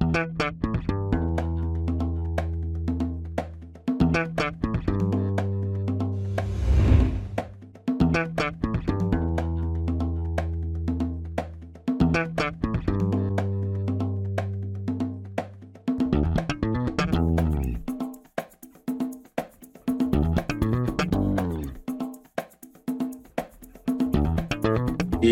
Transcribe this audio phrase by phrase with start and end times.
[0.00, 0.75] Thank you.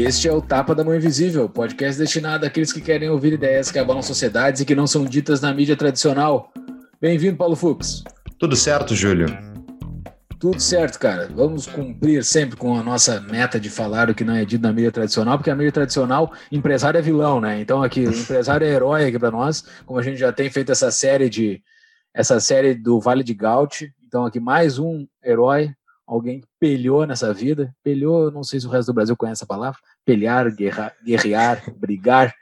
[0.07, 3.79] Este é o Tapa da Mão Invisível, podcast destinado àqueles que querem ouvir ideias que
[3.79, 6.53] abalam sociedades e que não são ditas na mídia tradicional.
[7.01, 8.05] Bem-vindo, Paulo Fux.
[8.39, 9.29] Tudo certo, Júlio?
[10.39, 11.31] Tudo certo, cara.
[11.35, 14.75] Vamos cumprir sempre com a nossa meta de falar o que não é dito na
[14.75, 17.59] mídia tradicional, porque a mídia tradicional, empresário é vilão, né?
[17.59, 20.71] Então aqui, o empresário é herói aqui para nós, como a gente já tem feito
[20.71, 21.63] essa série de
[22.13, 23.91] essa série do Vale de Gaut.
[24.07, 25.75] Então aqui mais um herói
[26.07, 27.75] alguém que pelhou nessa vida.
[27.83, 29.79] Pelhou, não sei se o resto do Brasil conhece a palavra.
[30.05, 32.35] Pelhar, guerra, guerrear, brigar.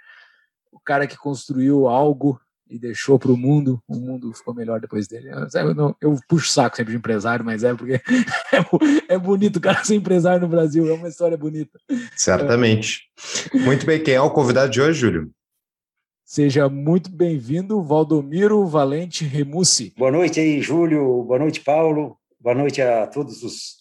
[0.71, 5.07] O cara que construiu algo e deixou para o mundo, o mundo ficou melhor depois
[5.07, 5.29] dele.
[5.55, 8.01] Eu, não, eu puxo saco sempre de empresário, mas é porque
[8.51, 11.79] é, é, bonito o cara ser empresário no Brasil, é uma história bonita.
[12.17, 13.03] Certamente.
[13.53, 15.31] Muito bem, quem é o convidado de hoje, Júlio?
[16.25, 19.93] Seja muito bem-vindo, Valdomiro Valente Remussi.
[19.99, 21.23] Boa noite aí, Júlio.
[21.25, 22.17] Boa noite, Paulo.
[22.43, 23.77] Boa noite a todos os,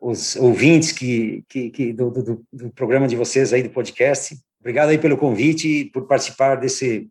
[0.00, 4.38] os ouvintes que, que, que do, do, do, programa de vocês aí do podcast.
[4.60, 7.10] Obrigado aí pelo convite e por participar desse,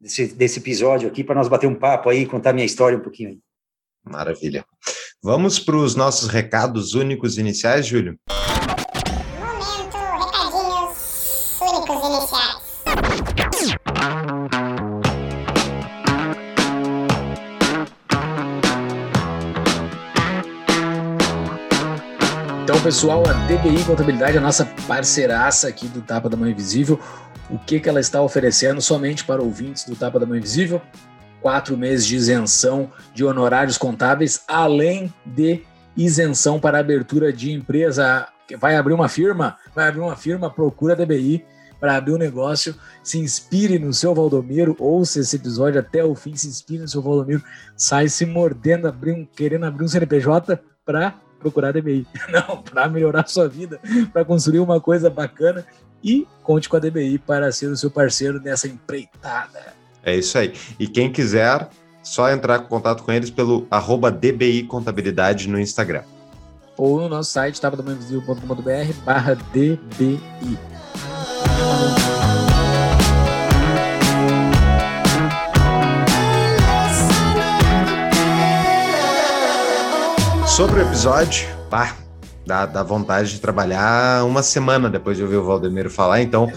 [0.00, 3.28] desse, desse episódio aqui para nós bater um papo aí, contar minha história um pouquinho
[3.28, 3.38] aí.
[4.04, 4.64] Maravilha.
[5.22, 8.18] Vamos para os nossos recados únicos iniciais, Júlio?
[22.86, 27.00] Pessoal, a DBI Contabilidade, a nossa parceiraça aqui do Tapa da Mãe Invisível,
[27.50, 30.80] o que, que ela está oferecendo somente para ouvintes do Tapa da Mãe Invisível?
[31.42, 35.64] Quatro meses de isenção de honorários contábeis, além de
[35.96, 38.28] isenção para abertura de empresa.
[38.56, 39.56] Vai abrir uma firma?
[39.74, 41.44] Vai abrir uma firma, procura a DBI
[41.80, 46.36] para abrir um negócio, se inspire no seu Valdomiro, ouça esse episódio até o fim,
[46.36, 47.42] se inspire no seu Valdomiro,
[47.76, 52.06] sai se mordendo, abrir um, querendo abrir um CNPJ para procurar DBI.
[52.30, 53.80] Não, para melhorar sua vida,
[54.12, 55.64] para construir uma coisa bacana
[56.02, 59.74] e conte com a DBI para ser o seu parceiro nessa empreitada.
[60.02, 60.52] É isso aí.
[60.78, 61.68] E quem quiser,
[62.02, 66.02] só entrar em contato com eles pelo arroba DBI Contabilidade no Instagram.
[66.76, 70.58] Ou no nosso site, tapadomainvisível.com.br barra DBI.
[80.56, 81.94] Sobre o episódio, pá,
[82.46, 86.22] dá, dá vontade de trabalhar uma semana depois de ouvir o Valdemiro falar.
[86.22, 86.50] Então,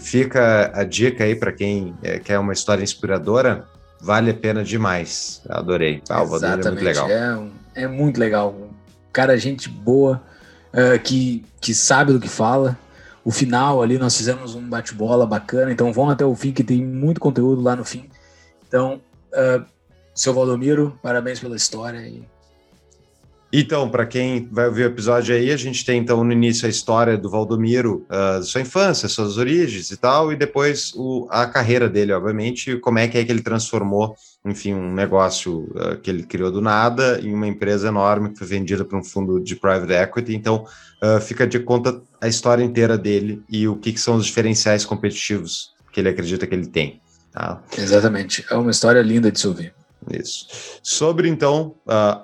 [0.00, 3.66] fica a dica aí para quem é, quer uma história inspiradora.
[4.00, 5.42] Vale a pena demais.
[5.50, 6.02] adorei.
[6.08, 7.10] Ah, o Valdemiro é muito legal.
[7.10, 8.56] É, é muito legal.
[9.12, 10.22] Cara, gente boa,
[10.72, 12.74] uh, que, que sabe do que fala.
[13.22, 15.70] O final ali, nós fizemos um bate-bola bacana.
[15.70, 18.08] Então, vão até o fim, que tem muito conteúdo lá no fim.
[18.66, 19.02] Então,
[19.34, 19.62] uh,
[20.14, 22.24] seu Valdomiro, parabéns pela história e
[23.52, 26.68] então, para quem vai ouvir o episódio aí, a gente tem então no início a
[26.68, 31.88] história do Valdomiro, uh, sua infância, suas origens e tal, e depois o, a carreira
[31.88, 36.24] dele, obviamente, como é que é que ele transformou, enfim, um negócio uh, que ele
[36.24, 39.92] criou do nada em uma empresa enorme que foi vendida para um fundo de private
[39.92, 40.34] equity.
[40.34, 40.66] Então,
[41.02, 44.84] uh, fica de conta a história inteira dele e o que, que são os diferenciais
[44.84, 47.00] competitivos que ele acredita que ele tem.
[47.30, 47.62] Tá?
[47.78, 48.44] Exatamente.
[48.50, 49.75] É uma história linda de se ouvir.
[50.10, 50.46] Isso.
[50.82, 51.74] Sobre, então,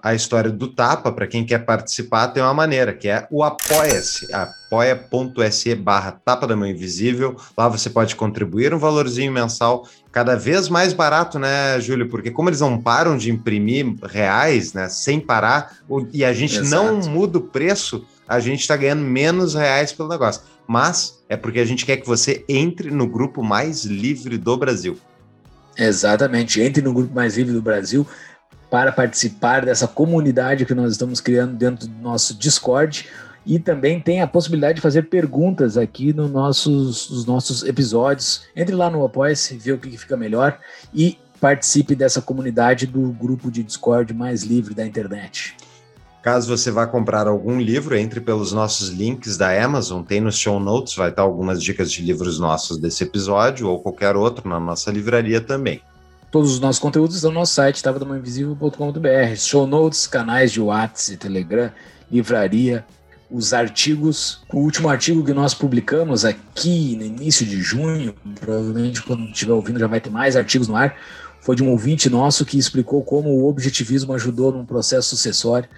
[0.03, 4.33] a história do Tapa, para quem quer participar, tem uma maneira, que é o Apoia-se,
[4.33, 7.37] apoia.se barra Tapa da Mão Invisível.
[7.57, 12.09] Lá você pode contribuir um valorzinho mensal, cada vez mais barato, né, Júlio?
[12.09, 15.79] Porque como eles não param de imprimir reais, né, sem parar,
[16.13, 16.71] e a gente Exato.
[16.71, 20.43] não muda o preço, a gente está ganhando menos reais pelo negócio.
[20.67, 24.97] Mas é porque a gente quer que você entre no grupo mais livre do Brasil.
[25.77, 26.61] Exatamente.
[26.61, 28.07] Entre no Grupo Mais Livre do Brasil
[28.71, 33.09] para participar dessa comunidade que nós estamos criando dentro do nosso Discord.
[33.45, 38.45] E também tem a possibilidade de fazer perguntas aqui no nossos, nos nossos episódios.
[38.55, 40.59] Entre lá no Apoia-se, vê o que fica melhor
[40.95, 45.57] e participe dessa comunidade do grupo de Discord mais livre da internet.
[46.23, 50.61] Caso você vá comprar algum livro, entre pelos nossos links da Amazon, tem nos show
[50.61, 54.93] notes, vai estar algumas dicas de livros nossos desse episódio ou qualquer outro na nossa
[54.93, 55.83] livraria também.
[56.31, 59.37] Todos os nossos conteúdos estão no nosso site, tavadamanhoinvisível.com.br.
[59.37, 61.73] Show notes, canais de WhatsApp e Telegram,
[62.09, 62.87] livraria,
[63.29, 64.43] os artigos.
[64.53, 69.81] O último artigo que nós publicamos aqui no início de junho, provavelmente quando estiver ouvindo
[69.81, 70.97] já vai ter mais artigos no ar,
[71.41, 75.69] foi de um ouvinte nosso que explicou como o objetivismo ajudou num processo sucessório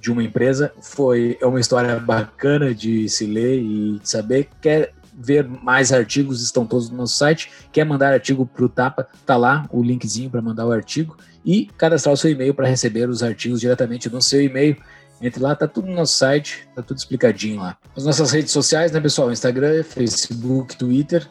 [0.00, 0.72] de uma empresa.
[0.80, 4.48] Foi é uma história bacana de se ler e saber.
[4.60, 7.50] Quer ver mais artigos, estão todos no nosso site.
[7.70, 11.66] Quer mandar artigo para o Tapa, tá lá o linkzinho para mandar o artigo e
[11.76, 14.76] cadastrar o seu e-mail para receber os artigos diretamente no seu e-mail.
[15.20, 17.76] Entre lá, tá tudo no nosso site, tá tudo explicadinho lá.
[17.94, 19.30] As nossas redes sociais, né, pessoal?
[19.30, 21.28] Instagram, Facebook, Twitter.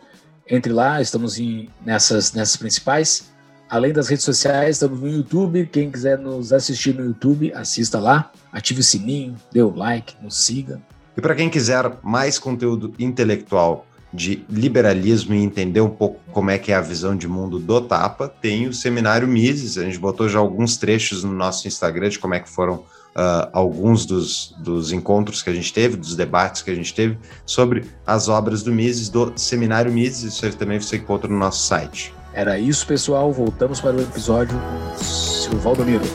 [0.47, 3.31] Entre lá, estamos em, nessas, nessas principais.
[3.69, 5.69] Além das redes sociais, estamos no YouTube.
[5.71, 10.43] Quem quiser nos assistir no YouTube, assista lá, ative o sininho, dê o like, nos
[10.43, 10.81] siga.
[11.15, 16.57] E para quem quiser mais conteúdo intelectual de liberalismo e entender um pouco como é
[16.57, 19.77] que é a visão de mundo do Tapa, tem o seminário Mises.
[19.77, 23.49] A gente botou já alguns trechos no nosso Instagram de como é que foram uh,
[23.53, 27.85] alguns dos, dos encontros que a gente teve, dos debates que a gente teve sobre
[28.07, 30.33] as obras do Mises, do seminário Mises.
[30.33, 32.17] Isso também você encontra no nosso site.
[32.39, 33.33] Era isso, pessoal.
[33.33, 36.05] Voltamos para o episódio com o seu Valdomiro.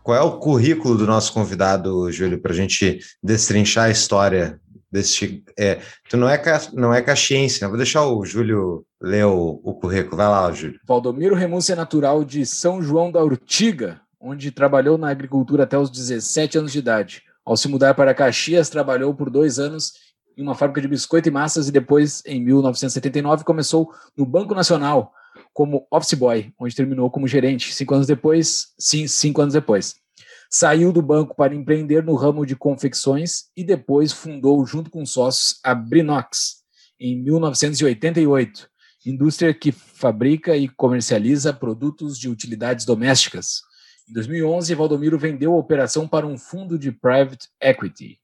[0.00, 4.60] Qual é o currículo do nosso convidado, Júlio, para a gente destrinchar a história
[4.94, 5.42] desse.
[5.58, 6.40] É, tu não é,
[6.72, 7.68] não é caxiense, né?
[7.68, 10.16] Vou deixar o Júlio ler o, o currículo.
[10.16, 10.78] Vai lá, Júlio.
[10.86, 15.90] Valdomiro Remus é natural de São João da Urtiga, onde trabalhou na agricultura até os
[15.90, 17.22] 17 anos de idade.
[17.44, 19.92] Ao se mudar para Caxias, trabalhou por dois anos
[20.36, 25.12] em uma fábrica de biscoito e massas e depois, em 1979, começou no Banco Nacional
[25.52, 27.74] como office boy, onde terminou como gerente.
[27.74, 29.96] Cinco anos depois, sim, cinco anos depois.
[30.56, 35.58] Saiu do banco para empreender no ramo de confecções e depois fundou, junto com sócios,
[35.64, 36.62] a Brinox,
[37.00, 38.70] em 1988,
[39.04, 43.62] indústria que fabrica e comercializa produtos de utilidades domésticas.
[44.08, 48.20] Em 2011, Valdomiro vendeu a operação para um fundo de private equity.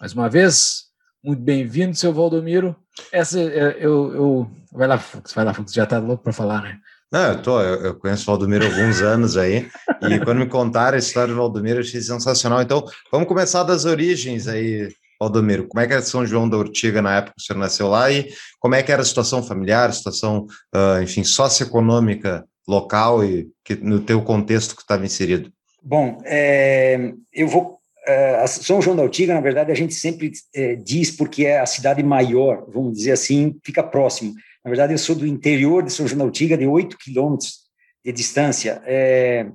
[0.00, 0.86] Mais uma vez,
[1.22, 2.74] muito bem-vindo, seu Valdomiro.
[3.12, 6.60] Essa, é, eu, eu, vai lá, Fux, vai lá, Fux, já está louco para falar,
[6.60, 6.80] né?
[7.12, 9.68] Não, eu tô, eu, eu conheço o Valdomiro há alguns anos aí,
[10.00, 12.62] e quando me contaram a história do Valdomiro, eu achei sensacional.
[12.62, 14.88] Então, vamos começar das origens aí,
[15.20, 15.68] Valdomiro.
[15.68, 18.10] Como é que era São João da Urtiga na época que o senhor nasceu lá
[18.10, 23.74] e como é que era a situação familiar, situação, uh, enfim, socioeconômica local e que,
[23.74, 25.52] no teu contexto que estava inserido?
[25.82, 30.76] Bom, é, eu vou é, São João da Urtiga, na verdade, a gente sempre é,
[30.76, 34.32] diz porque é a cidade maior, vamos dizer assim, fica próximo.
[34.64, 37.62] Na verdade, eu sou do interior de São João da Urtiga, de 8 quilômetros
[38.04, 38.82] de distância.
[38.84, 39.50] É,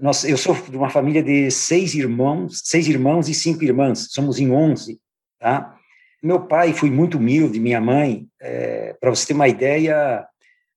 [0.00, 4.38] nós, eu sou de uma família de seis irmãos, seis irmãos e cinco irmãs, somos
[4.38, 5.00] em 11,
[5.38, 5.76] tá?
[6.22, 10.26] Meu pai foi muito humilde, minha mãe, é, para você ter uma ideia,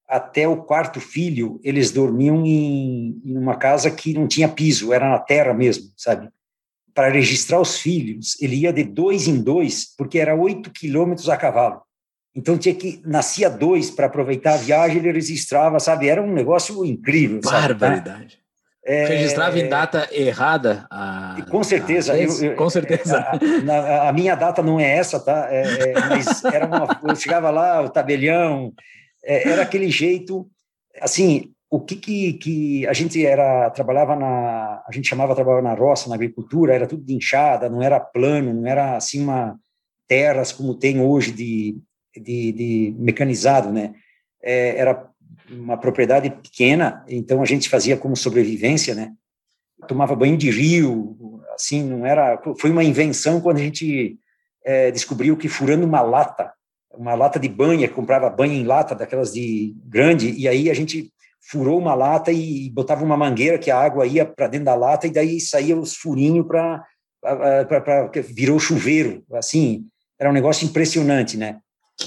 [0.08, 5.10] até o quarto filho, eles dormiam em, em uma casa que não tinha piso, era
[5.10, 6.30] na terra mesmo, sabe?
[7.00, 11.38] para registrar os filhos, ele ia de dois em dois, porque era oito quilômetros a
[11.38, 11.82] cavalo.
[12.36, 16.08] Então tinha que nascia dois para aproveitar a viagem, ele registrava, sabe?
[16.08, 17.42] Era um negócio incrível.
[17.44, 18.40] Barbaridade.
[18.86, 20.88] É, Registrava em data errada?
[20.90, 22.14] A, com certeza.
[22.14, 23.20] A, eu, eu, com certeza.
[23.70, 25.48] A, a, minha data não é essa, tá?
[25.52, 28.74] É, é, mas era uma, eu chegava lá, o tabelião,
[29.24, 30.50] é, era aquele jeito.
[31.02, 35.76] Assim, o que, que, que, a gente era trabalhava na a gente chamava trabalhava na
[35.76, 39.56] roça na agricultura era tudo de enxada não era plano não era assim uma
[40.08, 41.78] terras como tem hoje de,
[42.16, 43.94] de, de mecanizado né?
[44.42, 45.10] É, era
[45.52, 49.14] uma propriedade pequena então a gente fazia como sobrevivência né?
[49.88, 54.18] Tomava banho de rio assim não era foi uma invenção quando a gente
[54.64, 56.52] é, descobriu que furando uma lata
[56.94, 61.12] uma lata de banha comprava banha em lata daquelas de grande e aí a gente
[61.42, 65.08] furou uma lata e botava uma mangueira que a água ia para dentro da lata
[65.08, 66.84] e daí saía os furinhos para
[68.28, 69.86] virou chuveiro, assim,
[70.18, 71.60] era um negócio impressionante, né?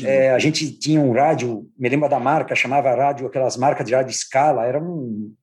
[0.03, 3.95] É, a gente tinha um rádio, me lembro da marca, chamava rádio, aquelas marcas de
[3.95, 5.35] rádio escala, era um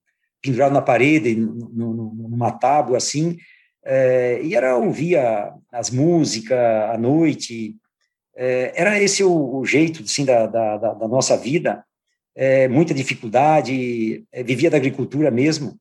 [0.41, 3.37] pendurado na parede, numa tábua assim,
[3.85, 7.75] é, e era ouvia as músicas à noite,
[8.35, 11.83] é, era esse o, o jeito assim da, da, da nossa vida
[12.39, 15.77] é, muita dificuldade, é, vivia da agricultura mesmo,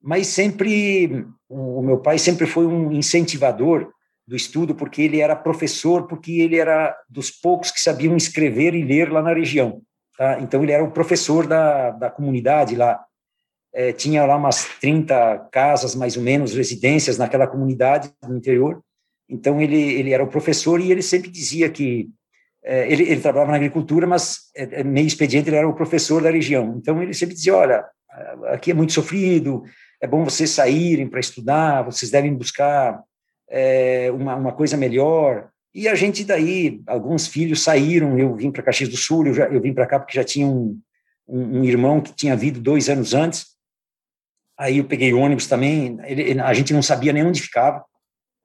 [0.00, 3.90] mas sempre, o meu pai sempre foi um incentivador
[4.26, 8.82] do estudo, porque ele era professor, porque ele era dos poucos que sabiam escrever e
[8.82, 9.82] ler lá na região.
[10.18, 10.40] Tá?
[10.40, 13.04] Então, ele era o professor da, da comunidade lá.
[13.72, 18.80] É, tinha lá umas 30 casas, mais ou menos, residências naquela comunidade no interior.
[19.28, 22.08] Então, ele, ele era o professor e ele sempre dizia que
[22.64, 26.20] é, ele, ele, trabalhava na agricultura, mas é, é, meio expediente, ele era o professor
[26.20, 26.74] da região.
[26.76, 27.84] Então, ele sempre dizia, olha,
[28.46, 29.62] aqui é muito sofrido,
[30.00, 33.00] é bom vocês saírem para estudar, vocês devem buscar
[33.48, 35.48] é, uma, uma coisa melhor.
[35.74, 39.46] E a gente daí, alguns filhos saíram, eu vim para Caxias do Sul, eu, já,
[39.46, 40.80] eu vim para cá porque já tinha um,
[41.28, 43.46] um, um, irmão que tinha vindo dois anos antes,
[44.58, 47.84] aí eu peguei ônibus também, ele, a gente não sabia nem onde ficava,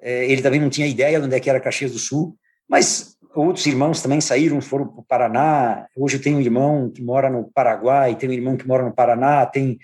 [0.01, 2.35] é, ele também não tinha ideia de onde é que era Caxias do Sul,
[2.67, 7.01] mas outros irmãos também saíram, foram para o Paraná, hoje eu tenho um irmão que
[7.01, 9.79] mora no Paraguai, tenho um irmão que mora no Paraná, tem,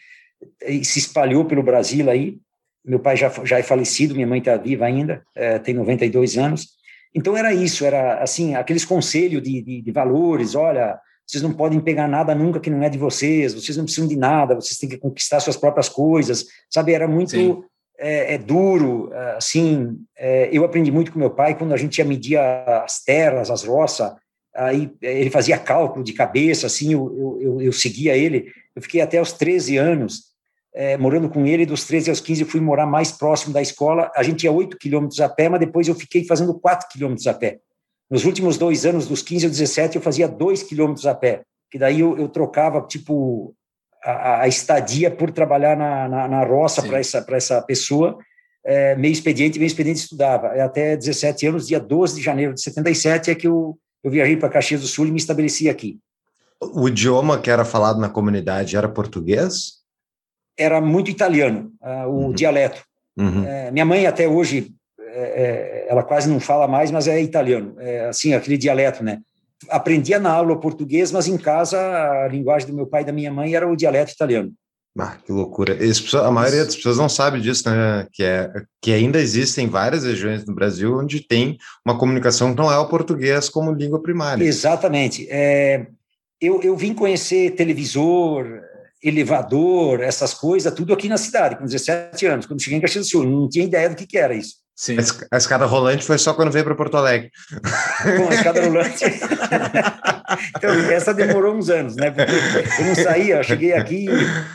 [0.83, 2.39] se espalhou pelo Brasil aí,
[2.87, 6.69] meu pai já, já é falecido, minha mãe está viva ainda, é, tem 92 anos.
[7.13, 11.79] Então era isso, era assim, aqueles conselhos de, de, de, valores, olha, vocês não podem
[11.79, 14.87] pegar nada nunca que não é de vocês, vocês não precisam de nada, vocês têm
[14.87, 16.93] que conquistar suas próprias coisas, sabe?
[16.93, 17.65] Era muito
[17.97, 22.05] é, é, duro, assim, é, eu aprendi muito com meu pai, quando a gente ia
[22.05, 24.13] medir as terras, as roças,
[24.55, 29.21] aí ele fazia cálculo de cabeça, assim, eu, eu, eu seguia ele, eu fiquei até
[29.21, 30.36] os 13 anos
[30.77, 34.11] é, morando com ele, dos 13 aos 15 eu fui morar mais próximo da escola,
[34.15, 37.33] a gente ia 8 quilômetros a pé, mas depois eu fiquei fazendo 4 quilômetros a
[37.33, 37.57] pé.
[38.11, 41.41] Nos últimos dois anos, dos 15 aos 17, eu fazia 2 quilômetros a pé,
[41.71, 43.55] que daí eu, eu trocava, tipo,
[44.03, 48.15] a, a, estadia por trabalhar na, na, na roça para essa, essa pessoa,
[48.63, 50.49] é, meio expediente, meio expediente estudava.
[50.49, 54.37] É até 17 anos, dia 12 de janeiro de 77, é que eu, eu viajei
[54.37, 55.97] para Caxias do Sul e me estabeleci aqui.
[56.61, 59.76] O idioma que era falado na comunidade era português?
[60.57, 62.31] Era muito italiano, uh, o uhum.
[62.31, 62.81] dialeto.
[63.17, 63.45] Uhum.
[63.45, 67.75] É, minha mãe até hoje, é, é, ela quase não fala mais, mas é italiano,
[67.79, 69.19] é, assim, aquele dialeto, né?
[69.69, 73.31] Aprendia na aula português, mas em casa a linguagem do meu pai e da minha
[73.31, 74.53] mãe era o dialeto italiano.
[74.99, 75.77] Ah, que loucura.
[76.23, 78.07] a maioria das pessoas não sabe disso, né?
[78.11, 82.71] Que, é, que ainda existem várias regiões no Brasil onde tem uma comunicação que não
[82.71, 84.43] é o português como língua primária.
[84.43, 85.27] Exatamente.
[85.29, 85.85] É,
[86.41, 88.45] eu, eu vim conhecer televisor,
[89.03, 92.45] elevador, essas coisas, tudo aqui na cidade, com 17 anos.
[92.45, 94.55] Quando cheguei em Caxias do Sul, não tinha ideia do que, que era isso.
[94.75, 94.95] Sim.
[95.31, 97.31] A escada rolante foi só quando veio para Porto Alegre.
[98.15, 99.05] Bom, a escada rolante.
[100.55, 102.11] então, essa demorou uns anos, né?
[102.11, 102.31] Porque
[102.81, 104.05] eu não saía, eu cheguei aqui,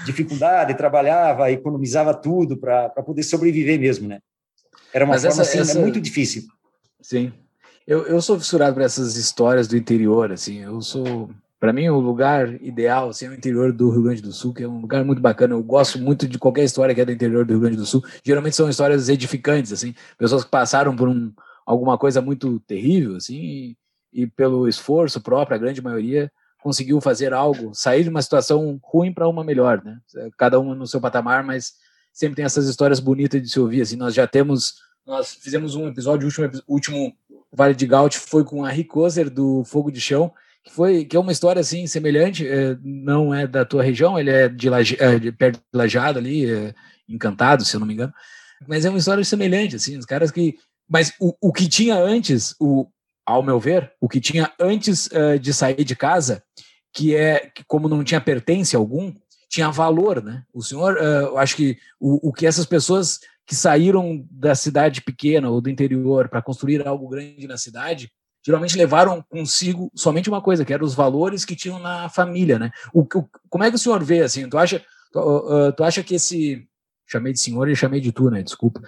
[0.06, 4.20] dificuldade, trabalhava, economizava tudo para poder sobreviver mesmo, né?
[4.94, 5.80] Era uma Mas forma essa, assim, essa...
[5.80, 6.44] muito difícil.
[7.00, 7.32] Sim.
[7.84, 10.60] Eu, eu sou fissurado por essas histórias do interior, assim.
[10.62, 11.30] Eu sou
[11.62, 14.64] para mim, o lugar ideal assim, é o interior do Rio Grande do Sul, que
[14.64, 15.54] é um lugar muito bacana.
[15.54, 18.02] Eu gosto muito de qualquer história que é do interior do Rio Grande do Sul.
[18.24, 21.32] Geralmente são histórias edificantes, assim, pessoas que passaram por um,
[21.64, 23.76] alguma coisa muito terrível, assim, e,
[24.12, 29.14] e pelo esforço próprio, a grande maioria conseguiu fazer algo, sair de uma situação ruim
[29.14, 30.00] para uma melhor, né?
[30.36, 31.74] Cada um no seu patamar, mas
[32.12, 33.82] sempre tem essas histórias bonitas de se ouvir.
[33.82, 37.16] Assim, nós já temos, nós fizemos um episódio, o último, último
[37.52, 40.32] Vale de Gaut foi com a Ricoser do Fogo de Chão
[40.64, 44.30] que foi que é uma história assim semelhante, é, não é da tua região, ele
[44.30, 46.74] é de, Laje, é, de perto de Lajado ali, é,
[47.08, 48.12] encantado, se eu não me engano,
[48.66, 50.56] mas é uma história semelhante, assim, os caras que,
[50.88, 52.86] mas o, o que tinha antes, o,
[53.26, 56.42] ao meu ver, o que tinha antes uh, de sair de casa,
[56.92, 59.12] que é que como não tinha pertence algum,
[59.48, 60.44] tinha valor, né?
[60.52, 65.50] O senhor, uh, acho que o, o que essas pessoas que saíram da cidade pequena
[65.50, 68.10] ou do interior para construir algo grande na cidade
[68.44, 72.70] geralmente levaram consigo somente uma coisa, que eram os valores que tinham na família, né?
[72.92, 74.48] O, o como é que o senhor vê assim?
[74.48, 74.82] Tu acha,
[75.12, 76.66] tu, uh, tu acha que esse
[77.06, 78.42] chamei de senhor e chamei de tu, né?
[78.42, 78.80] Desculpa.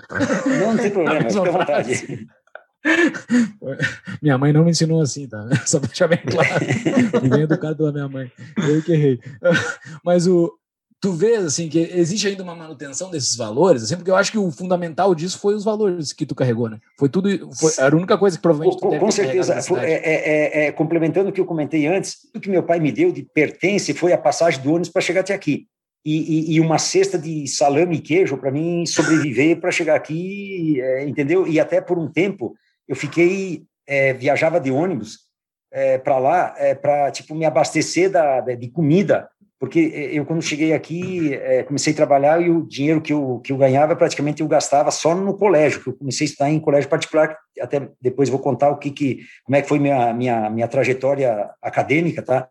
[0.46, 2.26] Não, não tem problema, fica à vontade.
[4.20, 5.48] Minha mãe não me ensinou assim, tá?
[5.64, 6.64] Só para deixar bem claro.
[7.22, 8.30] Me bem educado pela minha mãe.
[8.58, 9.20] Eu que errei.
[10.04, 10.52] Mas o,
[11.04, 14.38] tu vês assim que existe ainda uma manutenção desses valores, assim, porque eu acho que
[14.38, 16.78] o fundamental disso foi os valores que tu carregou, né?
[16.98, 20.66] Foi tudo, foi, era a única coisa que provavelmente com, com certeza, é, é, é,
[20.66, 23.92] é, complementando o que eu comentei antes, o que meu pai me deu de pertence
[23.92, 25.66] foi a passagem do ônibus para chegar até aqui.
[26.06, 30.80] E, e, e, uma cesta de salame e queijo para mim sobreviver para chegar aqui,
[30.80, 31.46] é, entendeu?
[31.46, 32.54] E até por um tempo
[32.88, 35.18] eu fiquei é, viajava de ônibus
[36.04, 39.28] para lá para tipo me abastecer da, de comida
[39.64, 43.40] porque eh, eu, quando cheguei aqui, é, comecei a trabalhar e o dinheiro que eu,
[43.42, 46.60] que eu ganhava, praticamente eu gastava só no colégio, que eu comecei a estudar em
[46.60, 50.50] colégio particular, até depois vou contar o que, que como é que foi minha, minha,
[50.50, 52.46] minha trajetória acadêmica, tá?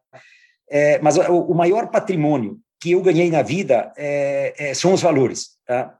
[0.67, 5.49] É, mas o, o, maior patrimônio que eu ganhei na vida é, são os valores,
[5.67, 5.95] tá?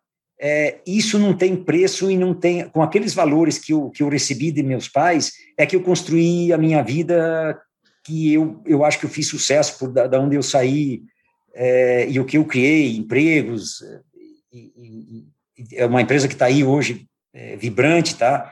[0.85, 4.51] isso não tem preço e não tem, com aqueles valores que eu, que eu recebi
[4.51, 7.57] de meus pais, é que eu construí a minha vida
[8.03, 11.03] que eu, eu acho que eu fiz sucesso por da, da onde eu saí
[11.53, 13.81] é, e o que eu criei, empregos,
[14.51, 14.71] e,
[15.57, 18.51] e, é uma empresa que está aí hoje é, vibrante, tá?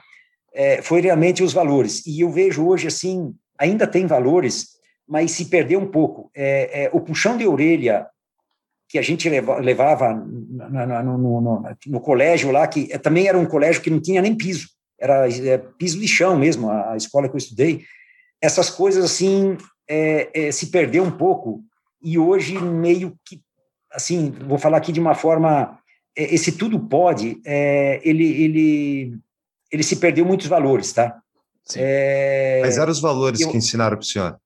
[0.54, 2.06] É, foi realmente os valores.
[2.06, 4.70] E eu vejo hoje, assim, ainda tem valores,
[5.08, 6.30] mas se perdeu um pouco.
[6.36, 8.08] É, é, o puxão de orelha
[8.90, 13.82] que a gente levava no, no, no, no, colégio lá, que também era um colégio
[13.82, 14.68] que não tinha nem piso,
[15.00, 17.86] era é, piso de chão mesmo, a, a, escola que eu estudei.
[18.42, 19.58] Essas coisas, assim,
[19.88, 21.64] é, é, se perdeu um pouco,
[22.02, 23.42] e hoje meio que,
[23.92, 25.80] assim, vou falar aqui de uma forma,
[26.18, 29.20] é, esse tudo pode, é, ele, ele,
[29.72, 31.22] ele se perdeu muitos valores, tá?
[31.76, 34.40] É, Mas eram os valores eu, que ensinaram para o senhor?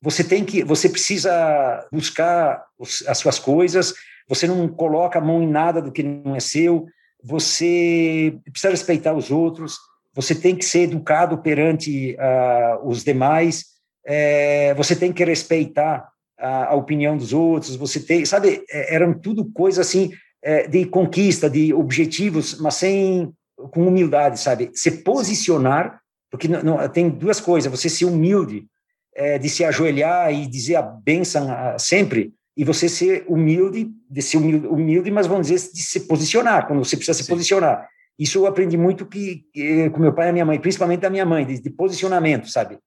[0.00, 3.94] Você tem que, você precisa buscar os, as suas coisas.
[4.28, 6.86] Você não coloca a mão em nada do que não é seu.
[7.22, 9.76] Você precisa respeitar os outros.
[10.14, 13.64] Você tem que ser educado perante uh, os demais.
[14.06, 17.76] É, você tem que respeitar a, a, opinião dos outros.
[17.76, 20.10] Você tem, sabe, é, eram tudo coisas assim
[20.42, 23.32] é, de conquista, de objetivos, mas sem
[23.70, 24.70] com humildade, sabe?
[24.74, 26.00] Se posicionar,
[26.30, 28.66] porque não, não, tem duas coisas: você ser humilde
[29.14, 34.38] é, de se ajoelhar e dizer a benção sempre, e você ser humilde, de ser
[34.38, 37.32] humilde, humilde, mas vamos dizer, de se posicionar, quando você precisa se Sim.
[37.32, 37.88] posicionar.
[38.22, 41.26] Isso eu aprendi muito que, que, com meu pai e minha mãe, principalmente da minha
[41.26, 42.78] mãe, de, de posicionamento, sabe?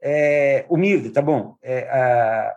[0.00, 1.56] É, humilde, tá bom?
[1.62, 2.54] É, a,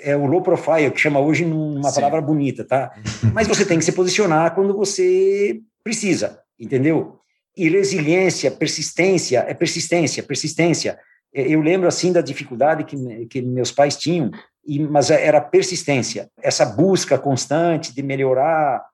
[0.00, 1.94] é o low profile, que chama hoje uma Sim.
[1.96, 2.92] palavra bonita, tá?
[3.32, 7.18] Mas você tem que se posicionar quando você precisa, entendeu?
[7.56, 10.98] E resiliência, persistência, é persistência, persistência
[11.32, 14.30] eu lembro assim da dificuldade que, que meus pais tinham,
[14.64, 18.84] e, mas era persistência, essa busca constante de melhorar.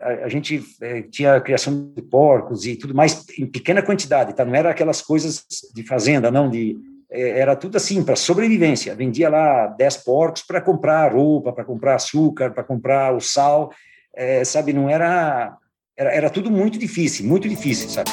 [0.00, 4.44] A, gente é, tinha a criação de porcos e tudo mais em pequena quantidade, tá?
[4.44, 6.76] Não era aquelas coisas de fazenda, não de
[7.10, 8.94] é, era tudo assim para sobrevivência.
[8.94, 13.72] Vendia lá 10 porcos para comprar roupa, para comprar açúcar, para comprar o sal,
[14.14, 14.72] é, sabe?
[14.72, 15.56] Não era,
[15.96, 18.10] era era tudo muito difícil, muito difícil, sabe?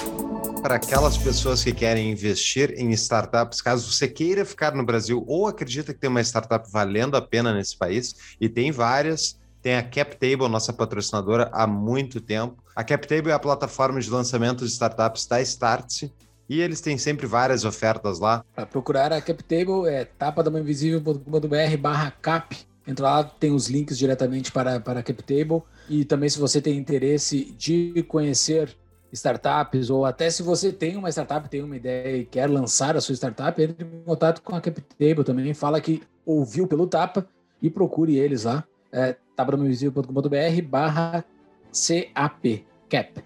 [0.62, 5.48] para aquelas pessoas que querem investir em startups, caso você queira ficar no Brasil ou
[5.48, 9.84] acredita que tem uma startup valendo a pena nesse país, e tem várias, tem a
[9.84, 12.64] CapTable, nossa patrocinadora, há muito tempo.
[12.76, 16.12] A CapTable é a plataforma de lançamento de startups da Startse,
[16.50, 18.44] e eles têm sempre várias ofertas lá.
[18.54, 22.58] Para procurar a CapTable é tapadamainvisível.com.br barra cap.
[22.86, 25.62] Entra lá, tem os links diretamente para, para a CapTable.
[25.88, 28.76] E também se você tem interesse de conhecer
[29.14, 33.02] startups, ou até se você tem uma startup, tem uma ideia e quer lançar a
[33.02, 37.26] sua startup, entre em contato com a CapTable também, fala que ouviu pelo Tapa
[37.62, 41.26] e procure eles lá, é, tabramovisível.com.br barra
[41.72, 43.24] CAP, CAP.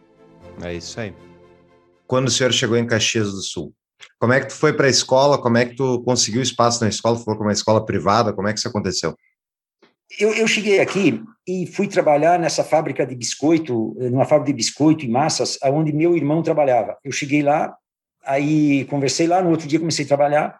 [0.61, 1.13] É isso aí.
[2.07, 3.73] Quando o senhor chegou em Caxias do Sul,
[4.19, 5.41] como é que tu foi para a escola?
[5.41, 7.17] Como é que tu conseguiu espaço na escola?
[7.17, 8.31] Foi com uma escola privada?
[8.31, 9.15] Como é que isso aconteceu?
[10.19, 15.05] eu, eu, cheguei aqui e fui trabalhar nessa fábrica de biscoito, numa fábrica de biscoito
[15.05, 16.97] e massas, aonde meu irmão trabalhava.
[17.03, 17.75] Eu cheguei lá,
[18.23, 20.59] aí conversei lá, no outro dia comecei a trabalhar,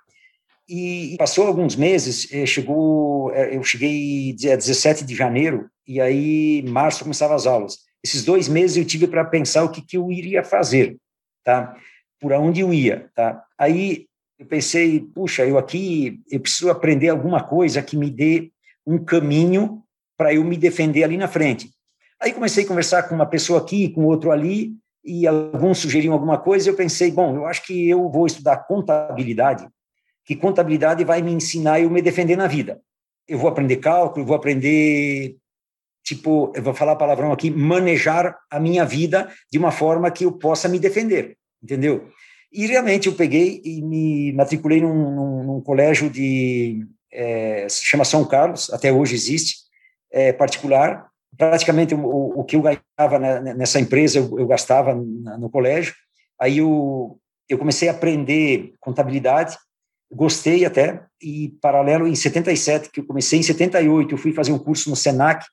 [0.68, 6.64] e passou alguns meses, eh, chegou, eh, eu cheguei dia 17 de janeiro, e aí
[6.64, 7.80] março começava as aulas.
[8.04, 10.98] Esses dois meses eu tive para pensar o que, que eu iria fazer,
[11.44, 11.76] tá?
[12.20, 13.44] Por onde eu ia, tá?
[13.58, 14.08] Aí
[14.40, 18.52] eu pensei, puxa, eu aqui, eu preciso aprender alguma coisa que me dê
[18.86, 19.84] um caminho
[20.18, 21.70] para eu me defender ali na frente.
[22.22, 24.74] Aí comecei a conversar com uma pessoa aqui, com outro ali,
[25.04, 29.68] e alguns sugeriam alguma coisa, eu pensei, bom, eu acho que eu vou estudar contabilidade,
[30.26, 32.82] que contabilidade vai me ensinar eu me defender na vida.
[33.28, 35.36] Eu vou aprender cálculo, vou aprender,
[36.04, 40.32] tipo, eu vou falar palavrão aqui, manejar a minha vida de uma forma que eu
[40.32, 42.10] possa me defender, entendeu?
[42.52, 48.06] E realmente eu peguei e me matriculei num, num, num colégio de é, se chama
[48.06, 49.58] São Carlos, até hoje existe,
[50.12, 51.08] é, particular.
[51.38, 53.20] Praticamente o, o, que eu ganhava
[53.56, 55.94] nessa empresa eu, eu gastava no colégio.
[56.40, 59.58] Aí eu, eu comecei a aprender contabilidade,
[60.16, 64.58] gostei até, e paralelo em 77, que eu comecei em 78, eu fui fazer um
[64.58, 65.46] curso no Senac,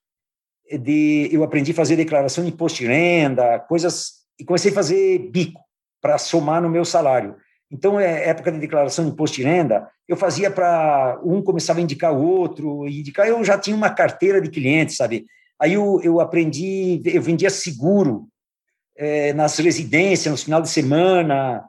[0.81, 5.18] de, eu aprendi a fazer declaração de imposto de renda, coisas, e comecei a fazer
[5.31, 5.61] bico
[6.01, 7.35] para somar no meu salário.
[7.70, 11.83] Então, é época de declaração de imposto de renda, eu fazia para um começava a
[11.83, 15.27] indicar o outro, e indicar, eu já tinha uma carteira de clientes, sabe?
[15.61, 18.29] Aí eu, eu aprendi, eu vendia seguro
[18.96, 21.64] é, nas residências, nos final de semana,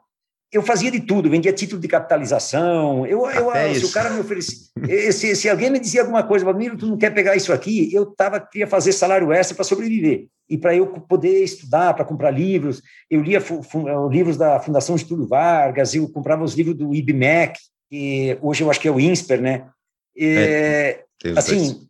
[0.54, 3.04] eu fazia de tudo, vendia título de capitalização.
[3.04, 4.68] Eu, eu se o cara me oferecia,
[5.12, 7.92] se, se alguém me dizia alguma coisa, Miro, tu não quer pegar isso aqui?
[7.92, 12.30] Eu tava queria fazer salário extra para sobreviver e para eu poder estudar, para comprar
[12.30, 12.80] livros.
[13.10, 13.42] Eu lia
[14.08, 17.58] livros da Fundação Getúlio Vargas, eu comprava os livros do IBMEC,
[17.90, 19.66] que hoje eu acho que é o INSPER, né?
[20.16, 21.88] É, é, assim,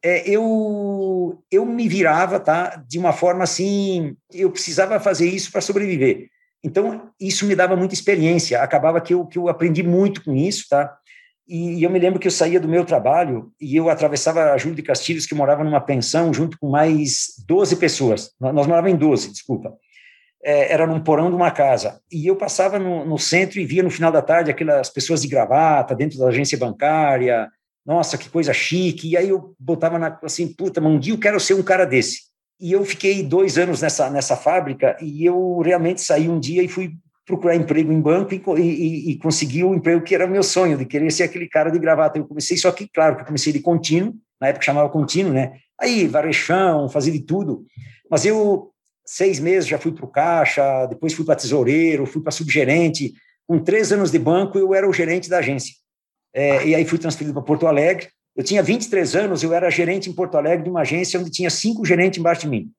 [0.00, 2.80] é, eu eu me virava, tá?
[2.88, 6.28] De uma forma assim, eu precisava fazer isso para sobreviver.
[6.64, 8.60] Então, isso me dava muita experiência.
[8.60, 10.96] Acabava que eu, que eu aprendi muito com isso, tá?
[11.48, 14.74] E, eu me lembro que eu saía do meu trabalho e eu atravessava a Júlio
[14.74, 18.32] de Castilhos, que morava numa pensão, junto com mais 12 pessoas.
[18.40, 19.76] Nós morávamos em 12, desculpa.
[20.42, 22.00] É, era num porão de uma casa.
[22.10, 25.28] E eu passava no, no, centro e via no final da tarde aquelas pessoas de
[25.28, 27.48] gravata dentro da agência bancária.
[27.84, 29.10] Nossa, que coisa chique.
[29.10, 32.22] E aí eu botava na, assim, puta, um dia eu quero ser um cara desse.
[32.60, 36.68] E eu fiquei dois anos nessa, nessa fábrica e eu realmente saí um dia e
[36.68, 36.94] fui
[37.26, 40.86] procurar emprego em banco e, e, e consegui o emprego que era meu sonho, de
[40.86, 42.18] querer ser aquele cara de gravata.
[42.18, 45.54] Eu comecei, só que, claro, que eu comecei de contínuo, na época chamava contínuo, né?
[45.78, 47.64] Aí, varechão, fazia de tudo.
[48.08, 48.70] Mas eu,
[49.04, 53.12] seis meses, já fui para o caixa, depois fui para tesoureiro, fui para subgerente.
[53.46, 55.74] Com três anos de banco, eu era o gerente da agência.
[56.32, 58.08] É, e aí fui transferido para Porto Alegre.
[58.36, 61.48] Eu tinha 23 anos, eu era gerente em Porto Alegre de uma agência onde tinha
[61.48, 62.70] cinco gerentes embaixo de mim.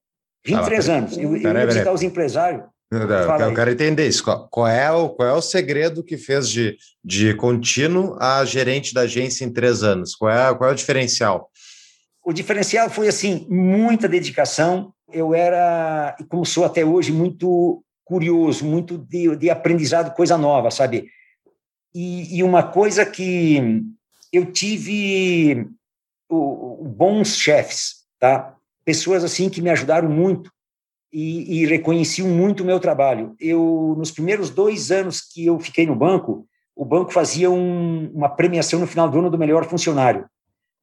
[0.46, 1.18] 23 ah, anos.
[1.18, 2.64] Eu, eu ia visitar os empresários.
[2.90, 4.24] Eu, quero entender isso.
[4.24, 8.94] Qual, qual, é o, qual é o segredo que fez de, de contínuo a gerente
[8.94, 10.16] da agência em três anos?
[10.16, 11.50] Qual é, qual é o diferencial?
[12.24, 14.94] O diferencial foi, assim, muita dedicação.
[15.12, 21.08] Eu era, como sou até hoje, muito curioso, muito de, de aprendizado, coisa nova, sabe?
[21.94, 23.84] E, e uma coisa que
[24.38, 25.68] eu tive
[26.30, 28.56] o, bons chefes, tá?
[28.86, 30.52] Pessoas, assim, que me ajudaram muito
[31.12, 33.36] e, e reconheciam muito o meu trabalho.
[33.40, 38.30] Eu, nos primeiros dois anos que eu fiquei no banco, o banco fazia um, uma
[38.30, 40.30] premiação no final do ano do melhor funcionário.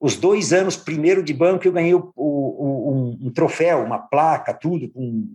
[0.01, 4.53] Os dois anos primeiro de banco eu ganhei o, o, um, um, troféu, uma placa,
[4.53, 5.29] tudo, com,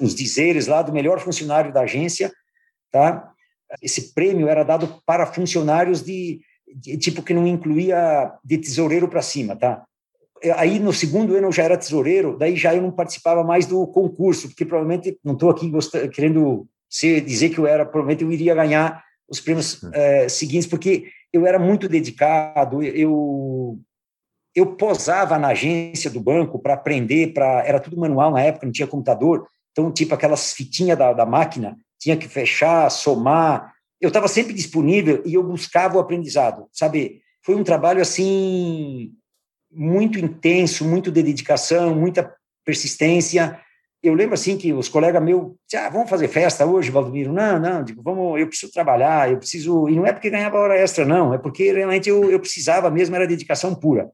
[0.00, 2.32] os dizeres lá do melhor funcionário da agência,
[2.90, 3.30] tá?
[3.82, 6.40] Esse prêmio era dado para funcionários de
[6.98, 9.84] tipo que não incluía de tesoureiro para cima, tá?
[10.56, 13.86] aí no segundo ano eu já era tesoureiro, daí já eu não participava mais do
[13.86, 16.66] concurso, porque provavelmente, não estou aqui gostando, querendo
[17.26, 21.58] dizer que eu era, provavelmente eu iria ganhar os prêmios é, seguintes, porque eu era
[21.58, 23.78] muito dedicado, eu
[24.54, 28.72] eu posava na agência do banco para aprender, para era tudo manual na época, não
[28.72, 34.28] tinha computador, então tipo aquelas fitinhas da, da máquina, tinha que fechar, somar, eu estava
[34.28, 37.20] sempre disponível e eu buscava o aprendizado, sabe?
[37.42, 39.12] Foi um trabalho assim
[39.70, 42.32] muito intenso, muito de dedicação, muita
[42.64, 43.60] persistência.
[44.02, 47.32] Eu lembro assim que os colegas meus, ah, vamos fazer festa hoje, Valdomiro?
[47.32, 50.78] Não, não, digo, vamos, eu preciso trabalhar, eu preciso, e não é porque ganhava hora
[50.78, 54.10] extra, não, é porque realmente eu, eu precisava mesmo, era dedicação pura.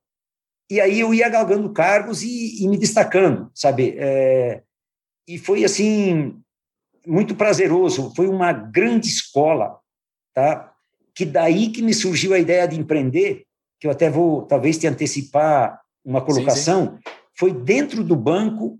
[0.70, 3.94] E aí eu ia galgando cargos e, e me destacando, sabe?
[3.98, 4.62] É,
[5.28, 6.40] e foi assim,
[7.06, 9.78] muito prazeroso, foi uma grande escola,
[10.32, 10.72] tá?
[11.14, 13.44] Que daí que me surgiu a ideia de empreender,
[13.78, 17.16] que eu até vou talvez te antecipar uma colocação, sim, sim.
[17.38, 18.78] foi dentro do banco,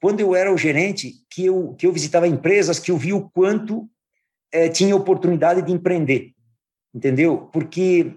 [0.00, 3.30] quando eu era o gerente, que eu, que eu visitava empresas, que eu vi o
[3.30, 3.88] quanto
[4.52, 6.32] é, tinha oportunidade de empreender,
[6.94, 7.48] entendeu?
[7.52, 8.14] Porque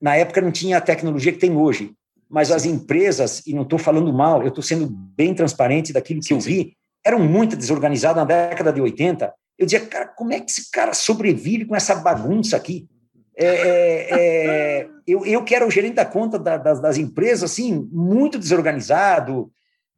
[0.00, 1.94] na época não tinha a tecnologia que tem hoje,
[2.28, 2.54] mas sim.
[2.54, 6.40] as empresas, e não estou falando mal, eu estou sendo bem transparente daquilo que eu
[6.40, 9.32] vi, eram muito desorganizadas na década de 80.
[9.58, 12.88] Eu dizia, cara, como é que esse cara sobrevive com essa bagunça aqui?
[13.36, 17.50] É, é, é, eu, eu que era o gerente da conta da, das, das, empresas,
[17.50, 19.50] assim, muito desorganizado,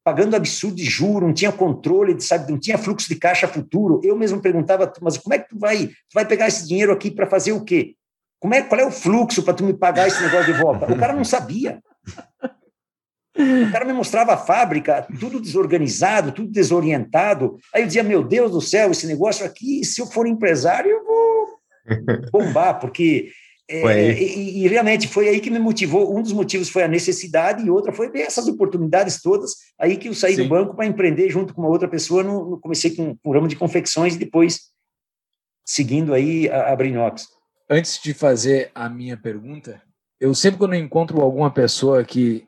[0.03, 4.01] pagando absurdo de juro, não tinha controle, sabe, não tinha fluxo de caixa futuro.
[4.03, 7.11] Eu mesmo perguntava, mas como é que tu vai, tu vai pegar esse dinheiro aqui
[7.11, 7.95] para fazer o quê?
[8.39, 10.91] Como é, qual é o fluxo para tu me pagar esse negócio de volta?
[10.91, 11.83] O cara não sabia.
[13.37, 17.59] O cara me mostrava a fábrica, tudo desorganizado, tudo desorientado.
[17.75, 21.05] Aí eu dizia, meu Deus do céu, esse negócio aqui, se eu for empresário, eu
[21.05, 21.47] vou
[22.33, 23.31] bombar, porque.
[23.69, 26.17] É, e, e, realmente foi aí que me motivou.
[26.17, 29.57] Um dos motivos foi a necessidade, e outra foi ver essas oportunidades todas.
[29.77, 30.45] Aí que eu saí Sim.
[30.45, 32.23] do banco para empreender junto com uma outra pessoa.
[32.23, 34.71] No, no comecei com o ramo de confecções e depois
[35.67, 37.27] seguindo aí a, a Brinox.
[37.69, 39.83] Antes de fazer a minha pergunta,
[40.21, 42.46] eu sempre quando encontro alguma pessoa que,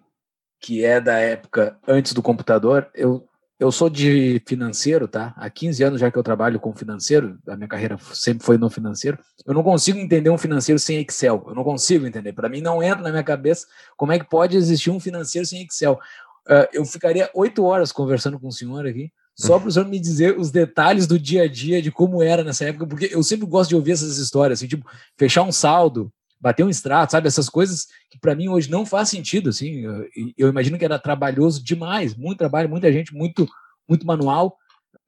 [0.60, 5.34] que é da época antes do computador, eu eu sou de financeiro, tá?
[5.36, 8.70] Há 15 anos já que eu trabalho com financeiro, a minha carreira sempre foi no
[8.70, 9.18] financeiro.
[9.44, 11.44] Eu não consigo entender um financeiro sem Excel.
[11.48, 12.32] Eu não consigo entender.
[12.32, 13.66] Para mim, não entra na minha cabeça
[13.96, 15.98] como é que pode existir um financeiro sem Excel.
[16.46, 19.98] Uh, eu ficaria oito horas conversando com o senhor aqui, só para o senhor me
[19.98, 23.46] dizer os detalhes do dia a dia, de como era nessa época, porque eu sempre
[23.46, 27.28] gosto de ouvir essas histórias, assim, tipo, fechar um saldo, bater um extrato, sabe?
[27.28, 29.80] Essas coisas que para mim hoje não faz sentido, assim.
[29.80, 33.48] Eu, eu, imagino que era trabalhoso demais, muito trabalho, muita gente, muito,
[33.88, 34.56] muito manual.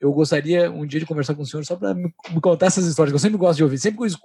[0.01, 2.87] Eu gostaria um dia de conversar com o senhor só para me, me, contar essas
[2.87, 3.79] histórias, que eu sempre gosto de ouvir.
[3.79, 4.19] Sempre que eu,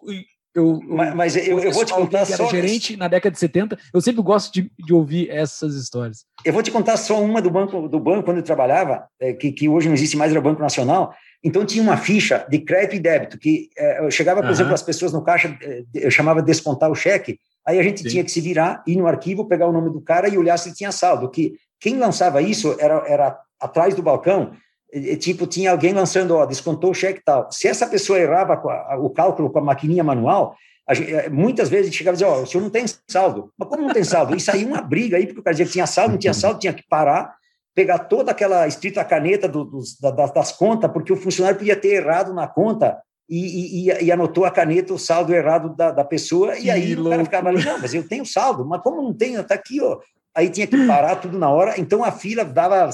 [0.56, 4.00] eu, mas, mas eu, eu, vou te contar era gerente na década de 70, eu
[4.00, 6.26] sempre gosto de, de, ouvir essas histórias.
[6.46, 9.52] Eu vou te contar só uma do banco, do banco quando eu trabalhava, é, que,
[9.52, 11.14] que hoje não existe mais, era o Banco Nacional.
[11.44, 14.54] Então tinha uma ficha de crédito e débito, que é, eu chegava, por Aham.
[14.54, 17.38] exemplo, as pessoas no caixa, é, eu chamava de descontar o cheque,
[17.68, 18.08] aí a gente Sim.
[18.08, 20.70] tinha que se virar, ir no arquivo, pegar o nome do cara e olhar se
[20.70, 24.54] ele tinha saldo, que quem lançava isso era, era atrás do balcão,
[25.20, 27.52] tipo, tinha alguém lançando, ó, descontou o cheque e tal.
[27.52, 30.56] Se essa pessoa errava com a- o cálculo com a maquininha manual,
[30.88, 32.86] a gente- eh, muitas vezes a gente chegava e dizia, ó, o senhor não tem
[33.10, 33.52] saldo.
[33.58, 34.36] Mas como não tem saldo?
[34.36, 36.60] Isso aí uma briga aí, porque o cara dizia que tinha saldo, não tinha saldo,
[36.60, 37.36] tinha que parar,
[37.74, 41.96] pegar toda aquela escrita caneta do- dos, da- das, contas, porque o funcionário podia ter
[41.96, 46.06] errado na conta e, e- e- e anotou a caneta, o saldo errado da, da
[46.06, 49.02] pessoa, Que e aí o cara ficava ali, não, mas eu tenho saldo, mas como
[49.02, 49.42] não tenho?
[49.42, 49.98] Está aqui, ó.
[50.34, 52.88] Aí tinha que parar tudo na hora, então a fila dava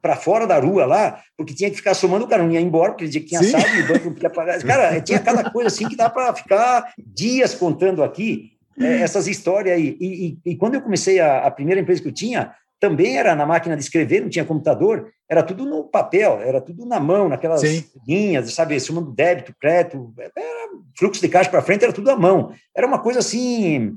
[0.00, 2.92] para fora da rua lá, porque tinha que ficar somando, o cara não ia embora,
[2.92, 3.50] porque ele dizia que tinha Sim.
[3.50, 4.58] saldo e o banco não podia pagar.
[4.64, 9.76] Cara, tinha cada coisa assim que dá para ficar dias contando aqui, é, essas histórias
[9.76, 9.96] aí.
[10.00, 13.34] E, e- e quando eu comecei a, a primeira empresa que eu tinha, também era
[13.34, 17.28] na máquina de escrever, não tinha computador, era tudo no papel, era tudo na mão,
[17.28, 17.84] naquelas Sim.
[18.06, 22.52] linhas, sabe, somando débito, crédito, era fluxo de caixa para frente, era tudo à mão.
[22.74, 23.94] Era uma coisa assim,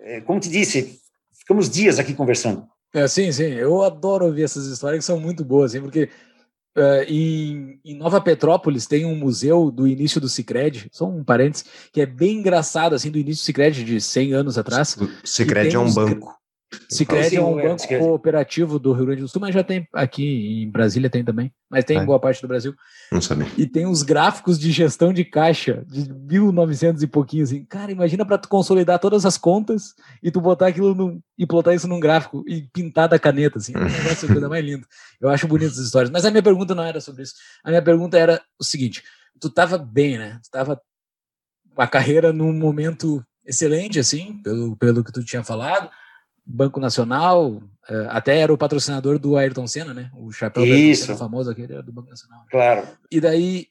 [0.00, 0.98] é, como te disse,
[1.38, 2.66] ficamos dias aqui conversando.
[2.94, 3.42] É, sim, sim.
[3.42, 6.08] Eu adoro ouvir essas histórias que são muito boas, assim, porque
[6.76, 11.64] eh, em, em Nova Petrópolis tem um museu do início do Cicred, só um parênteses,
[11.92, 14.96] que é bem engraçado, assim, do início do Cicred de 100 anos atrás.
[15.70, 16.34] Tem é um banco.
[16.88, 18.04] Cicred Sim, é um banco Sicredi.
[18.04, 21.84] cooperativo do Rio Grande do Sul, mas já tem aqui em Brasília tem também, mas
[21.84, 22.02] tem É.
[22.02, 22.74] em boa parte do Brasil.
[23.12, 23.46] Não sabia.
[23.56, 27.64] E tem uns gráficos de gestão de caixa de 1900 e pouquinho, assim.
[27.64, 31.74] Cara, imagina para tu consolidar todas as contas e tu botar aquilo num, e plotar
[31.74, 33.72] isso num gráfico e pintar da caneta, assim.
[33.74, 34.86] É um negócio coisa mais lindo.
[35.20, 36.10] Eu acho bonito essas histórias.
[36.10, 37.34] Mas a minha pergunta não era sobre isso.
[37.62, 39.02] A minha pergunta era o seguinte:
[39.40, 40.40] tu tava bem, né?
[40.42, 40.80] Tu tava
[41.74, 45.88] com a carreira num momento excelente, assim, pelo, pelo que tu tinha falado.
[46.46, 50.10] Banco Nacional, eh, até era o patrocinador do Ayrton Senna, né?
[50.14, 51.16] O chapéu Isso.
[51.16, 52.44] Famoso aquele era do Banco Nacional.
[52.50, 52.86] Claro.
[53.10, 53.66] E daí,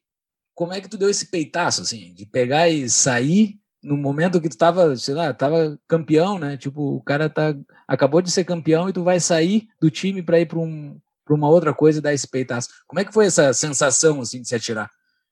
[0.55, 4.49] como é que tu deu esse peitaço, assim, de pegar e sair no momento que
[4.49, 6.55] tu tava, sei lá, tava campeão, né?
[6.57, 7.53] Tipo, o cara tá,
[7.87, 11.35] acabou de ser campeão e tu vai sair do time para ir para um, pra
[11.35, 12.69] uma outra coisa e dar esse peitaço.
[12.87, 14.89] Como é que foi essa sensação, assim, de se atirar?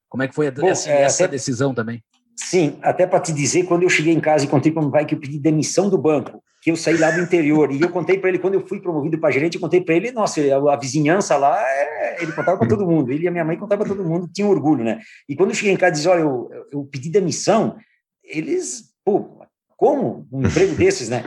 [0.10, 2.04] Como é que foi Bom, essa, é, essa até- decisão também?
[2.36, 5.06] Sim, até para te dizer, quando eu cheguei em casa e contei para meu pai
[5.06, 8.20] que eu pedi demissão do banco, que eu saí lá do interior, e eu contei
[8.20, 10.40] para ele, quando eu fui promovido para gerente, eu contei para ele, nossa,
[10.72, 13.84] a, vizinhança lá, é, ele contava para todo mundo, ele e a minha mãe contavam
[13.86, 15.00] para todo mundo, tinha orgulho, né?
[15.28, 17.78] E quando eu cheguei em casa e disse, olha, eu, eu- eu pedi demissão,
[18.24, 19.42] eles, pô,
[19.76, 21.24] como um emprego desses, né?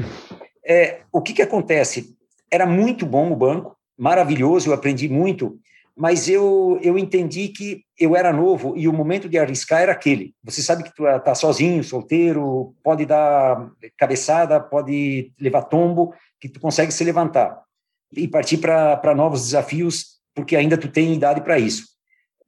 [0.64, 2.14] É, o que que acontece?
[2.48, 5.58] Era muito bom o banco, maravilhoso, eu aprendi muito,
[5.96, 10.34] mas eu, eu entendi que eu era novo e o momento de arriscar era aquele.
[10.42, 16.58] Você sabe que tu está sozinho, solteiro, pode dar cabeçada, pode levar tombo, que tu
[16.58, 17.62] consegue se levantar
[18.16, 21.94] e partir para novos desafios, porque ainda tu tem idade para isso.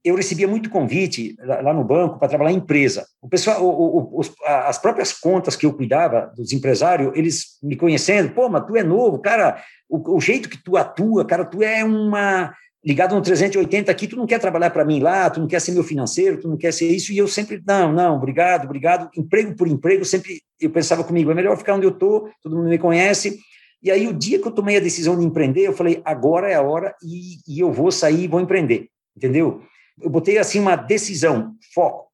[0.04, 3.04] Eu recebia muito convite lá no banco para trabalhar em empresa.
[3.20, 7.76] O pessoal, o, o, os, as próprias contas que eu cuidava dos empresários, eles me
[7.76, 11.60] conhecendo, pô, mas tu é novo, cara, o, o jeito que tu atua, cara, tu
[11.60, 12.54] é uma
[12.86, 15.72] ligado no 380 aqui, tu não quer trabalhar para mim lá, tu não quer ser
[15.72, 19.56] meu financeiro, tu não quer ser isso, e eu sempre, não, não, obrigado, obrigado, emprego
[19.56, 22.78] por emprego, sempre eu pensava comigo, é melhor ficar onde eu estou, todo mundo me
[22.78, 23.40] conhece,
[23.82, 26.54] e aí o dia que eu tomei a decisão de empreender, eu falei, agora é
[26.54, 29.62] a hora e, e eu vou sair e vou empreender, entendeu?
[30.00, 32.06] Eu botei assim uma decisão, foco,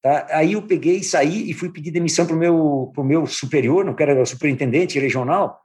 [0.00, 0.28] tá?
[0.30, 3.94] Aí eu peguei saí e fui pedir demissão para o meu, pro meu superior, não
[3.94, 5.59] quero era superintendente regional,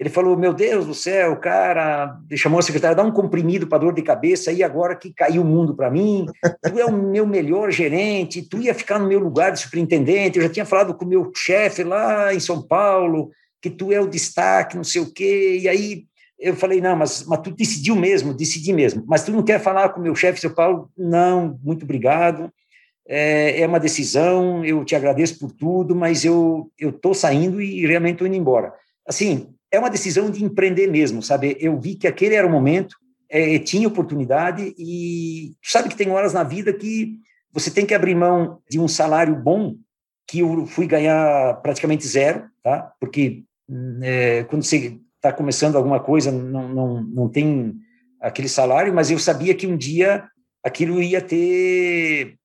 [0.00, 3.92] ele falou: Meu Deus do céu, cara, chamou a secretária, dá um comprimido para dor
[3.92, 6.24] de cabeça, e agora que caiu o mundo para mim,
[6.64, 10.38] tu é o meu melhor gerente, tu ia ficar no meu lugar de superintendente.
[10.38, 14.00] Eu já tinha falado com o meu chefe lá em São Paulo, que tu é
[14.00, 15.58] o destaque, não sei o quê.
[15.60, 16.04] E aí
[16.38, 19.04] eu falei: Não, mas, mas tu decidiu mesmo, decidi mesmo.
[19.06, 20.90] Mas tu não quer falar com o meu chefe em São Paulo?
[20.96, 22.50] Não, muito obrigado.
[23.06, 28.14] É, é uma decisão, eu te agradeço por tudo, mas eu estou saindo e realmente
[28.14, 28.72] estou indo embora.
[29.06, 31.56] Assim, é uma decisão de empreender mesmo, sabe?
[31.60, 32.96] Eu vi que aquele era o momento,
[33.28, 37.18] é, tinha oportunidade e sabe que tem horas na vida que
[37.52, 39.76] você tem que abrir mão de um salário bom
[40.26, 42.92] que eu fui ganhar praticamente zero, tá?
[43.00, 43.44] Porque
[44.02, 47.74] é, quando você está começando alguma coisa não, não, não tem
[48.20, 50.24] aquele salário, mas eu sabia que um dia
[50.62, 52.36] aquilo ia ter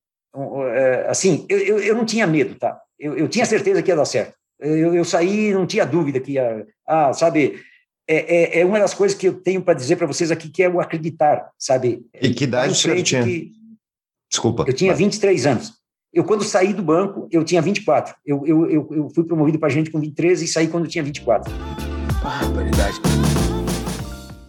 [1.07, 2.79] assim, eu, eu, eu não tinha medo, tá?
[2.99, 4.35] Eu, eu tinha certeza que ia dar certo.
[4.59, 6.65] Eu, eu saí, não tinha dúvida que ia.
[6.87, 7.59] Ah, sabe,
[8.07, 10.63] é, é, é uma das coisas que eu tenho para dizer para vocês aqui, que
[10.63, 12.05] é o acreditar, sabe?
[12.21, 13.23] E que idade senhor tinha?
[13.23, 13.51] Que...
[14.29, 14.65] Desculpa.
[14.67, 15.73] Eu tinha 23 anos.
[16.13, 18.15] Eu, quando saí do banco, eu tinha 24.
[18.25, 21.03] Eu, eu, eu, eu fui promovido para gente com 23 e saí quando eu tinha
[21.03, 21.51] 24.
[22.23, 23.01] Barbaridade.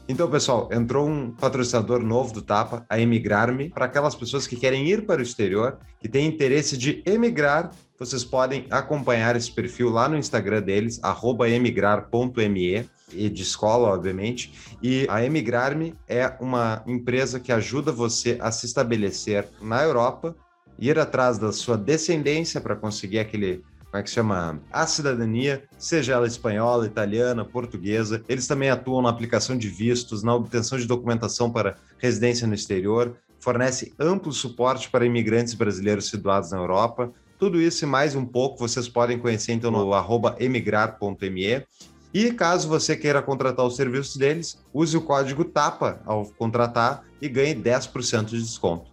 [0.08, 4.86] Então, pessoal, entrou um patrocinador novo do Tapa, a Emigrar-me, para aquelas pessoas que querem
[4.88, 7.72] ir para o exterior, que têm interesse de emigrar.
[7.98, 11.00] Vocês podem acompanhar esse perfil lá no Instagram deles,
[11.48, 14.76] emigrar.me, e de escola, obviamente.
[14.82, 20.34] E a Emigrar-me é uma empresa que ajuda você a se estabelecer na Europa,
[20.78, 24.60] ir atrás da sua descendência para conseguir aquele como é que chama?
[24.70, 28.22] A cidadania, seja ela espanhola, italiana, portuguesa.
[28.28, 33.16] Eles também atuam na aplicação de vistos, na obtenção de documentação para residência no exterior,
[33.40, 37.10] fornece amplo suporte para imigrantes brasileiros situados na Europa.
[37.38, 39.90] Tudo isso e mais um pouco vocês podem conhecer então no
[40.38, 41.66] emigrar.me.
[42.14, 47.28] E caso você queira contratar os serviços deles, use o código TAPA ao contratar e
[47.28, 48.90] ganhe 10% de desconto.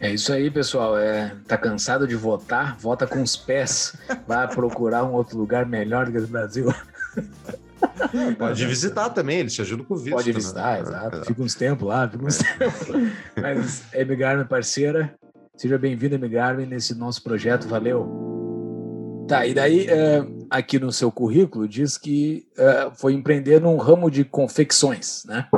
[0.00, 0.96] É isso aí, pessoal.
[0.96, 2.76] É, tá cansado de votar?
[2.78, 3.94] Vota com os pés.
[4.26, 6.74] Vai procurar um outro lugar melhor do que o Brasil.
[8.38, 10.16] Pode visitar também, eles te ajudam com o visto.
[10.16, 10.80] Pode visitar, né?
[10.80, 11.24] exato.
[11.26, 12.44] Fica uns tempos lá, fica uns é.
[12.58, 13.12] tempos.
[13.36, 15.14] Mas Emigarme, parceira,
[15.56, 17.68] seja bem-vindo, Emigarme, nesse nosso projeto.
[17.68, 19.24] Valeu.
[19.28, 24.10] Tá, e daí, é, aqui no seu currículo, diz que é, foi empreender num ramo
[24.10, 25.48] de confecções, né?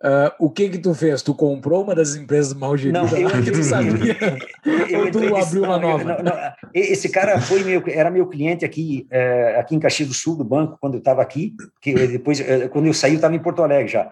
[0.00, 1.22] Uh, o que que tu fez?
[1.22, 4.16] Tu comprou uma das empresas mal geridas não, eu, que tu sabia?
[4.88, 6.04] Eu, Ou tu abriu uma nova?
[6.04, 6.32] Não, não,
[6.72, 10.44] esse cara foi meu, era meu cliente aqui, é, aqui em Caxias do Sul, do
[10.44, 13.60] banco, quando eu estava aqui, que depois, é, quando eu saí, eu estava em Porto
[13.60, 14.08] Alegre já.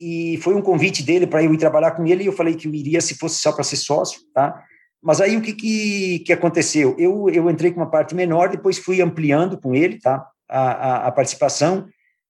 [0.00, 2.68] E foi um convite dele para eu ir trabalhar com ele, e eu falei que
[2.68, 4.62] eu iria se fosse só para ser sócio, tá?
[5.04, 6.96] Mas aí o que, que, que aconteceu?
[6.98, 10.26] Eu, eu entrei com uma parte menor, depois fui ampliando com ele, tá?
[10.48, 11.88] a, a, a participação,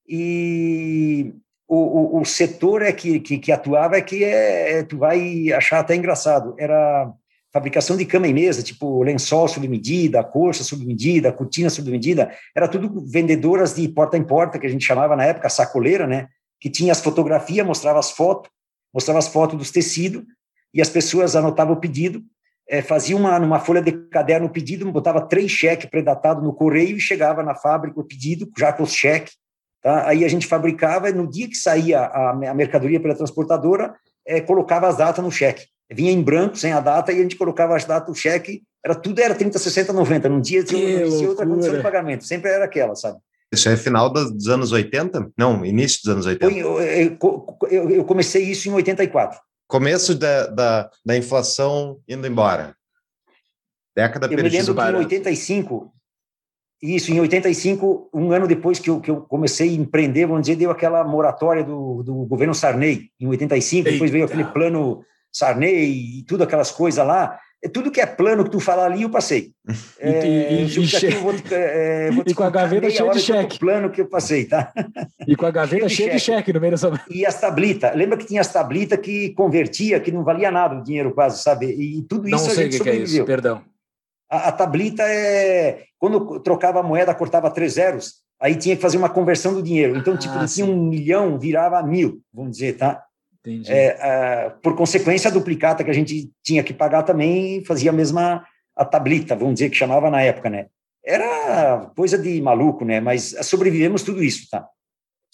[0.09, 1.35] e
[1.69, 5.53] o, o, o setor é que, que, que, atuava é que é, é, tu vai
[5.53, 6.55] achar até engraçado.
[6.59, 7.11] Era
[7.53, 12.35] fabricação de cama e mesa, tipo lençol sob medida, colcha sob medida, cortina sob medida,
[12.55, 16.29] era tudo vendedoras de porta em porta, que a gente chamava na época sacoleira, né?
[16.61, 18.51] Que tinha as fotografias, mostrava as fotos,
[18.93, 20.25] mostrava as fotos dos tecidos,
[20.73, 22.25] e as pessoas anotavam o pedido,
[22.69, 26.97] é, fazia uma numa folha de caderno o pedido, botava três cheques predatados no correio
[26.97, 29.35] e chegava na fábrica o pedido já com os cheques
[29.85, 30.09] Tá?
[30.09, 33.95] Aí a gente fabricava, e no dia que saía a, a mercadoria pela transportadora,
[34.27, 35.67] é, colocava as datas no cheque.
[35.93, 38.95] Vinha em branco, sem a data, e a gente colocava as datas no cheque, era
[38.95, 40.29] tudo era 30, 60, 90.
[40.31, 43.19] Num dia tinha outra condição de pagamento, sempre era aquela, sabe?
[43.53, 45.33] Isso é final dos anos 80?
[45.37, 46.51] Não, início dos anos 80.
[46.57, 49.39] Eu, eu, eu comecei isso em 84.
[49.75, 52.77] Começo da, da, da inflação indo embora.
[53.93, 55.93] Década eu me lembro que em 85,
[56.81, 60.55] isso, em 85, um ano depois que eu, que eu comecei a empreender, vamos dizer,
[60.55, 63.91] deu aquela moratória do, do governo Sarney, em 85, Eita.
[63.91, 67.41] depois veio aquele plano Sarney e tudo aquelas coisas lá.
[67.65, 69.53] É tudo que é plano que tu falar ali, eu passei.
[69.99, 73.59] E, é, e, e, vou, é, vou e com a gaveta cheia de cheque.
[73.59, 74.71] plano que eu passei, tá?
[75.27, 76.53] E com a gaveta cheia de, cheque.
[76.53, 76.93] no meio dessa...
[77.09, 77.97] E as tablitas.
[77.97, 81.67] Lembra que tinha as tablitas que convertia, que não valia nada o dinheiro quase, sabe?
[81.67, 83.07] E tudo isso não a gente que sobreviveu.
[83.07, 83.63] Que é isso, perdão.
[84.31, 85.85] A, a tablita é.
[85.99, 89.97] Quando trocava a moeda, cortava três zeros, aí tinha que fazer uma conversão do dinheiro.
[89.97, 93.03] Então, tipo, ah, tinha um milhão, virava mil, vamos dizer, tá?
[93.45, 93.71] Entendi.
[93.71, 98.45] É, por consequência, a duplicata que a gente tinha que pagar também fazia a mesma
[98.77, 100.67] a tablita, vamos dizer, que chamava na época, né?
[101.05, 103.01] Era coisa de maluco, né?
[103.01, 104.67] Mas sobrevivemos tudo isso, tá?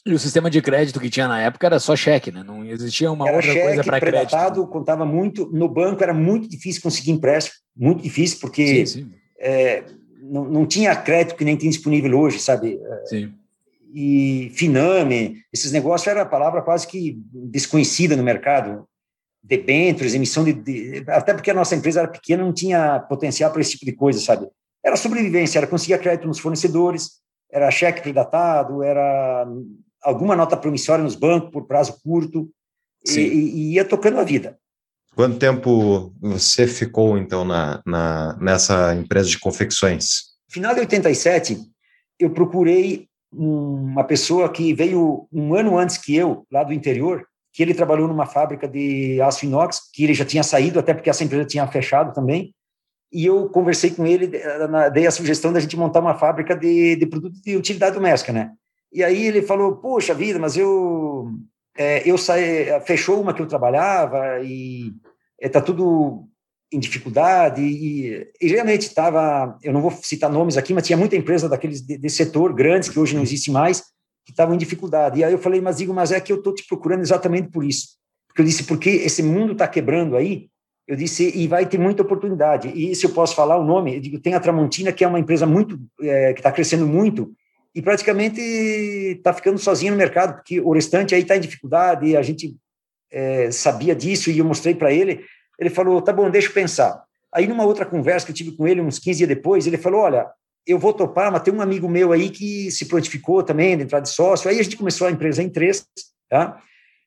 [0.05, 2.43] E o sistema de crédito que tinha na época era só cheque, né?
[2.43, 4.67] Não existia uma era outra cheque, coisa para crédito.
[4.67, 5.49] contava muito.
[5.53, 9.11] No banco era muito difícil conseguir empréstimo, muito difícil, porque sim, sim.
[9.39, 9.85] É,
[10.23, 12.81] não, não tinha crédito que nem tem disponível hoje, sabe?
[12.83, 13.33] É, sim.
[13.93, 18.87] E Finame, esses negócios era a palavra quase que desconhecida no mercado.
[19.43, 21.05] Debêntures, emissão de, de.
[21.09, 24.21] Até porque a nossa empresa era pequena, não tinha potencial para esse tipo de coisa,
[24.21, 24.47] sabe?
[24.85, 29.47] Era sobrevivência, era conseguir crédito nos fornecedores, era cheque predatado, era
[30.03, 32.51] alguma nota promissória nos bancos por prazo curto,
[33.07, 34.59] e, e, ia tocando a vida.
[35.15, 40.31] Quanto tempo você ficou, então, na, na, nessa empresa de confecções?
[40.49, 41.59] Final de 87,
[42.19, 47.63] eu procurei uma pessoa que veio um ano antes que eu, lá do interior, que
[47.63, 51.25] ele trabalhou numa fábrica de aço inox, que ele já tinha saído, até porque essa
[51.25, 52.55] empresa tinha fechado também,
[53.13, 54.31] e eu conversei com ele,
[54.93, 58.53] dei a sugestão da gente montar uma fábrica de, de produtos de utilidade doméstica, né?
[58.93, 61.33] E aí ele falou, poxa vida, mas eu
[61.77, 64.93] é, eu saí, fechou uma que eu trabalhava e
[65.41, 66.29] está é, tudo
[66.73, 71.17] em dificuldade e, e realmente estava, eu não vou citar nomes aqui, mas tinha muita
[71.17, 73.83] empresa daqueles de, de setor grandes que hoje não existe mais
[74.25, 75.19] que estavam em dificuldade.
[75.19, 77.65] E aí eu falei, mas digo, mas é que eu estou te procurando exatamente por
[77.65, 77.89] isso.
[78.29, 80.49] Porque eu disse, porque esse mundo está quebrando aí,
[80.87, 82.69] eu disse, e vai ter muita oportunidade.
[82.69, 85.19] E se eu posso falar o nome, eu digo, tem a Tramontina, que é uma
[85.19, 87.33] empresa muito, é, que está crescendo muito,
[87.75, 92.17] e praticamente está ficando sozinho no mercado, porque o restante aí está em dificuldade, e
[92.17, 92.57] a gente
[93.11, 95.25] é, sabia disso, e eu mostrei para ele,
[95.61, 97.05] ele falou, tá bom, deixa eu pensar.
[97.33, 100.01] Aí, numa outra conversa que eu tive com ele, uns 15 dias depois, ele falou,
[100.01, 100.27] olha,
[100.67, 104.01] eu vou topar, mas tem um amigo meu aí que se prontificou também de entrar
[104.01, 105.87] de sócio, aí a gente começou a empresa em três,
[106.29, 106.61] tá?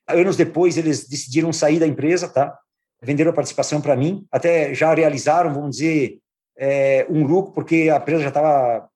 [0.08, 2.58] Anos depois, eles decidiram sair da empresa, tá?
[3.02, 6.20] Venderam a participação para mim, até já realizaram, vamos dizer,
[6.58, 8.88] é, um lucro, porque a empresa já estava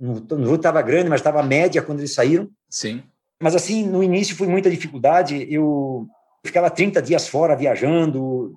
[0.00, 2.48] lucro estava grande, mas estava média quando eles saíram.
[2.68, 3.02] Sim.
[3.40, 5.46] Mas assim, no início foi muita dificuldade.
[5.50, 6.06] Eu
[6.44, 8.54] ficava 30 dias fora viajando,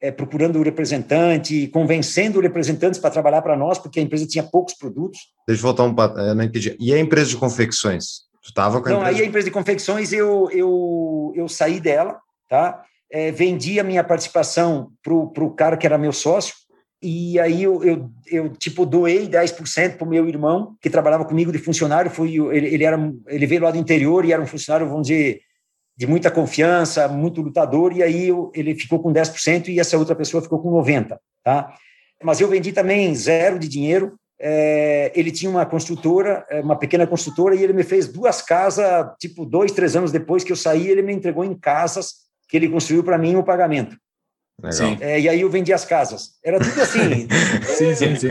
[0.00, 4.74] é, procurando o representante, convencendo representantes para trabalhar para nós, porque a empresa tinha poucos
[4.74, 5.20] produtos.
[5.46, 6.76] Deixa eu voltar um pouco, não entendi.
[6.80, 8.22] E a empresa de confecções?
[8.42, 9.18] Tu estava com a Não, empresa?
[9.18, 12.82] aí a empresa de confecções eu, eu, eu saí dela, tá?
[13.12, 16.54] É, vendi a minha participação para o cara que era meu sócio,
[17.02, 21.50] e aí eu, eu, eu tipo, doei 10% para o meu irmão, que trabalhava comigo
[21.50, 24.86] de funcionário, foi, ele, ele, era, ele veio lá do interior e era um funcionário,
[24.88, 25.40] vamos dizer,
[26.00, 30.14] de muita confiança, muito lutador, e aí eu, ele ficou com 10% e essa outra
[30.14, 31.74] pessoa ficou com 90%, tá?
[32.24, 37.06] Mas eu vendi também zero de dinheiro, é, ele tinha uma construtora, é, uma pequena
[37.06, 40.88] construtora, e ele me fez duas casas, tipo, dois, três anos depois que eu saí,
[40.88, 42.14] ele me entregou em casas
[42.48, 43.94] que ele construiu para mim o pagamento.
[45.02, 46.30] É, e aí eu vendi as casas.
[46.42, 47.28] Era tudo assim.
[47.76, 48.28] sim, sim, sim.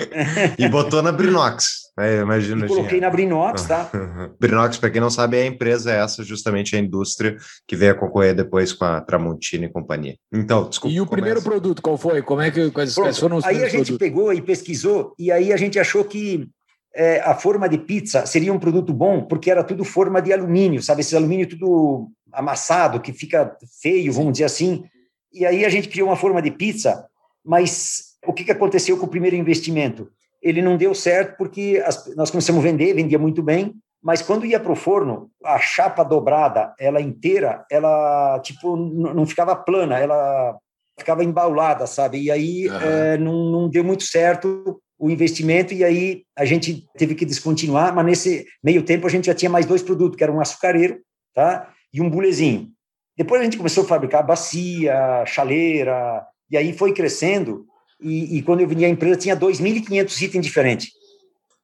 [0.58, 1.87] e botou na Brinox.
[1.98, 2.64] É, imagina.
[2.64, 3.90] E coloquei na Brinox, tá?
[4.38, 7.36] Brinox, para quem não sabe, é a empresa essa, justamente a indústria
[7.66, 10.16] que veio a concorrer depois com a Tramontina e companhia.
[10.32, 10.94] Então, desculpa.
[10.94, 11.22] E o começa.
[11.22, 12.22] primeiro produto, qual foi?
[12.22, 13.98] Como é que quais, quais foram os aí a gente produtos?
[13.98, 16.48] pegou e pesquisou, e aí a gente achou que
[16.94, 20.82] é, a forma de pizza seria um produto bom, porque era tudo forma de alumínio,
[20.82, 21.00] sabe?
[21.00, 24.84] Esse alumínio tudo amassado, que fica feio, vamos dizer assim.
[25.32, 27.06] E aí a gente criou uma forma de pizza,
[27.44, 30.10] mas o que, que aconteceu com o primeiro investimento?
[30.42, 34.46] Ele não deu certo porque as, nós começamos a vender, vendia muito bem, mas quando
[34.46, 40.56] ia para o forno, a chapa dobrada, ela inteira, ela tipo não ficava plana, ela
[40.98, 42.22] ficava embaulada, sabe?
[42.22, 47.14] E aí é, não, não deu muito certo o investimento e aí a gente teve
[47.14, 50.32] que descontinuar, mas nesse meio tempo a gente já tinha mais dois produtos, que era
[50.32, 50.98] um açucareiro,
[51.34, 51.72] tá?
[51.92, 52.68] E um bulezinho.
[53.16, 57.64] Depois a gente começou a fabricar bacia, chaleira, e aí foi crescendo.
[58.00, 60.90] E, e quando eu vim à empresa, tinha 2.500 itens diferentes.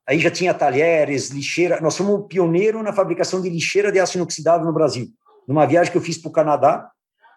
[0.06, 1.80] Aí já tinha talheres, lixeira.
[1.80, 5.08] Nós fomos pioneiro na fabricação de lixeira de aço inoxidável no Brasil.
[5.48, 6.90] Numa viagem que eu fiz para o Canadá,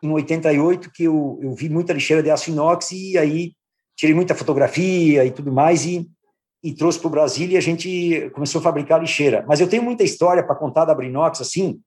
[0.03, 3.53] em 88, que eu, eu vi muita lixeira de aço inox, e aí
[3.95, 6.07] tirei muita fotografia e tudo mais, e,
[6.63, 9.43] e trouxe para o Brasil, e a gente começou a fabricar lixeira.
[9.47, 11.79] Mas eu tenho muita história para contar da Brinox, assim,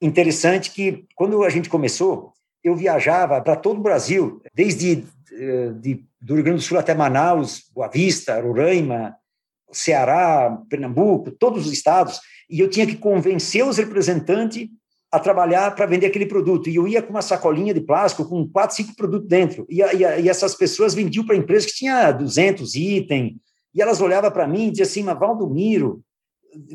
[0.00, 6.04] interessante que quando a gente começou, eu viajava para todo o Brasil, desde eh, de,
[6.20, 9.14] do Rio Grande do Sul até Manaus, Boa Vista, Roraima,
[9.72, 14.68] Ceará, Pernambuco, todos os estados, e eu tinha que convencer os representantes
[15.10, 16.68] a trabalhar para vender aquele produto.
[16.68, 19.66] E eu ia com uma sacolinha de plástico com quatro, cinco produtos dentro.
[19.68, 23.34] E, e, e essas pessoas vendiam para empresas que tinha 200 itens.
[23.74, 26.02] E elas olhavam para mim e diziam assim, mas Valdomiro,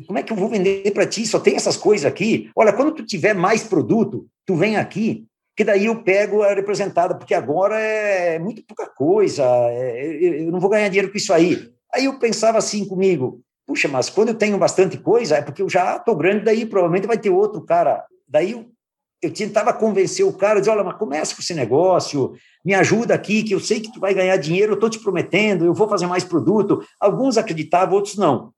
[0.06, 1.26] como é que eu vou vender para ti?
[1.26, 2.50] Só tem essas coisas aqui.
[2.56, 5.26] Olha, quando tu tiver mais produto, tu vem aqui,
[5.56, 10.60] que daí eu pego a representada, porque agora é muito pouca coisa, é, eu não
[10.60, 11.70] vou ganhar dinheiro com isso aí.
[11.92, 15.68] Aí eu pensava assim comigo, puxa, mas quando eu tenho bastante coisa, é porque eu
[15.68, 18.04] já estou grande, daí provavelmente vai ter outro cara.
[18.28, 18.66] Daí eu,
[19.22, 22.32] eu tentava convencer o cara, dizer, olha, mas começa com esse negócio,
[22.64, 25.64] me ajuda aqui, que eu sei que tu vai ganhar dinheiro, eu estou te prometendo,
[25.64, 26.82] eu vou fazer mais produto.
[26.98, 28.52] Alguns acreditavam, outros não.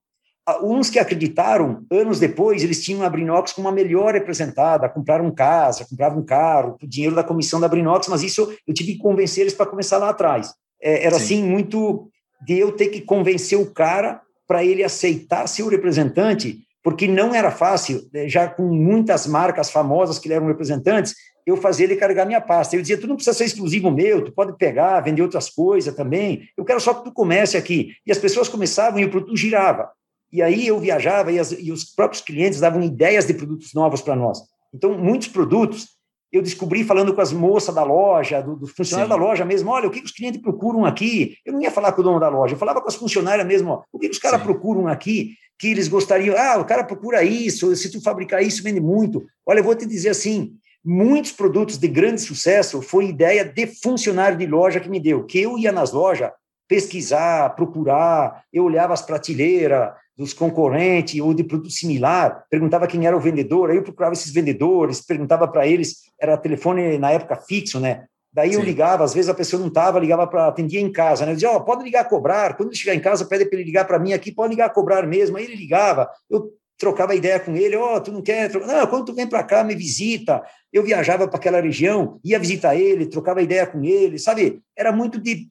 [0.63, 5.85] Uns que acreditaram, anos depois, eles tinham a Brinox com uma melhor representada, compraram casa,
[5.85, 9.43] compravam um carro, o dinheiro da comissão da Brinox, mas isso eu tive que convencer
[9.43, 10.55] eles para começar lá atrás.
[10.81, 11.25] É, era Sim.
[11.25, 12.09] assim, muito
[12.47, 17.35] de eu ter que convencer o cara para ele aceitar ser o representante, porque não
[17.35, 22.41] era fácil, já com muitas marcas famosas que eram representantes, eu fazer ele carregar minha
[22.41, 22.77] pasta.
[22.77, 26.49] Eu dizia, tu não precisa ser exclusivo meu, tu pode pegar, vender outras coisas também,
[26.57, 27.91] eu quero só que tu comece aqui.
[28.07, 29.91] E as pessoas começavam e o produto girava.
[30.37, 34.03] E aí eu viajava e, as, e os próprios clientes davam ideias de produtos novos
[34.03, 34.39] para nós.
[34.75, 35.97] Então, muitos produtos
[36.31, 39.19] eu descobri falando com as moças da loja, do, do funcionário Sim.
[39.19, 41.39] da loja mesmo, olha, o que os clientes procuram aqui?
[41.43, 43.71] Eu não ia falar com o dono da loja, eu falava com as funcionárias mesmo,
[43.71, 46.37] ó, o que os caras procuram aqui que eles gostariam?
[46.37, 49.25] Ah, o cara procura isso, se tu fabricar isso, vende muito.
[49.47, 50.53] Olha, eu vou te dizer assim,
[50.85, 55.41] muitos produtos de grande sucesso foi ideia de funcionário de loja que me deu, que
[55.41, 56.31] eu ia nas lojas
[56.69, 63.17] pesquisar, procurar, eu olhava as prateleiras dos concorrentes ou de produto similar, perguntava quem era
[63.17, 67.79] o vendedor, aí eu procurava esses vendedores, perguntava para eles, era telefone na época fixo,
[67.79, 68.07] né?
[68.33, 68.67] Daí eu Sim.
[68.67, 71.33] ligava, às vezes a pessoa não estava, ligava para atendia em casa, né?
[71.33, 72.55] Eu dizia, ó, pode ligar a cobrar.
[72.55, 74.71] Quando ele chegar em casa, pede para ele ligar para mim aqui, pode ligar a
[74.71, 75.39] cobrar mesmo.
[75.39, 78.53] Aí ele ligava, eu trocava ideia com ele, ó, tu não quer?
[78.53, 80.43] Não, quando tu vem para cá, me visita.
[80.71, 84.61] Eu viajava para aquela região, ia visitar ele, trocava ideia com ele, sabe?
[84.77, 85.49] Era muito de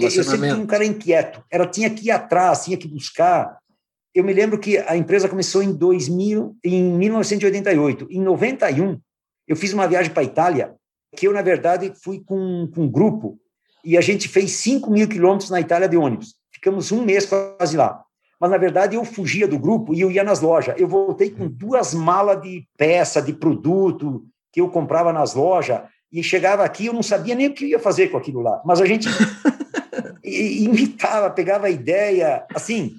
[0.00, 1.44] eu sempre fui um cara inquieto.
[1.50, 3.58] Ela tinha que ir atrás, tinha que buscar.
[4.14, 8.06] Eu me lembro que a empresa começou em 2000, em 1988.
[8.10, 9.00] Em 91,
[9.48, 10.74] eu fiz uma viagem para a Itália,
[11.16, 13.38] que eu, na verdade, fui com, com um grupo,
[13.84, 16.36] e a gente fez 5 mil quilômetros na Itália de ônibus.
[16.52, 18.02] Ficamos um mês quase lá.
[18.40, 20.74] Mas, na verdade, eu fugia do grupo e eu ia nas lojas.
[20.78, 25.80] Eu voltei com duas malas de peça, de produto que eu comprava nas lojas,
[26.12, 28.62] e chegava aqui, eu não sabia nem o que eu ia fazer com aquilo lá.
[28.64, 29.08] Mas a gente
[30.22, 32.94] imitava, pegava a ideia, assim.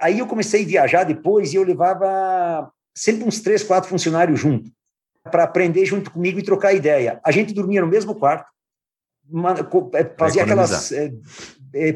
[0.00, 4.70] Aí eu comecei a viajar depois e eu levava sempre uns três, quatro funcionários junto
[5.30, 7.20] para aprender junto comigo e trocar ideia.
[7.24, 8.46] A gente dormia no mesmo quarto,
[9.94, 10.92] eh, fazia aquelas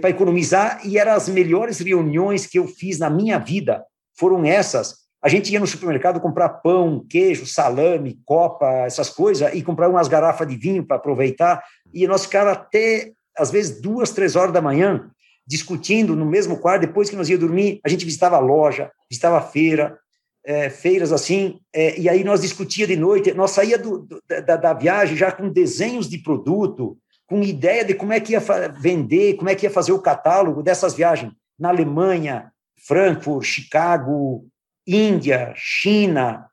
[0.00, 3.84] para economizar e eram as melhores reuniões que eu fiz na minha vida.
[4.16, 5.06] Foram essas.
[5.22, 10.08] A gente ia no supermercado comprar pão, queijo, salame, copa, essas coisas e comprar umas
[10.08, 11.62] garrafas de vinho para aproveitar.
[11.92, 15.10] E nós ficava até às vezes duas, três horas da manhã
[15.48, 16.82] discutindo no mesmo quarto.
[16.82, 19.98] Depois que nós ia dormir, a gente visitava a loja, visitava a feira,
[20.44, 21.58] eh, feiras assim.
[21.74, 23.32] eh, e aí nós discutia de noite.
[23.32, 27.94] Nós saía do, do- da, da viagem já com desenhos de produto, com ideia de
[27.94, 28.40] como é que ia
[28.80, 32.52] vender, como é que ia fazer o catálogo dessas viagens na Alemanha,
[32.86, 34.46] Frankfurt, Chicago,
[34.86, 36.46] Índia, China,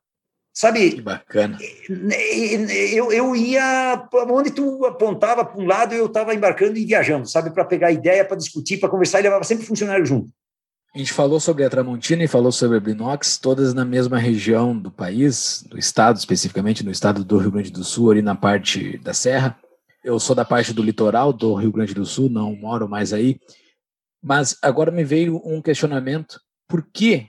[0.55, 1.01] Que sabe?
[1.01, 1.57] bacana.
[2.93, 7.51] Eu, eu ia onde tu apontava para um lado, eu estava embarcando e viajando, sabe?
[7.51, 10.29] Para pegar ideia, para discutir, para conversar, e levava sempre funcionário junto.
[10.95, 14.77] A gente falou sobre a Tramontina e falou sobre a Brinox, todas na mesma região
[14.77, 18.97] do país, do estado especificamente, no estado do Rio Grande do Sul, ali na parte
[18.99, 19.59] da Serra.
[20.05, 23.41] Eu sou da parte do litoral do Rio Grande do Sul, não moro mais aí.
[24.23, 27.27] Mas agora me veio um questionamento: por que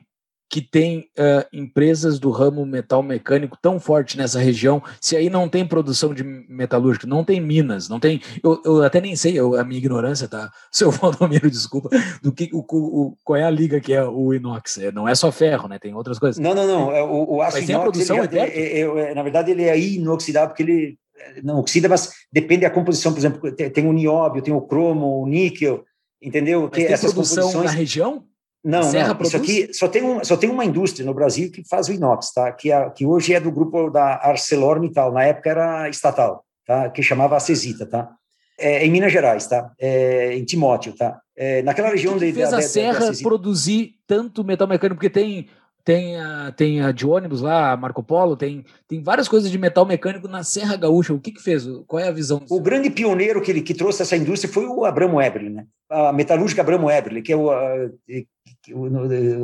[0.49, 5.49] que tem uh, empresas do ramo metal mecânico tão forte nessa região, se aí não
[5.49, 8.21] tem produção de metalúrgica, não tem minas, não tem.
[8.43, 10.51] Eu, eu até nem sei, eu, a minha ignorância, tá?
[10.71, 11.91] Seu Valdomiro, desculpa,
[12.23, 14.79] do que o, o, qual é a liga que é o inox?
[14.79, 15.79] É, não é só ferro, né?
[15.79, 16.39] Tem outras coisas.
[16.39, 16.93] Não, não, não.
[16.93, 19.79] é, O, o aço Mas inox, produção ele é- é- é- na verdade, ele é
[19.79, 20.99] inoxidável porque ele
[21.43, 23.13] não oxida, mas depende da composição.
[23.13, 25.85] Por exemplo, tem, tem o nióbio, tem o cromo, o níquel,
[26.23, 26.63] entendeu?
[26.63, 28.25] Mas Que tem essas produção na composições região?
[28.69, 29.23] Não, A Serra não.
[29.23, 32.33] Isso aqui só tem, um, só tem uma indústria no Brasil que faz o inox,
[32.33, 32.51] tá?
[32.51, 35.13] Que, é, que hoje é do grupo da ArcelorMittal.
[35.13, 36.91] Na época era estatal, tá?
[36.91, 38.11] Que chamava Acesita, tá?
[38.59, 39.71] É, em Minas Gerais, tá?
[39.79, 41.21] É, em Timóteo, tá?
[41.37, 43.29] É, naquela região que de, fez da- a da- da Serra Acesita.
[43.29, 44.97] produzir tanto metal mecânico?
[44.97, 45.47] Porque tem,
[45.85, 49.59] tem, a, tem a de ônibus lá, a Marco Polo, tem, tem várias coisas de
[49.59, 51.13] metal mecânico na Serra Gaúcha.
[51.15, 51.65] O que que fez?
[51.87, 52.43] Qual é a visão?
[52.51, 55.67] O grande pioneiro que, ele, que trouxe essa indústria foi o Abramo Eberle, né?
[55.89, 57.49] A metalúrgica Abramo Eberle, que é o,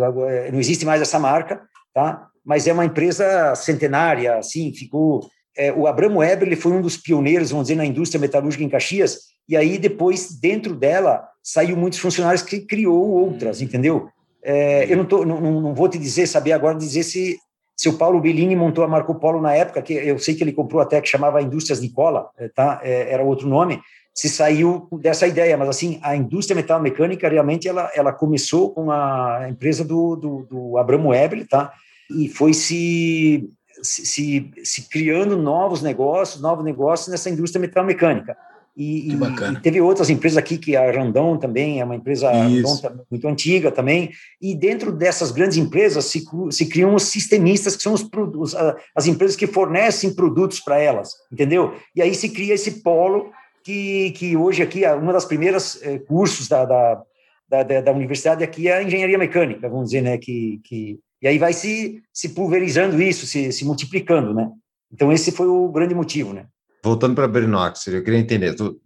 [0.04, 1.62] agora não existe mais essa marca,
[1.94, 2.28] tá?
[2.44, 5.28] Mas é uma empresa centenária, assim, ficou.
[5.56, 9.18] é, o Abramo Eberle foi um dos pioneiros, vamos dizer, na indústria metalúrgica em Caxias.
[9.48, 14.08] E aí depois dentro dela saiu muitos funcionários que criou outras, entendeu?
[14.42, 17.38] É, eu não, tô, não, não vou te dizer, saber agora dizer se
[17.82, 20.52] se o Paulo Bellini montou a Marco Polo na época, que eu sei que ele
[20.52, 22.80] comprou até que chamava Indústrias Nicola, eh, tá?
[22.82, 23.80] Eh, era outro nome,
[24.14, 28.90] se saiu dessa ideia, mas assim, a indústria metal mecânica realmente ela, ela começou com
[28.90, 31.72] a empresa do, do, do Abramo Eberle, tá?
[32.10, 33.48] E foi se,
[33.82, 38.36] se, se, criando novos negócios, novos negócios nessa indústria metal mecânica.
[38.76, 39.16] E, e-
[39.52, 42.30] e teve outras empresas aqui, que a Randon também é uma empresa.
[42.30, 44.10] Randon muito antiga também,
[44.40, 48.06] e dentro dessas grandes empresas se, se criam os sistemistas, que são os,
[48.36, 48.54] os,
[48.94, 51.74] as empresas que fornecem produtos para elas, entendeu?
[51.96, 53.30] E aí se cria esse polo
[53.64, 57.02] que, que hoje aqui, uma das primeiras eh, cursos da, da,
[57.48, 60.18] da, da- da universidade aqui é a engenharia mecânica, vamos dizer, né?
[60.18, 64.50] Que, que, e aí vai se, se pulverizando isso, se, se multiplicando, né?
[64.92, 66.46] Então esse foi o grande motivo, né?
[66.84, 68.54] Voltando para a Brinox, eu queria entender.
[68.54, 68.76] Tu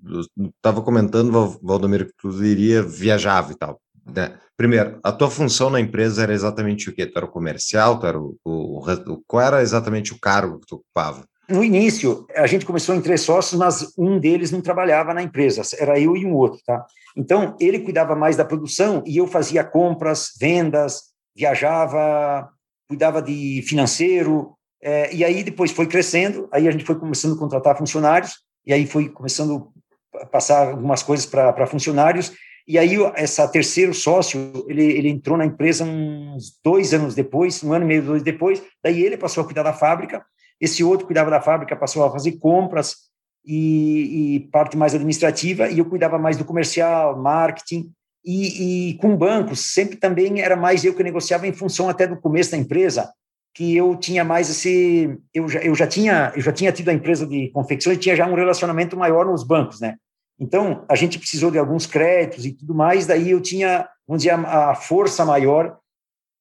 [0.56, 3.80] estava comentando, Val- Valdomiro, que tu iria, viajava e tal.
[4.14, 4.36] Né?
[4.56, 7.06] Primeiro, a tua função na empresa era exatamente o quê?
[7.06, 7.98] Tu era o comercial?
[7.98, 11.26] Tu era o, o, o- qual era exatamente o cargo que tu ocupava?
[11.48, 15.62] No início, a gente começou em três sócios, mas um deles não trabalhava na empresa,
[15.78, 16.84] era eu e um outro, tá?
[17.16, 21.02] Então, ele cuidava mais da produção e eu fazia compras, vendas,
[21.36, 22.48] viajava,
[22.88, 27.38] cuidava de financeiro, eh, e aí depois foi crescendo, aí a gente foi começando a
[27.38, 28.34] contratar funcionários,
[28.66, 29.68] e aí foi começando
[30.16, 32.32] a passar algumas coisas para funcionários,
[32.66, 37.72] e aí essa terceiro sócio, ele, ele entrou na empresa uns dois anos depois, um
[37.72, 40.24] ano e meio, dois depois, daí ele passou a cuidar da fábrica,
[40.60, 43.06] esse outro cuidava da fábrica, passou a fazer compras,
[43.46, 47.92] e, e, parte mais administrativa, e eu cuidava mais do comercial, marketing,
[48.24, 52.16] e, e, com bancos, sempre também era mais eu que negociava em função até do
[52.16, 53.08] começo da empresa,
[53.54, 56.92] que eu tinha mais esse, eu já, eu já tinha, eu já tinha tido a
[56.92, 59.96] empresa de confecção e tinha já um relacionamento maior nos bancos, né?
[60.38, 64.34] Então, a gente precisou de alguns créditos e tudo mais, daí eu tinha, vamos dizer,
[64.34, 65.78] a, força maior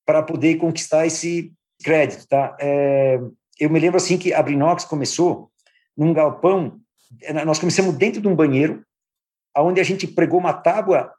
[0.05, 2.57] para poder conquistar esse crédito, tá?
[2.59, 3.21] É,
[3.59, 5.49] eu me lembro, assim, que a Brinox começou
[5.95, 6.79] num galpão,
[7.45, 8.83] nós começamos dentro de um banheiro,
[9.57, 11.11] onde a gente pregou uma tábua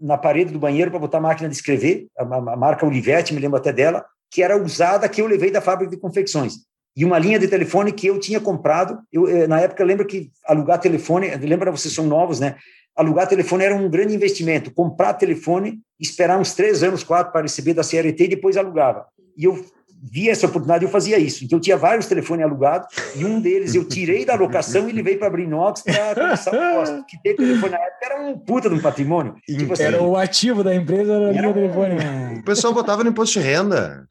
[0.00, 3.40] na parede do banheiro para botar a máquina de escrever, a, a marca Olivetti, me
[3.40, 7.18] lembro até dela, que era usada que eu levei da fábrica de confecções e uma
[7.18, 8.98] linha de telefone que eu tinha comprado.
[9.12, 12.56] Eu, eh, na época, eu lembro que alugar telefone, lembra, vocês são novos, né?
[12.96, 14.72] Alugar telefone era um grande investimento.
[14.72, 19.06] Comprar telefone, esperar uns três anos, quatro, para receber da CRT e depois alugava.
[19.36, 19.64] E eu
[20.02, 21.44] via essa oportunidade, eu fazia isso.
[21.44, 25.16] Então, eu tinha vários telefones alugados, e um deles eu tirei da locação e levei
[25.16, 27.04] para Brinox para começar o negócio.
[27.06, 29.34] Que ter telefone na época era um puta de um patrimônio.
[29.46, 31.96] Tipo assim, era o ativo da empresa, era, era o telefone.
[32.38, 34.06] O pessoal botava no imposto de renda.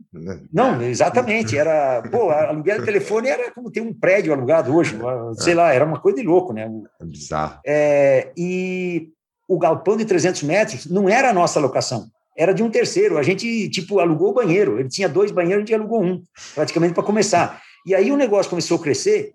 [0.52, 1.58] Não, exatamente.
[1.58, 4.98] Era, pô, aluguel de telefone era como ter um prédio alugado hoje,
[5.36, 6.70] sei lá, era uma coisa de louco, né?
[7.02, 7.60] É bizarro.
[7.66, 9.10] É, e
[9.48, 12.08] o galpão de 300 metros não era a nossa locação
[12.40, 13.18] era de um terceiro.
[13.18, 14.80] A gente, tipo, alugou o banheiro.
[14.80, 16.24] Ele tinha dois banheiros, a gente alugou um,
[16.56, 17.62] praticamente para começar.
[17.86, 19.34] E aí o negócio começou a crescer,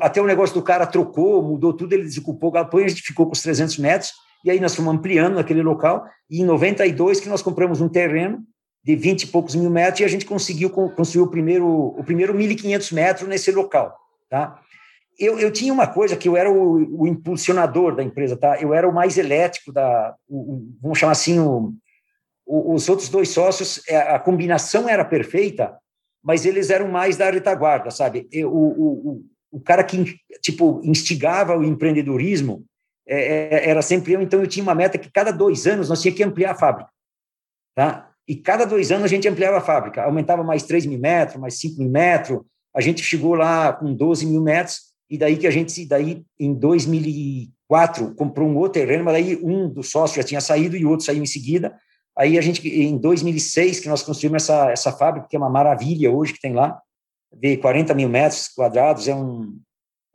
[0.00, 3.02] até o negócio do cara trocou, mudou tudo, ele desocupou o galpão e a gente
[3.02, 4.12] ficou com os 300 metros.
[4.44, 6.06] E aí nós fomos ampliando naquele local.
[6.30, 8.38] E em 92 que nós compramos um terreno
[8.84, 12.34] de 20 e poucos mil metros e a gente conseguiu construir o primeiro, o primeiro
[12.34, 13.96] 1.500 metros nesse local,
[14.30, 14.60] tá?
[15.18, 18.60] Eu, eu tinha uma coisa que eu era o, o impulsionador da empresa, tá?
[18.60, 21.72] Eu era o mais elétrico da, o, o, vamos chamar assim, o,
[22.46, 25.76] os outros dois sócios, é, a combinação era perfeita,
[26.22, 28.28] mas eles eram mais da retaguarda, sabe?
[28.44, 32.64] O, o, o cara que, tipo, instigava o empreendedorismo
[33.06, 36.00] é, é, era sempre eu, então eu tinha uma meta que cada dois anos nós
[36.00, 36.90] tínhamos que ampliar a fábrica,
[37.74, 38.10] tá?
[38.26, 41.58] E cada dois anos a gente ampliava a fábrica, aumentava mais 3 mil metros, mais
[41.60, 42.40] 5 mil metros,
[42.74, 44.80] a gente chegou lá com 12 mil metros,
[45.10, 49.68] e daí que a gente, daí em 2004, comprou um outro terreno, mas daí um
[49.68, 51.76] dos sócios já tinha saído e o outro saiu em seguida,
[52.16, 56.10] Aí a gente, em 2006, que nós construímos essa, essa fábrica, que é uma maravilha
[56.10, 56.80] hoje que tem lá,
[57.32, 59.58] de 40 mil metros quadrados, é, um,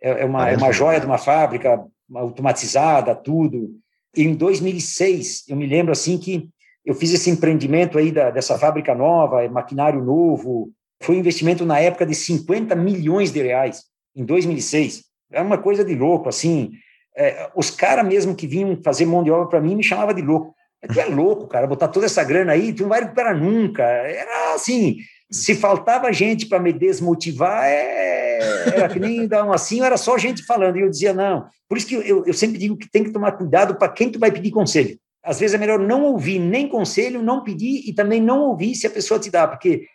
[0.01, 1.85] é, é uma, é uma joia de uma fábrica
[2.15, 3.71] automatizada, tudo.
[4.15, 6.49] E em 2006, eu me lembro assim que
[6.85, 10.71] eu fiz esse empreendimento aí da, dessa fábrica nova, maquinário novo,
[11.01, 13.83] foi um investimento na época de 50 milhões de reais,
[14.15, 15.03] em 2006.
[15.31, 16.71] É uma coisa de louco, assim.
[17.15, 20.21] É, os caras mesmo que vinham fazer mão de obra para mim me chamavam de
[20.21, 20.55] louco.
[20.87, 23.83] Tu é louco, cara, botar toda essa grana aí, tu não vai recuperar nunca.
[23.83, 24.97] Era assim,
[25.29, 28.39] se faltava gente para me desmotivar, é,
[28.73, 30.77] era que nem dar um assim, era só gente falando.
[30.77, 31.47] E eu dizia, não.
[31.67, 34.17] Por isso que eu, eu sempre digo que tem que tomar cuidado para quem tu
[34.17, 34.97] vai pedir conselho.
[35.23, 38.87] Às vezes é melhor não ouvir nem conselho, não pedir e também não ouvir se
[38.87, 39.85] a pessoa te dá, porque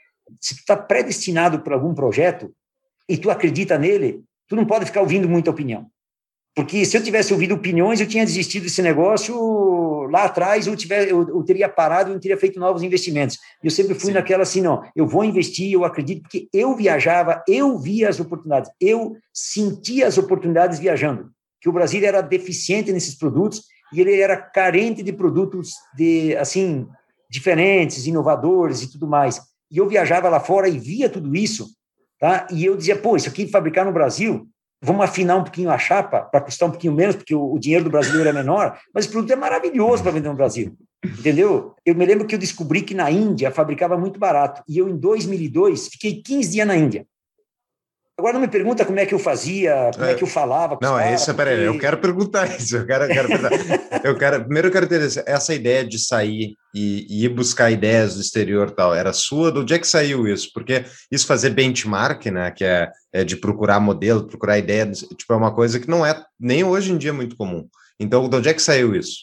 [0.40, 2.54] se tu está predestinado para algum projeto
[3.08, 5.86] e tu acredita nele, tu não pode ficar ouvindo muita opinião.
[6.54, 11.08] Porque se eu tivesse ouvido opiniões, eu tinha desistido desse negócio lá atrás, eu, tiver,
[11.08, 13.38] eu, eu teria parado e não teria feito novos investimentos.
[13.62, 14.12] Eu sempre fui Sim.
[14.12, 18.70] naquela assim, não, eu vou investir, eu acredito, porque eu viajava, eu via as oportunidades,
[18.80, 21.28] eu sentia as oportunidades viajando.
[21.60, 26.86] Que o Brasil era deficiente nesses produtos e ele era carente de produtos de assim
[27.28, 29.40] diferentes, inovadores e tudo mais.
[29.72, 31.66] E eu viajava lá fora e via tudo isso,
[32.20, 32.46] tá?
[32.52, 34.46] E eu dizia, pô, isso aqui fabricar no Brasil
[34.84, 37.84] vamos afinar um pouquinho a chapa para custar um pouquinho menos, porque o, o, dinheiro
[37.84, 41.74] do brasileiro é menor, mas o produto é maravilhoso para vender no Brasil, entendeu?
[41.84, 44.96] Eu me lembro que eu descobri que na Índia fabricava muito barato, e eu, em
[44.96, 47.06] 2002, fiquei 15 dias na Índia.
[48.16, 50.78] Agora não me pergunta como é que eu fazia, como é, é que eu falava.
[50.80, 51.68] Não, é isso, peraí, porque...
[51.68, 52.76] eu quero perguntar isso.
[52.76, 53.28] Eu quero, eu quero,
[54.04, 58.14] eu quero primeiro eu quero ter essa ideia de sair e, e, ir buscar ideias
[58.14, 58.94] do exterior tal.
[58.94, 59.50] Era sua?
[59.50, 60.50] De onde é que saiu isso?
[60.54, 65.36] Porque isso fazer benchmark, né, que é, é de procurar modelo, procurar ideia, tipo, é
[65.36, 67.66] uma coisa que não é nem hoje em dia muito comum.
[67.98, 69.18] Então, de onde é que saiu isso?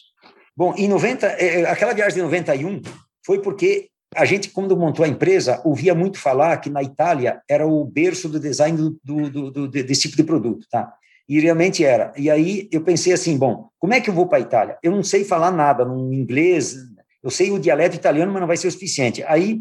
[0.54, 2.82] Bom, em 90, é, aquela viagem de 91
[3.24, 7.66] foi porque a gente, quando montou a empresa, ouvia muito falar que na Itália era
[7.66, 10.92] o berço do design do, do, do, desse tipo de produto, tá?
[11.28, 12.12] E realmente era.
[12.16, 14.78] E aí eu pensei assim, bom, como é que eu vou para a Itália?
[14.82, 16.76] Eu não sei falar nada no inglês,
[17.22, 19.22] eu sei o dialeto italiano, mas não vai ser o suficiente.
[19.24, 19.60] Aí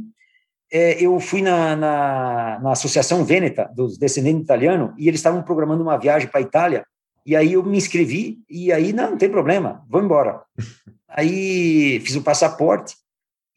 [0.71, 5.83] é, eu fui na, na, na Associação Vêneta, dos descendentes italianos, e eles estavam programando
[5.83, 6.85] uma viagem para a Itália,
[7.25, 10.41] e aí eu me inscrevi, e aí, não, não tem problema, vou embora.
[11.13, 12.95] Aí fiz o passaporte,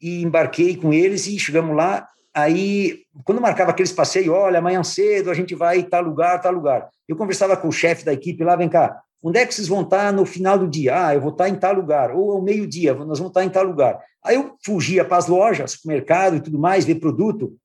[0.01, 2.07] e embarquei com eles e chegamos lá.
[2.33, 6.89] aí, quando marcava aqueles passeios, olha, amanhã cedo a gente vai tal lugar, tal lugar.
[7.07, 9.81] Eu conversava com o chefe da equipe lá, vem cá, onde é que vocês vão
[9.81, 11.07] estar no final do dia?
[11.07, 12.11] Ah, eu vou estar em tal lugar.
[12.11, 13.99] Ou ao meio-dia, nós vamos estar em tal lugar.
[14.23, 17.55] Aí eu fugia para as lojas, supermercado e tudo mais, ver produto,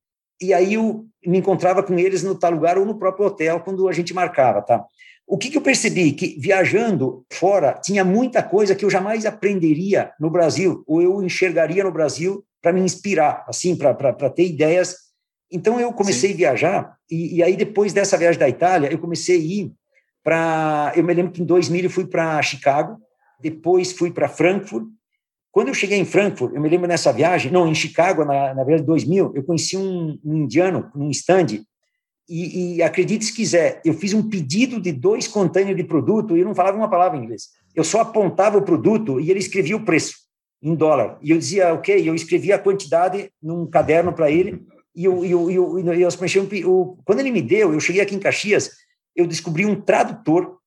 [0.41, 3.87] e aí eu me encontrava com eles no tal lugar ou no próprio hotel, quando
[3.89, 4.85] a gente marcava, tá?
[5.31, 6.11] O que, que eu percebi?
[6.11, 11.85] Que viajando fora, tinha muita coisa que eu jamais aprenderia no Brasil, ou eu enxergaria
[11.85, 14.97] no Brasil para me inspirar, assim, para ter ideias.
[15.49, 16.35] Então eu comecei Sim.
[16.35, 19.73] a viajar, e, e, aí depois dessa viagem da Itália, eu comecei a ir
[20.25, 20.93] para.
[20.97, 22.99] Eu me lembro que em 2000 eu fui para Chicago,
[23.41, 24.85] depois fui para Frankfurt.
[25.53, 28.65] Quando eu cheguei em Frankfurt, eu me lembro nessa viagem, não, em Chicago, na, na
[28.65, 31.63] verdade, 2000, eu conheci um, um indiano num stand
[32.31, 36.41] e, e acredite se quiser, eu fiz um pedido de dois containers de produto e
[36.41, 37.49] eu não falava uma palavra em inglês.
[37.75, 40.15] Eu só apontava o produto e ele escrevia o preço
[40.63, 41.19] em dólar.
[41.21, 44.65] E eu dizia, ok, eu escrevia a quantidade num caderno para ele
[44.95, 48.21] e eu, eu, eu, eu, eu, eu, quando ele me deu, eu cheguei aqui em
[48.21, 48.71] Caxias,
[49.17, 50.59] eu descobri um tradutor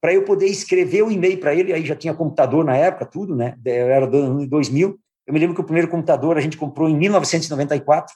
[0.00, 3.34] para eu poder escrever o e-mail para ele, aí já tinha computador na época, tudo,
[3.34, 3.56] né?
[3.64, 4.98] Era do ano 2000.
[5.26, 8.14] Eu me lembro que o primeiro computador a gente comprou em 1994,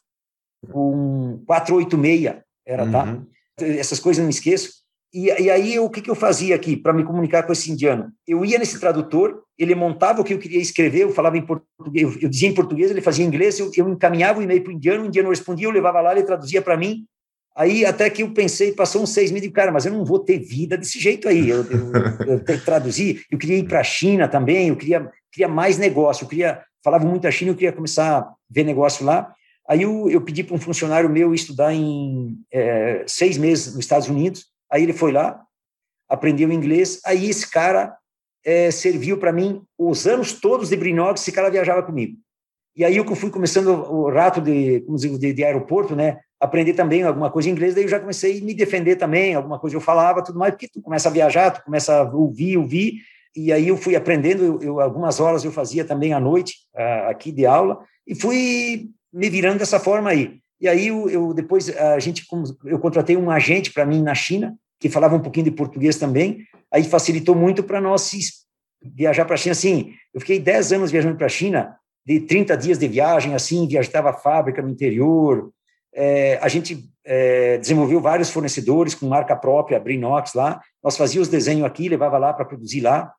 [0.74, 3.04] um 486 era, tá?
[3.04, 3.24] uhum.
[3.56, 3.66] tá?
[3.66, 4.70] Essas coisas eu não esqueço.
[5.12, 8.12] E, e aí, o que, que eu fazia aqui para me comunicar com esse indiano?
[8.26, 12.02] Eu ia nesse tradutor, ele montava o que eu queria escrever, eu falava em português,
[12.02, 14.70] eu, eu dizia em português, ele fazia em inglês, eu, eu encaminhava o e-mail para
[14.70, 17.06] o indiano, o indiano respondia, eu levava lá, ele traduzia para mim.
[17.56, 20.38] Aí, até que eu pensei, passou uns seis meses, cara, mas eu não vou ter
[20.38, 21.48] vida desse jeito aí.
[21.48, 21.92] Eu, eu,
[22.26, 26.24] eu, eu traduzir, eu queria ir para a China também, eu queria, queria mais negócio,
[26.24, 29.34] eu queria, falava muito a China, eu queria começar a ver negócio lá.
[29.68, 34.08] Aí eu, eu pedi para um funcionário meu estudar em é, seis meses nos Estados
[34.08, 34.46] Unidos.
[34.72, 35.42] Aí ele foi lá,
[36.08, 37.00] aprendeu inglês.
[37.04, 37.94] Aí esse cara
[38.44, 41.20] é, serviu para mim os anos todos de Brinox.
[41.20, 42.16] Esse cara viajava comigo.
[42.74, 46.18] E aí eu fui começando o rato de, de, de aeroporto, né?
[46.40, 47.74] Aprender também alguma coisa em inglês.
[47.74, 49.34] Daí eu já comecei a me defender também.
[49.34, 50.52] Alguma coisa eu falava, tudo mais.
[50.52, 53.02] Porque tu começa a viajar, tu começa a ouvir, ouvir.
[53.36, 54.44] E aí eu fui aprendendo.
[54.44, 58.90] Eu, eu algumas horas eu fazia também à noite uh, aqui de aula e fui
[59.12, 60.38] me virando dessa forma aí.
[60.60, 62.26] E aí eu, eu depois a gente
[62.64, 66.44] eu contratei um agente para mim na China que falava um pouquinho de português também.
[66.72, 68.10] Aí facilitou muito para nós
[68.82, 69.52] viajar para a China.
[69.52, 73.66] Assim, eu fiquei 10 anos viajando para a China, de 30 dias de viagem, assim,
[73.66, 75.50] viajava a fábrica no interior.
[75.92, 80.60] É, a gente é, desenvolveu vários fornecedores com marca própria, Brinox lá.
[80.82, 83.12] Nós fazíamos os desenhos aqui, levava lá para produzir lá.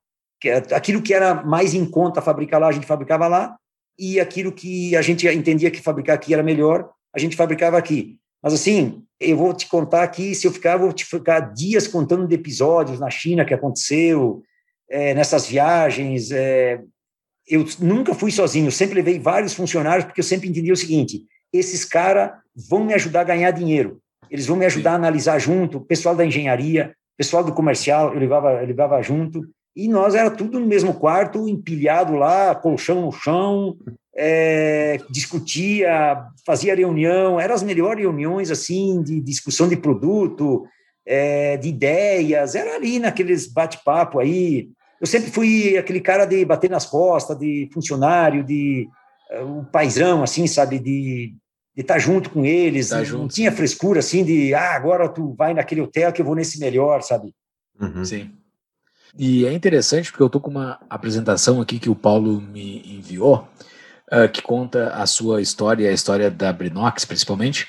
[0.46, 3.58] É, aquilo que era mais em conta fabricar lá, a gente fabricava lá
[4.00, 8.18] e aquilo que a gente entendia que fabricar aqui era melhor, a gente fabricava aqui.
[8.41, 12.26] Mas assim, eu vou te contar aqui, se eu ficar, vou te ficar dias contando
[12.26, 14.41] de episódios na China que aconteceu,
[14.89, 16.32] é, nessas viagens.
[16.32, 16.82] É,
[17.45, 21.84] eu nunca fui sozinho, sempre levei vários funcionários, porque eu sempre entendi o seguinte: esses
[21.84, 24.00] caras vão me ajudar a ganhar dinheiro,
[24.32, 24.95] eles vão me ajudar Sim.
[24.95, 29.41] a analisar junto, pessoal da engenharia, pessoal do comercial, eu levava, eu levava junto,
[29.84, 33.77] e nós era tudo no mesmo quarto, empilhado lá, colchão no chão,
[34.15, 40.65] é, discutia, fazia reunião, eram as melhores reuniões assim de discussão de produto,
[41.05, 44.69] é, de ideias, era ali naqueles bate-papo aí.
[44.99, 48.88] Eu sempre fui aquele cara de bater nas costas, de funcionário, de
[49.41, 51.34] um paizão, assim, sabe, de
[51.77, 55.80] estar junto com eles, tá não tinha frescura assim de ah, agora tu vai naquele
[55.80, 57.34] hotel que eu vou nesse melhor, sabe?
[57.80, 58.03] Uhum.
[58.03, 58.32] Sim.
[59.18, 63.47] E é interessante porque eu estou com uma apresentação aqui que o Paulo me enviou,
[64.12, 67.68] uh, que conta a sua história, a história da Brinox principalmente,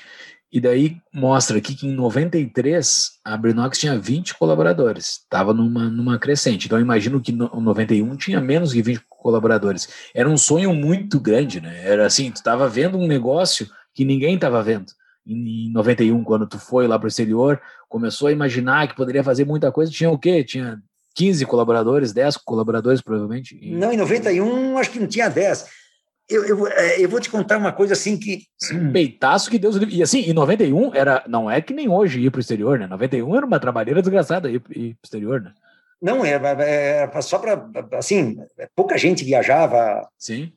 [0.51, 6.19] e daí mostra aqui que em 93 a Brinox tinha 20 colaboradores, estava numa, numa
[6.19, 6.65] crescente.
[6.65, 9.87] Então imagino que no 91 tinha menos que 20 colaboradores.
[10.13, 11.81] Era um sonho muito grande, né?
[11.85, 14.87] Era assim, tu estava vendo um negócio que ninguém estava vendo.
[15.25, 19.45] Em 91, quando tu foi lá para o exterior, começou a imaginar que poderia fazer
[19.45, 20.43] muita coisa, tinha o quê?
[20.43, 20.81] Tinha
[21.15, 23.59] 15 colaboradores, 10 colaboradores, provavelmente?
[23.71, 25.65] Não, em 91 acho que não tinha 10.
[26.29, 28.43] Eu, eu, é, eu vou te contar uma coisa assim que.
[28.93, 31.23] Peitaço que Deus E assim, em 91 era.
[31.27, 32.87] Não é que nem hoje ir para o exterior, né?
[32.87, 35.51] 91 era uma trabalheira desgraçada ir para o exterior, né?
[36.01, 38.35] Não, era, era só para, assim,
[38.75, 40.07] pouca gente viajava.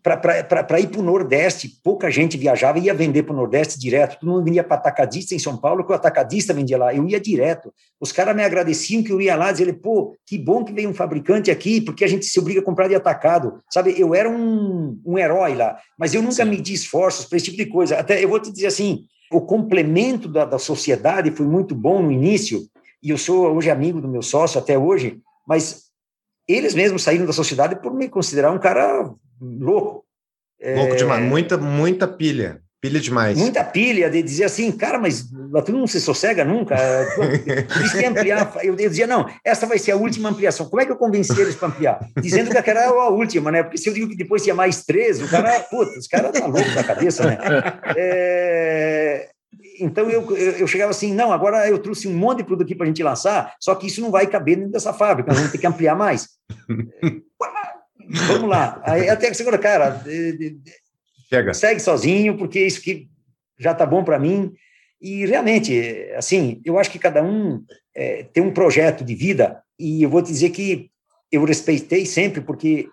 [0.02, 4.18] Para ir para o Nordeste, pouca gente viajava e ia vender para o Nordeste direto.
[4.18, 6.94] Todo mundo vinha para atacadista em São Paulo, que o atacadista vendia lá.
[6.94, 7.74] Eu ia direto.
[8.00, 10.94] Os caras me agradeciam que eu ia lá, dizer, pô, que bom que veio um
[10.94, 13.60] fabricante aqui, porque a gente se obriga a comprar de atacado.
[13.70, 16.46] Sabe, eu era um, um herói lá, mas eu nunca Sim.
[16.46, 17.98] medi esforços para esse tipo de coisa.
[17.98, 22.10] Até eu vou te dizer assim, o complemento da, da sociedade foi muito bom no
[22.10, 22.62] início,
[23.02, 25.84] e eu sou hoje amigo do meu sócio até hoje, mas
[26.48, 30.04] eles mesmos saíram da sociedade por me considerar um cara louco.
[30.62, 30.96] Louco é...
[30.96, 32.62] demais, muita, muita pilha.
[32.84, 33.38] Pilha demais.
[33.38, 35.24] Muita pilha de dizer assim, cara, mas
[35.64, 36.76] tu não se sossega nunca.
[37.16, 38.52] Por isso que ampliar.
[38.62, 40.68] Eu, dizia, não, essa vai ser a última ampliação.
[40.68, 41.98] Como é que eu convenci eles para ampliar?
[42.20, 43.62] Dizendo que aquela era a última, né?
[43.62, 46.46] Porque se eu digo que depois tinha mais três, o cara, puta, os caras tá
[46.46, 47.38] louco da cabeça, né?
[47.96, 49.30] É,
[49.80, 52.84] então eu, eu, chegava assim, não, agora eu trouxe um monte de produto aqui para
[52.84, 55.58] a gente lançar, só que isso não vai caber dentro dessa fábrica, nós vamos ter
[55.58, 56.28] que ampliar mais.
[58.26, 58.82] Vamos lá.
[58.84, 60.04] Aí até que segunda, cara,
[61.28, 61.54] Chega.
[61.54, 63.08] segue sozinho, porque isso que
[63.58, 64.52] já está bom para mim.
[65.00, 67.64] E realmente, assim, eu acho que cada um
[67.94, 70.90] é, tem um projeto de vida, e eu vou te dizer que
[71.30, 72.88] eu respeitei sempre, porque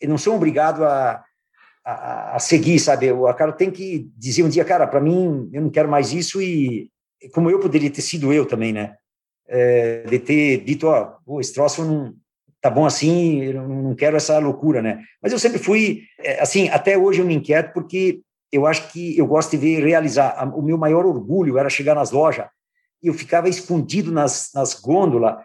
[0.00, 1.22] eu não sou obrigado a,
[1.90, 3.10] a, seguir, sabe?
[3.10, 6.40] O cara tem que dizer um dia, cara, para mim, eu não quero mais isso,
[6.42, 6.90] e
[7.32, 8.96] como eu poderia ter sido eu também, né?
[9.48, 12.14] É, de ter dito, ó, oh, esse troço não,
[12.60, 15.02] tá bom assim, eu não quero essa loucura, né?
[15.22, 18.20] Mas eu sempre fui, é, assim, até hoje eu me inquieto porque
[18.52, 20.46] eu acho que eu gosto de ver realizar.
[20.54, 22.46] O meu maior orgulho era chegar nas lojas
[23.02, 25.36] e eu ficava escondido nas, nas gôndolas,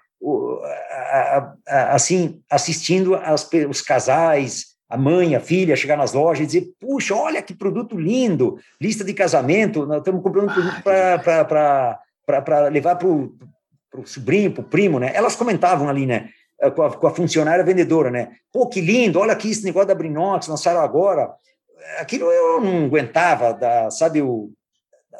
[1.68, 7.16] assim, assistindo as, os casais, a mãe, a filha, chegar nas lojas e dizer: puxa,
[7.16, 13.08] olha que produto lindo, lista de casamento, nós estamos comprando um produto para levar para
[13.08, 13.36] o
[14.06, 15.12] sobrinho, para o primo, né?
[15.16, 16.30] Elas comentavam ali, né?
[16.62, 18.34] Eh, com a, com a, funcionária vendedora, né?
[18.52, 21.34] Pô, que lindo, olha aqui esse negócio da Brinox, lançaram agora.
[21.98, 24.52] Aquilo eu não aguentava, da, sabe, o,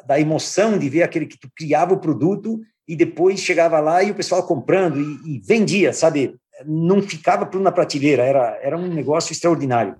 [0.06, 4.12] da emoção de ver aquele que tu criava o produto e depois chegava lá e
[4.12, 6.36] o pessoal comprando e, e vendia, sabe?
[6.64, 9.96] Não ficava tudo na prateleira, era, era um negócio extraordinário.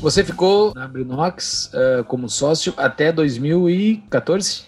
[0.00, 4.64] Você ficou na Brinox uh, como sócio até 2014?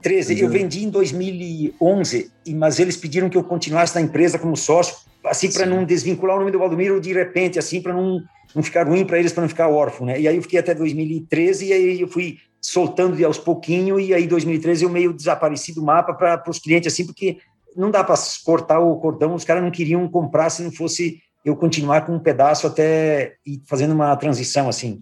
[0.00, 0.40] 13.
[0.40, 4.96] Eu vendi em 2011, mas eles pediram que eu continuasse na empresa como sócio,
[5.26, 8.22] assim para não desvincular o nome do Valdomiro de repente, assim para não,
[8.54, 10.18] não ficar ruim para eles, para não ficar órfão, né?
[10.18, 14.14] E aí eu fiquei até 2013 e aí eu fui soltando de aos pouquinho e
[14.14, 17.36] aí 2013 eu meio desapareci do mapa para os clientes assim, porque
[17.76, 21.54] não dá para cortar o cordão, os caras não queriam comprar se não fosse eu
[21.54, 24.98] continuar com um pedaço até ir fazendo uma transição assim.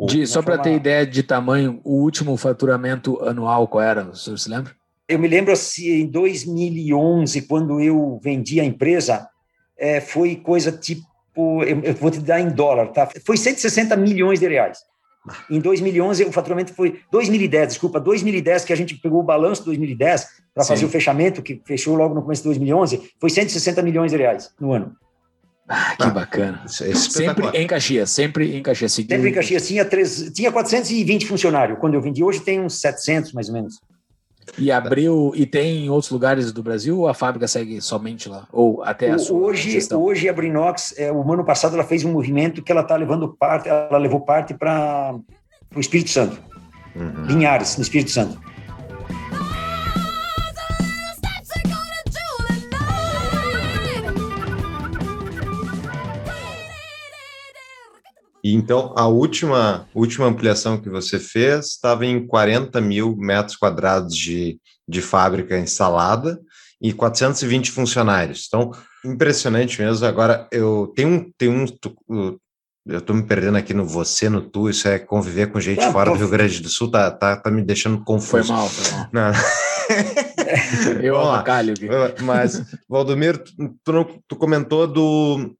[0.00, 4.04] De, só para ter ideia de tamanho, o último faturamento anual qual era?
[4.04, 4.72] O senhor se lembra?
[5.06, 9.28] Eu me lembro assim, em 2011, quando eu vendi a empresa,
[9.76, 13.06] é, foi coisa tipo, eu, eu, vou te dar em dólar, tá?
[13.24, 14.78] Foi 160 milhões de reais.
[15.48, 19.66] Em 2011, o faturamento foi 2010, desculpa, 2010 que a gente pegou o balanço de
[19.66, 24.10] 2010 para fazer o fechamento, que fechou logo no começo de 2011, foi 160 milhões
[24.10, 24.96] de reais no ano.
[25.68, 26.62] Ah, que ah, bacana.
[26.64, 28.92] É sempre em Caxias, sempre em Caxias.
[28.92, 29.66] Sempre em Caxias.
[29.66, 32.22] Tinha, três, tinha 420 funcionários quando eu vendi.
[32.22, 33.80] Hoje tem uns 700, mais ou menos.
[34.58, 38.46] E abriu, e tem em outros lugares do Brasil ou a fábrica segue somente lá?
[38.52, 40.02] Ou até a sua Hoje, gestão?
[40.02, 43.28] hoje a Brinox, é, o ano passado ela fez um movimento que ela está levando
[43.28, 45.14] parte, ela levou parte para
[45.74, 46.38] o Espírito Santo.
[46.94, 47.24] Uhum.
[47.24, 48.38] Linhares, no Espírito Santo.
[58.42, 64.16] E então, a última, última ampliação que você fez estava em 40 mil metros quadrados
[64.16, 66.40] de, de fábrica instalada
[66.80, 68.46] e 420 funcionários.
[68.48, 68.72] Então,
[69.04, 70.04] impressionante mesmo.
[70.04, 71.32] Agora, eu tenho um.
[71.38, 72.36] Tenho um
[72.84, 75.92] eu estou me perdendo aqui no você, no tu, isso é conviver com gente ah,
[75.92, 78.48] fora do Rio Grande do Sul, tá, tá, tá me deixando confuso.
[78.48, 79.08] Foi mal, foi mal.
[79.12, 79.32] Não.
[81.00, 81.88] eu avacalho aqui.
[82.24, 85.54] Mas, Valdomiro, tu, tu, tu comentou do,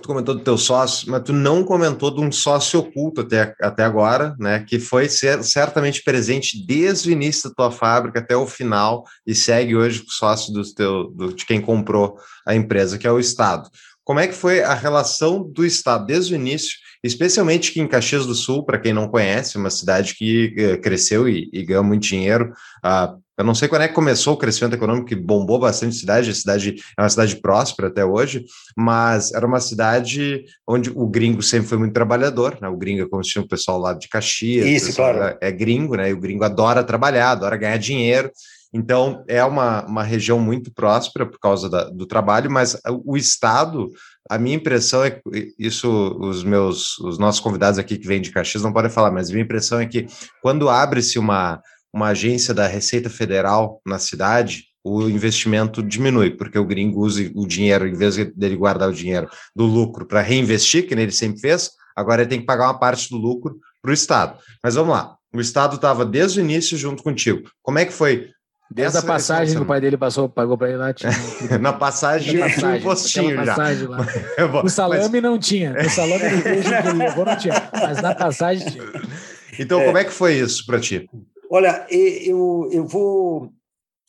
[0.00, 3.84] tu comentou do teu sócio, mas tu não comentou de um sócio oculto até, até
[3.84, 4.64] agora, né?
[4.66, 9.34] Que foi ser, certamente presente desde o início da tua fábrica até o final e
[9.34, 12.16] segue hoje sócio do teu, do, de quem comprou
[12.46, 13.68] a empresa, que é o Estado.
[14.04, 18.26] Como é que foi a relação do Estado desde o início, especialmente aqui em Caxias
[18.26, 22.02] do Sul, para quem não conhece, uma cidade que uh, cresceu e, e, ganhou muito
[22.02, 22.52] dinheiro.
[22.84, 25.98] Uh, eu não sei quando é que começou o crescimento econômico, que bombou bastante a
[25.98, 28.44] cidade, a cidade é uma cidade próspera até hoje,
[28.76, 32.68] mas era uma cidade onde o gringo sempre foi muito trabalhador, né?
[32.68, 34.64] O gringo é como se tinha o pessoal lá de Caxias.
[34.64, 35.36] Isso, claro.
[35.40, 36.10] É, gringo, né?
[36.10, 38.30] E o gringo adora trabalhar, adora ganhar dinheiro.
[38.72, 43.90] Então, é uma, uma região muito próspera por causa da, do trabalho, mas o Estado,
[44.30, 45.20] a minha impressão é que
[45.58, 49.28] isso, os meus, os nossos convidados aqui que vêm de Caxias não podem falar, mas
[49.28, 50.06] a minha impressão é que
[50.40, 51.60] quando abre-se uma,
[51.92, 57.46] uma agência da Receita Federal na cidade, o investimento diminui, porque o gringo usa o
[57.46, 61.70] dinheiro, em vez dele guardar o dinheiro do lucro para reinvestir, que ele sempre fez,
[61.94, 64.38] agora ele tem que pagar uma parte do lucro para o Estado.
[64.62, 67.48] Mas vamos lá, o Estado estava desde o início junto contigo.
[67.62, 68.30] Como é que foi
[68.74, 71.12] Desde Essa- a passagem que o pai dele passou, pagou pra ele lá, tinha.
[71.60, 73.44] Na passagem Na tinha um passagem, postinho já.
[73.54, 73.98] passagem lá.
[74.38, 75.76] Eu vou- O salame não tinha.
[75.78, 77.68] O salame do que ele levou não tinha.
[77.70, 78.82] Mas na passagem tinha.
[78.94, 81.06] mas- então, como é que foi isso para ti?
[81.54, 83.52] Olha, eu, eu vou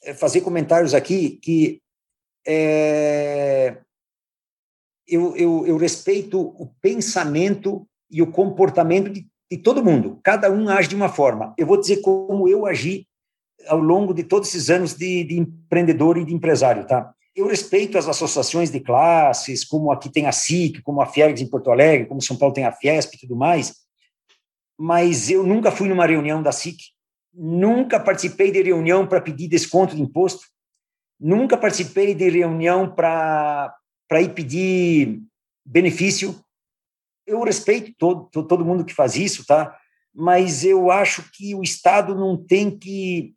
[0.02, 1.82] eh, fazer comentários aqui que
[2.48, 3.80] é,
[5.06, 10.22] eu, eu, eu respeito o pensamento e o comportamento de, de todo mundo.
[10.24, 11.54] Cada um age de uma forma.
[11.58, 13.06] Eu vou dizer como eu agi
[13.68, 17.14] ao longo de todos esses anos de, de empreendedor e de empresário, tá?
[17.36, 21.50] Eu respeito as associações de classes, como aqui tem a SIC, como a Fiergs em
[21.50, 23.82] Porto Alegre, como São Paulo tem a Fiesp e tudo mais,
[24.80, 26.94] mas eu nunca fui numa reunião da SIC,
[27.34, 30.46] nunca participei de reunião para pedir desconto de imposto,
[31.20, 33.74] nunca participei de reunião para
[34.22, 35.22] ir pedir
[35.66, 36.40] benefício.
[37.26, 39.78] Eu respeito todo, to- todo mundo que faz isso, tá?
[40.14, 43.34] Mas eu acho que o Estado não tem que,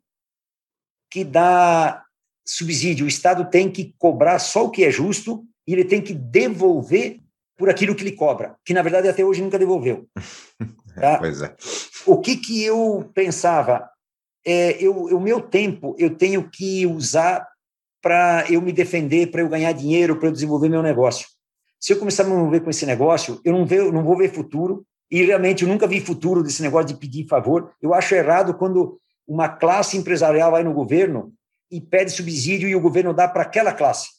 [1.09, 2.05] que dar
[2.45, 6.13] subsídio, o Estado tem que cobrar só o que é justo e ele tem que
[6.13, 7.19] devolver
[7.57, 10.07] por aquilo que ele cobra, que na verdade até hoje nunca devolveu.
[10.99, 11.17] Tá?
[11.19, 11.55] Pois é.
[12.05, 13.89] o que que eu pensava?
[14.45, 17.47] É, eu, o meu tempo eu tenho que usar
[18.01, 21.27] para eu me defender, para eu ganhar dinheiro, para eu desenvolver meu negócio.
[21.79, 24.33] Se eu começar a me mover com esse negócio, eu não, ve, não vou ver
[24.33, 27.73] futuro, e realmente eu nunca vi futuro desse negócio de pedir favor.
[27.81, 31.33] Eu acho errado quando uma classe empresarial vai no governo
[31.69, 34.09] e pede subsídio e o governo dá para aquela classe.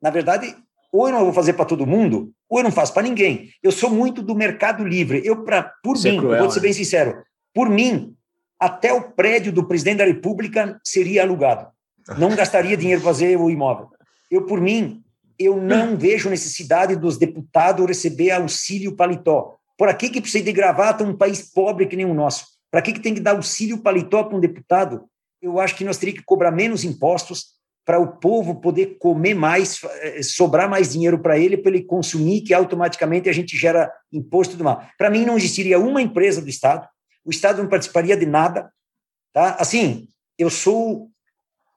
[0.00, 0.56] Na verdade,
[0.92, 3.50] ou eu não vou fazer para todo mundo, ou eu não faço para ninguém.
[3.62, 5.20] Eu sou muito do mercado livre.
[5.24, 6.62] Eu, pra, por Isso é mim, eu cruel, vou ser né?
[6.62, 7.22] bem sincero,
[7.54, 8.14] por mim,
[8.58, 11.68] até o prédio do presidente da República seria alugado.
[12.16, 13.88] Não gastaria dinheiro para fazer o imóvel.
[14.30, 15.02] Eu, por mim,
[15.38, 19.54] eu não vejo necessidade dos deputados receber auxílio paletó.
[19.76, 22.46] Por que que precisa de gravata um país pobre que nem o nosso?
[22.70, 25.04] Para que que tem que dar auxílio paletó para um deputado?
[25.40, 27.57] Eu acho que nós teríamos que cobrar menos impostos
[27.88, 32.42] para o povo poder comer mais, eh, sobrar mais dinheiro para ele, para ele consumir,
[32.42, 34.86] que automaticamente a gente gera imposto do mal.
[34.98, 36.86] Para mim, não existiria uma empresa do Estado,
[37.24, 38.70] o Estado não participaria de nada.
[39.32, 39.56] Tá?
[39.58, 41.08] Assim, eu sou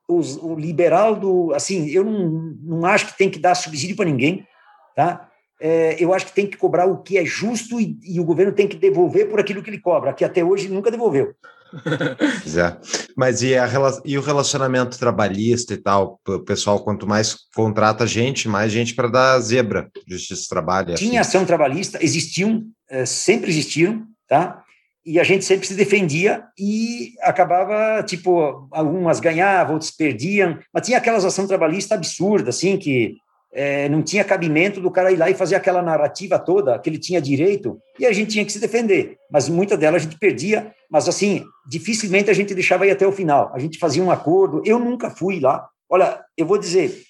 [0.06, 1.54] os- o, liberal do.
[1.54, 4.46] Assim, eu não, não acho que tem que dar subsídio para ninguém.
[4.94, 5.30] Tá?
[5.62, 8.52] É, eu acho que tem que cobrar o que é justo e, e o governo
[8.52, 11.34] tem que devolver por aquilo que ele cobra, que até hoje nunca devolveu.
[12.62, 12.78] É.
[13.16, 13.68] Mas e, a
[14.04, 16.20] e o relacionamento trabalhista e tal?
[16.28, 20.94] O pessoal, quanto mais contrata gente, mais gente para dar zebra, justiça trabalho.
[20.94, 21.10] assim.
[21.10, 24.62] Tinha ação trabalhista, existiam, eh, sempre existiram, tá?
[25.06, 30.98] E a gente sempre se defendia e acabava, tipo, algumas ganhavam, outros perdiam, mas tinha
[30.98, 33.16] aquelas ação trabalhista absurda, assim, que
[33.54, 36.98] eh, não tinha cabimento do cara ir lá e fazer aquela narrativa toda que ele
[36.98, 39.18] tinha direito e a gente tinha que se defender.
[39.30, 43.12] Mas muita delas a gente perdia, mas assim, dificilmente a gente deixava ir até o
[43.12, 43.52] final.
[43.54, 44.62] A gente fazia um acordo.
[44.66, 45.68] Eu nunca fui lá.
[45.90, 47.04] Olha, eu vou dizer,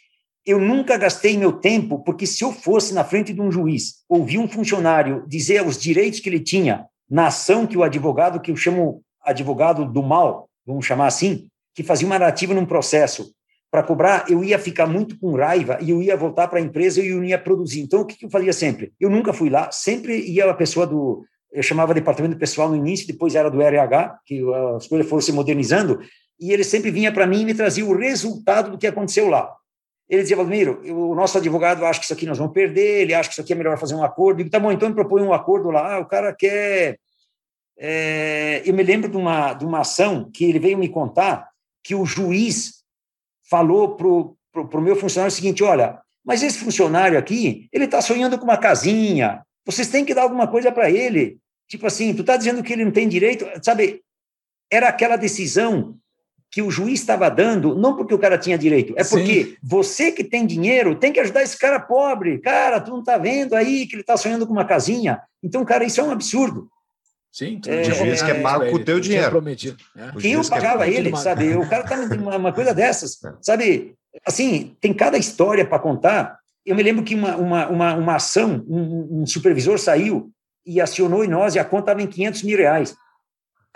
[0.45, 4.39] eu nunca gastei meu tempo, porque se eu fosse na frente de um juiz, ouvir
[4.39, 8.55] um funcionário dizer os direitos que ele tinha na ação que o advogado, que eu
[8.55, 13.31] chamo advogado do mal, vamos chamar assim, que fazia uma narrativa num processo
[13.71, 17.01] para cobrar, eu ia ficar muito com raiva e eu ia voltar para a empresa
[17.01, 17.79] e eu ia produzir.
[17.79, 18.91] Então, o que eu fazia sempre?
[18.99, 21.23] Eu nunca fui lá, sempre ia a pessoa do.
[21.53, 24.41] Eu chamava departamento pessoal no início, depois era do RH, que
[24.75, 26.01] as coisas foram se modernizando,
[26.39, 29.53] e ele sempre vinha para mim e me trazia o resultado do que aconteceu lá.
[30.09, 33.29] Ele dizia, Valdemiro, o nosso advogado acha que isso aqui nós vamos perder, ele acha
[33.29, 34.39] que isso aqui é melhor fazer um acordo.
[34.39, 36.97] Eu digo, tá bom, então ele propõe um acordo lá, o cara quer.
[37.77, 38.61] É...
[38.65, 41.47] eu me lembro de uma, de uma ação que ele veio me contar
[41.81, 42.80] que o juiz
[43.51, 48.37] falou para o meu funcionário o seguinte: olha, mas esse funcionário aqui, ele está sonhando
[48.37, 51.37] com uma casinha, vocês têm que dar alguma coisa para ele.
[51.67, 54.01] Tipo assim, tu está dizendo que ele não tem direito, sabe?
[54.71, 55.97] Era aquela decisão
[56.49, 59.55] que o juiz estava dando, não porque o cara tinha direito, é porque Sim.
[59.63, 62.39] você que tem dinheiro tem que ajudar esse cara pobre.
[62.39, 65.21] Cara, tu não está vendo aí que ele está sonhando com uma casinha?
[65.41, 66.69] Então, cara, isso é um absurdo.
[67.31, 69.29] Sim, é, o juiz que é pago com o teu dinheiro.
[69.29, 69.77] Prometido.
[69.95, 70.11] É.
[70.19, 71.23] Quem eu pagava ele, demais.
[71.23, 71.55] sabe?
[71.55, 73.95] O cara tá uma, uma coisa dessas, sabe?
[74.25, 76.37] Assim, tem cada história para contar.
[76.65, 80.29] Eu me lembro que uma, uma, uma, uma ação, um, um, supervisor saiu
[80.65, 82.95] e acionou em nós e a conta estava em 500 mil reais.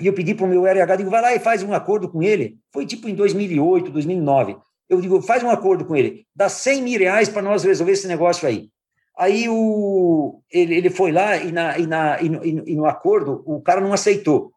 [0.02, 2.22] E eu pedi para o meu RH, digo, vai lá e faz um acordo com
[2.22, 2.58] ele.
[2.74, 4.58] Foi tipo em 2008, 2009.
[4.90, 8.08] Eu digo, faz um acordo com ele, dá 100 mil reais para nós resolver esse
[8.08, 8.70] negócio aí.
[9.18, 13.42] Aí o, ele, ele foi lá e, na, e, na, e, no, e no acordo
[13.46, 14.52] o cara não aceitou.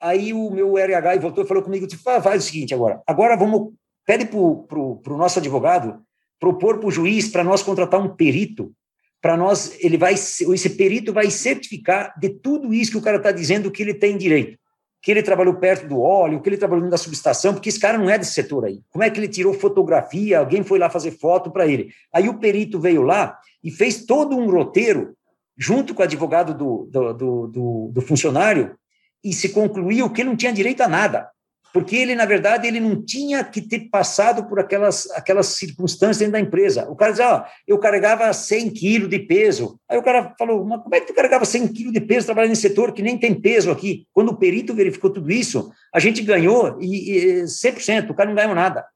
[0.00, 3.36] Aí o meu RH voltou e falou comigo, tipo, ah, faz o seguinte agora, agora
[3.36, 3.72] vamos,
[4.06, 4.38] pede para
[4.78, 6.02] o nosso advogado
[6.38, 8.74] propor para o juiz para nós contratar um perito,
[9.22, 13.32] para nós, ele vai, esse perito vai certificar de tudo isso que o cara está
[13.32, 14.58] dizendo que ele tem direito,
[15.04, 18.08] que ele trabalhou perto do óleo, que ele trabalhou da subestação, porque esse cara não
[18.08, 18.80] é desse setor aí.
[18.90, 20.38] Como é que ele tirou fotografia?
[20.38, 21.92] Alguém foi lá fazer foto para ele.
[22.10, 25.14] Aí o perito veio lá e fez todo um roteiro,
[25.58, 28.78] junto com o advogado do, do, do, do, do funcionário,
[29.22, 31.28] e se concluiu que ele não tinha direito a nada
[31.74, 36.34] porque ele, na verdade, ele não tinha que ter passado por aquelas, aquelas circunstâncias dentro
[36.34, 36.88] da empresa.
[36.88, 39.76] O cara dizia, ó, eu carregava 100 quilos de peso.
[39.88, 42.50] Aí o cara falou, mas como é que tu carregava 100 quilos de peso trabalhando
[42.50, 44.06] nesse setor que nem tem peso aqui?
[44.12, 48.36] Quando o perito verificou tudo isso, a gente ganhou e, e 100%, o cara não
[48.36, 48.86] ganhou nada,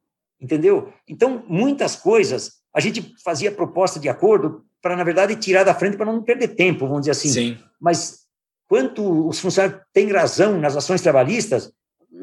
[0.40, 0.92] entendeu?
[1.08, 5.96] Então, muitas coisas, a gente fazia proposta de acordo para, na verdade, tirar da frente
[5.96, 7.28] para não perder tempo, vamos dizer assim.
[7.28, 7.58] Sim.
[7.80, 8.20] Mas
[8.68, 11.72] quanto os funcionários têm razão nas ações trabalhistas,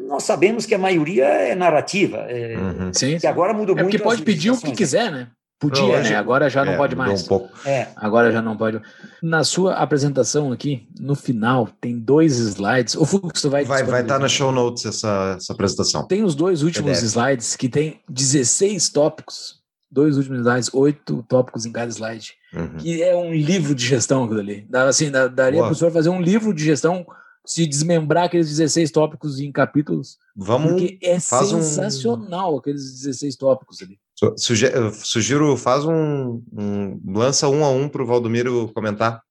[0.07, 2.17] nós sabemos que a maioria é narrativa.
[2.29, 2.93] É, uhum.
[2.93, 3.91] Sim, que agora mudou é muito.
[3.91, 5.27] porque pode pedir o que quiser, né?
[5.57, 6.15] Podia, né?
[6.15, 7.23] Agora já não é, pode mais.
[7.23, 7.49] Um pouco.
[7.67, 7.87] É.
[7.95, 8.81] Agora já não pode.
[9.23, 12.95] Na sua apresentação aqui, no final, tem dois slides.
[12.95, 16.05] O Fux vai Vai vai estar tá na show notes essa, essa apresentação.
[16.07, 19.63] Tem os dois últimos slides que tem 16 tópicos.
[19.89, 22.33] Dois últimos slides, oito tópicos em cada slide.
[22.53, 22.77] Uhum.
[22.77, 24.67] Que é um livro de gestão aquilo ali.
[24.69, 27.05] Dá, assim, dá, daria para o senhor fazer um livro de gestão
[27.45, 30.17] se desmembrar aqueles 16 tópicos em capítulos.
[30.35, 30.71] Vamos.
[30.71, 33.97] Porque é faz um- sensacional aqueles 16 tópicos ali.
[34.15, 34.71] Su- suge-
[35.03, 39.21] Sugiro, faz um, um- Lança um a um para o Valdomiro comentar.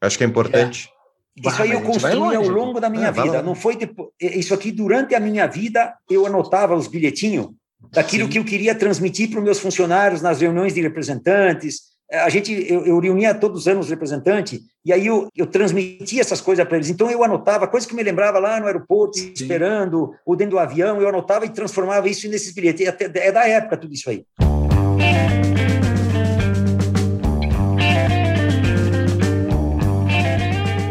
[0.00, 0.88] Acho que é importante.
[1.36, 3.42] Isso aí eu construí ao longo da minha É, vida.
[3.42, 4.08] Não foi depois.
[4.20, 7.48] Isso aqui, durante a minha vida, eu anotava os bilhetinhos
[7.92, 8.30] daquilo Sim.
[8.30, 11.82] que eu queria transmitir para os meus funcionários nas reuniões de representantes.
[12.10, 15.46] Eh, A gente, eu, eu reunia todos os anos os representantes, e aí eu, eu
[15.46, 16.88] transmitia essas coisas para eles.
[16.88, 19.32] Então eu anotava coisas que me lembrava lá no aeroporto, Sim.
[19.34, 22.86] esperando, ou dentro do avião, eu anotava e transformava isso nesses bilhetes.
[22.88, 24.24] Até- É da época tudo isso aí.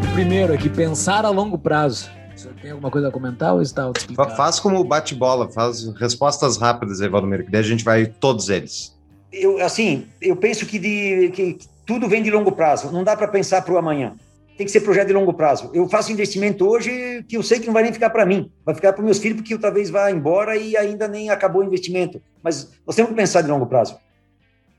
[0.09, 2.09] O primeiro aqui, pensar a longo prazo.
[2.35, 3.91] O senhor tem alguma coisa a comentar ou está?
[4.35, 8.95] Faz como bate-bola, faz respostas rápidas aí, Valdomiro, que daí a gente vai todos eles.
[9.31, 12.91] Eu assim, eu penso que, de, que tudo vem de longo prazo.
[12.91, 14.15] Não dá para pensar para o amanhã.
[14.57, 15.69] Tem que ser projeto de longo prazo.
[15.73, 18.73] Eu faço investimento hoje que eu sei que não vai nem ficar para mim, vai
[18.73, 22.19] ficar para meus filhos porque eu talvez vá embora e ainda nem acabou o investimento.
[22.41, 23.97] Mas nós temos que pensar de longo prazo.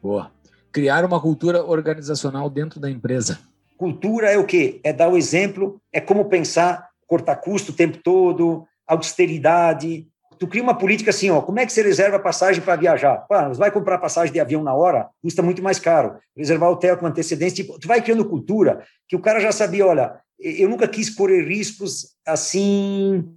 [0.02, 0.32] Boa.
[0.72, 3.38] Criar uma cultura organizacional dentro da empresa.
[3.76, 4.80] Cultura é o quê?
[4.82, 10.08] É dar o exemplo, é como pensar, cortar custo o tempo todo, austeridade.
[10.38, 13.26] Tu cria uma política assim, ó, como é que você reserva passagem para viajar?
[13.56, 16.18] Vai comprar passagem de avião na hora, custa muito mais caro.
[16.36, 20.20] Reservar hotel com antecedência, tipo, tu vai criando cultura que o cara já sabia, olha,
[20.38, 23.28] eu nunca quis correr riscos assim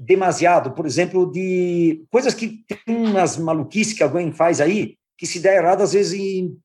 [0.00, 5.40] demasiado, por exemplo, de coisas que tem umas maluquices que alguém faz aí, que se
[5.40, 6.56] der errado, às vezes em-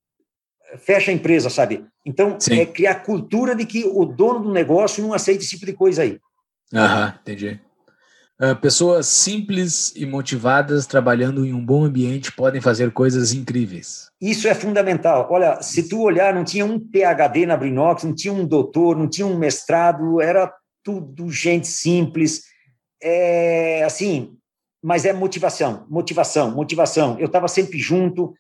[0.78, 1.86] fecha a empresa, sabe?
[2.06, 2.60] Então, Sim.
[2.60, 6.02] é criar cultura de que o dono do negócio não aceita esse tipo de coisa
[6.04, 6.20] aí.
[6.74, 7.60] Aham, entendi.
[8.40, 14.10] Ah, pessoas simples e motivadas trabalhando em um bom ambiente podem fazer coisas incríveis.
[14.20, 15.28] Isso é fundamental.
[15.30, 19.08] Olha, se tu olhar, não tinha um PhD na Brinox, não tinha um doutor, não
[19.08, 20.52] tinha um mestrado, era
[20.84, 22.44] tudo gente simples.
[23.02, 24.36] É assim,
[24.82, 27.20] mas é motivação, motivação, motivação.
[27.20, 28.34] Eu estava sempre junto.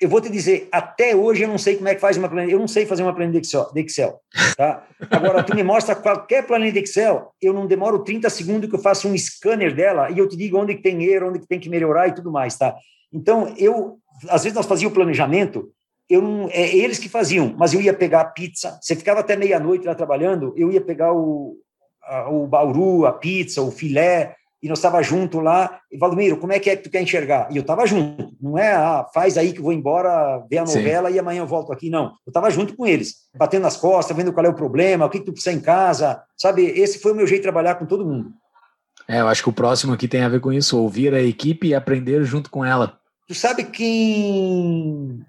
[0.00, 2.52] Eu vou te dizer, até hoje eu não sei como é que faz uma planilha.
[2.52, 4.20] Eu não sei fazer uma planilha de Excel,
[4.56, 4.86] tá?
[5.10, 8.80] Agora, tu me mostra qualquer planilha de Excel, eu não demoro 30 segundos que eu
[8.80, 11.58] faço um scanner dela e eu te digo onde que tem erro, onde que tem
[11.58, 12.74] que melhorar e tudo mais, tá?
[13.12, 15.70] Então, eu, às vezes nós fazíamos o planejamento,
[16.08, 19.36] eu não, é eles que faziam, mas eu ia pegar a pizza, você ficava até
[19.36, 21.56] meia-noite lá trabalhando, eu ia pegar o,
[22.02, 24.36] a, o bauru, a pizza, o filé,
[24.66, 27.46] e nós estava junto lá, e Valdomiro, como é que é que tu quer enxergar?
[27.52, 30.66] E eu estava junto, não é, ah, faz aí que eu vou embora ver a
[30.66, 30.78] Sim.
[30.78, 32.06] novela e amanhã eu volto aqui, não.
[32.26, 35.20] Eu estava junto com eles, batendo nas costas, vendo qual é o problema, o que,
[35.20, 36.64] que tu precisa em casa, sabe?
[36.64, 38.32] Esse foi o meu jeito de trabalhar com todo mundo.
[39.06, 41.68] É, eu acho que o próximo aqui tem a ver com isso, ouvir a equipe
[41.68, 42.98] e aprender junto com ela.
[43.28, 45.20] Tu sabe quem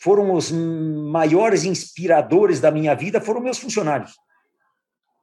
[0.00, 3.20] foram os maiores inspiradores da minha vida?
[3.20, 4.10] Foram meus funcionários.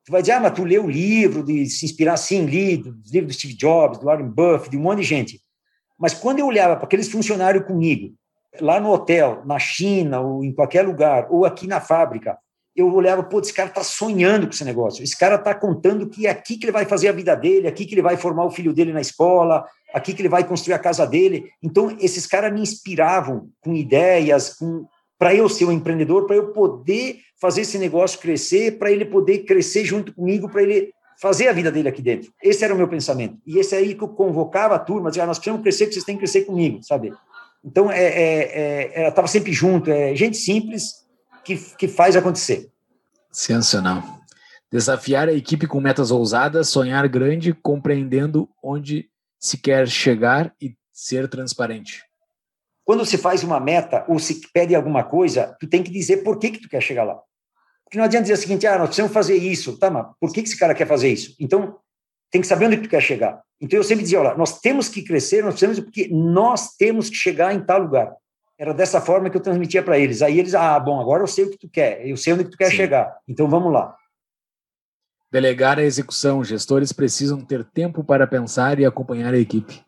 [0.05, 2.17] Tu vai dizer, ah, mas tu leu o livro de se inspirar?
[2.17, 5.41] Sim, li, dos livros do Steve Jobs, do Warren Buffett, de um monte de gente.
[5.99, 8.13] Mas quando eu olhava para aqueles funcionários comigo,
[8.59, 12.37] lá no hotel, na China, ou em qualquer lugar, ou aqui na fábrica,
[12.75, 16.25] eu olhava, pô, esse cara está sonhando com esse negócio, esse cara está contando que
[16.25, 18.51] é aqui que ele vai fazer a vida dele, aqui que ele vai formar o
[18.51, 21.51] filho dele na escola, aqui que ele vai construir a casa dele.
[21.61, 26.53] Então, esses caras me inspiravam com ideias, com para eu ser um empreendedor, para eu
[26.53, 31.53] poder fazer esse negócio crescer, para ele poder crescer junto comigo, para ele fazer a
[31.53, 32.31] vida dele aqui dentro.
[32.41, 33.37] Esse era o meu pensamento.
[33.45, 36.05] E esse aí que eu convocava a turma, dizia, ah, nós precisamos crescer, que vocês
[36.05, 37.13] têm que crescer comigo, sabe?
[37.63, 41.05] Então, é, é, é, estava sempre junto, é gente simples
[41.43, 42.69] que, que faz acontecer.
[43.31, 44.01] Sensacional.
[44.71, 51.27] Desafiar a equipe com metas ousadas, sonhar grande, compreendendo onde se quer chegar e ser
[51.27, 52.03] transparente.
[52.85, 56.39] Quando se faz uma meta ou se pede alguma coisa, tu tem que dizer por
[56.39, 57.19] que que tu quer chegar lá.
[57.89, 60.41] Porque não adianta dizer o seguinte, ah, nós precisamos fazer isso, tá, mas por que
[60.41, 61.35] esse cara quer fazer isso?
[61.39, 61.75] Então,
[62.29, 63.41] tem que saber onde tu quer chegar.
[63.59, 67.15] Então, eu sempre dizia, olha, nós temos que crescer, nós precisamos, porque nós temos que
[67.15, 68.15] chegar em tal lugar.
[68.59, 70.21] Era dessa forma que eu transmitia para eles.
[70.21, 72.55] Aí eles, ah, bom, agora eu sei o que tu quer, eu sei onde tu
[72.55, 72.77] quer Sim.
[72.77, 73.95] chegar, então vamos lá.
[75.31, 76.43] Delegar a execução.
[76.43, 79.81] Gestores precisam ter tempo para pensar e acompanhar a equipe.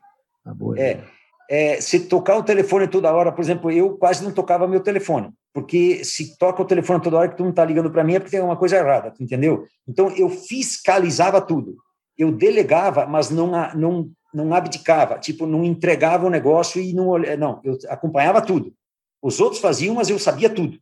[0.44, 1.04] Tá boa, é,
[1.48, 5.32] é, se tocar o telefone toda hora, por exemplo, eu quase não tocava meu telefone,
[5.54, 8.20] porque se toca o telefone toda hora que tu não está ligando para mim é
[8.20, 9.68] porque tem alguma coisa errada, entendeu?
[9.88, 11.76] Então eu fiscalizava tudo.
[12.18, 17.60] Eu delegava, mas não não não abdicava, tipo não entregava o negócio e não não,
[17.64, 18.74] eu acompanhava tudo.
[19.22, 20.80] Os outros faziam, mas eu sabia tudo.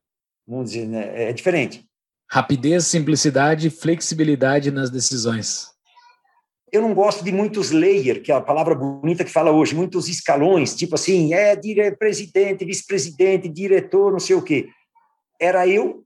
[0.48, 1.30] Vamos dizer, né?
[1.30, 1.86] é diferente.
[2.32, 5.68] Rapidez, simplicidade, flexibilidade nas decisões.
[6.72, 10.08] Eu não gosto de muitos layers, que é a palavra bonita que fala hoje, muitos
[10.08, 14.70] escalões, tipo assim, é dire presidente, vice-presidente, diretor, não sei o quê.
[15.40, 16.04] Era eu,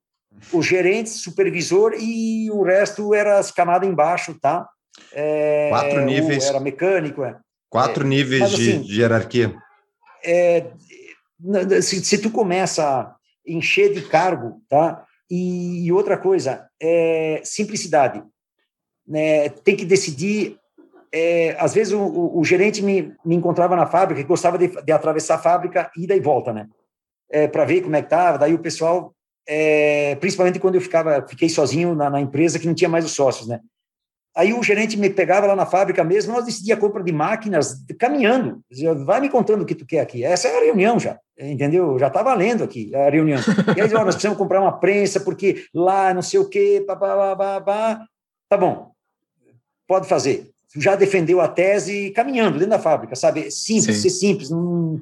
[0.52, 4.68] o gerente, supervisor e o resto era as camadas embaixo, tá?
[5.12, 6.46] É, Quatro níveis.
[6.46, 7.38] Era mecânico, é.
[7.70, 9.56] Quatro é, níveis mas, assim, de, de, hierarquia.
[10.24, 10.72] É,
[11.82, 13.16] se, se tu começa a
[13.46, 15.04] encher de cargo, tá?
[15.30, 18.24] E, outra coisa, é simplicidade.
[19.08, 19.50] Né?
[19.50, 20.58] Tem que decidir.
[21.12, 24.68] É, às vezes o, o, o, gerente me, me encontrava na fábrica e gostava de,
[24.68, 26.68] de atravessar a fábrica, ida e volta, né?
[27.30, 28.40] É, para ver como é que estava.
[28.40, 29.14] Daí o pessoal,
[29.48, 33.12] é, principalmente quando eu ficava, fiquei sozinho na, na, empresa que não tinha mais os
[33.12, 33.60] sócios, né?
[34.36, 37.86] Aí o gerente me pegava lá na fábrica mesmo, nós decidíamos a compra de máquinas
[38.00, 38.62] caminhando.
[38.68, 40.24] Dizia, vai me contando o que tu quer aqui.
[40.24, 42.00] Essa é a reunião já, entendeu?
[42.00, 43.40] Já está valendo aqui a reunião.
[43.78, 48.08] E aí, ó, nós precisamos comprar uma prensa, porque lá não sei o quê, babá,
[48.50, 48.93] Tá bom,
[49.88, 50.50] pode fazer.
[50.76, 53.52] Já defendeu a tese caminhando dentro da fábrica, sabe?
[53.52, 54.02] Simples, Sim.
[54.02, 54.50] ser simples.
[54.50, 55.02] Não...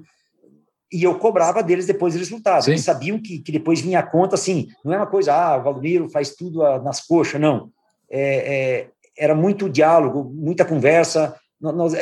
[0.92, 2.64] E eu cobrava deles depois o resultado.
[2.64, 2.72] Sim.
[2.72, 5.64] Eles sabiam que, que depois vinha a conta, assim, não é uma coisa, ah, o
[5.64, 7.72] Valdomiro faz tudo nas coxas, não.
[8.10, 8.88] É, é,
[9.18, 11.38] era muito diálogo, muita conversa.
[11.62, 11.94] Nós,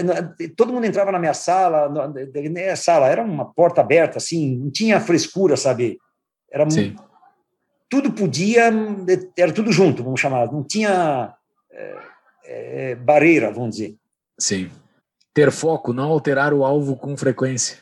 [0.55, 2.07] todo mundo entrava na minha sala, na
[2.49, 5.99] minha sala era uma porta aberta, assim, não tinha frescura, sabe?
[6.51, 6.95] Era Sim.
[7.89, 8.71] tudo podia,
[9.37, 10.51] era tudo junto, vamos chamar.
[10.51, 11.35] Não tinha
[11.71, 11.95] é,
[12.49, 13.95] é, barreira, vamos dizer.
[14.39, 14.69] Sim.
[15.33, 17.77] Ter foco, não alterar o alvo com frequência.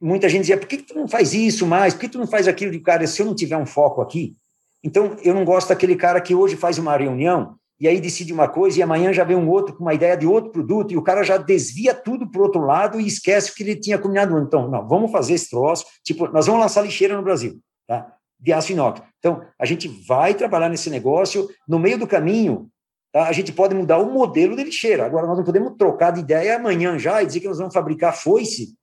[0.00, 1.92] Muita gente dizia: por que, que tu não faz isso mais?
[1.92, 3.06] Por que tu não faz aquilo de cara?
[3.06, 4.34] Se eu não tiver um foco aqui,
[4.82, 8.48] então eu não gosto daquele cara que hoje faz uma reunião e aí decide uma
[8.48, 11.02] coisa e amanhã já vem um outro com uma ideia de outro produto e o
[11.02, 14.38] cara já desvia tudo para o outro lado e esquece o que ele tinha combinado.
[14.38, 18.14] Então, não, vamos fazer esse troço, tipo, nós vamos lançar lixeira no Brasil, tá?
[18.40, 19.02] De aço inox.
[19.18, 22.68] Então, a gente vai trabalhar nesse negócio, no meio do caminho,
[23.12, 23.28] tá?
[23.28, 25.06] a gente pode mudar o modelo de lixeira.
[25.06, 28.16] Agora, nós não podemos trocar de ideia amanhã já e dizer que nós vamos fabricar
[28.16, 28.74] foice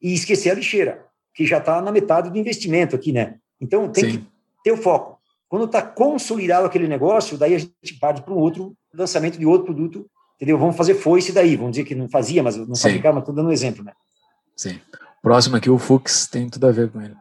[0.00, 1.04] e esquecer a lixeira,
[1.34, 3.36] que já está na metade do investimento aqui, né?
[3.60, 4.18] Então, tem Sim.
[4.18, 4.26] que
[4.62, 5.18] ter o foco.
[5.48, 9.66] Quando está consolidado aquele negócio, daí a gente parte para um outro lançamento de outro
[9.66, 10.58] produto, entendeu?
[10.58, 13.48] Vamos fazer foice daí, vamos dizer que não fazia, mas não fabricava, mas estou dando
[13.48, 13.92] um exemplo, né?
[14.54, 14.78] Sim.
[15.22, 17.14] Próximo aqui, o Fux, tem tudo a ver com ele.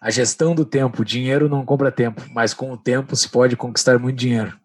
[0.00, 1.04] A gestão do tempo.
[1.04, 4.58] Dinheiro não compra tempo, mas com o tempo se pode conquistar muito dinheiro.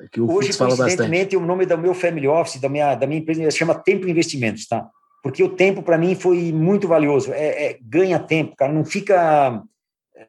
[0.00, 1.36] Aqui o Hoje, fala bastante.
[1.36, 4.66] o nome do meu family office, da minha, da minha empresa, se chama Tempo Investimentos,
[4.66, 4.88] tá?
[5.22, 7.32] Porque o tempo, para mim, foi muito valioso.
[7.32, 8.72] É, é, ganha tempo, cara.
[8.72, 9.62] Não fica...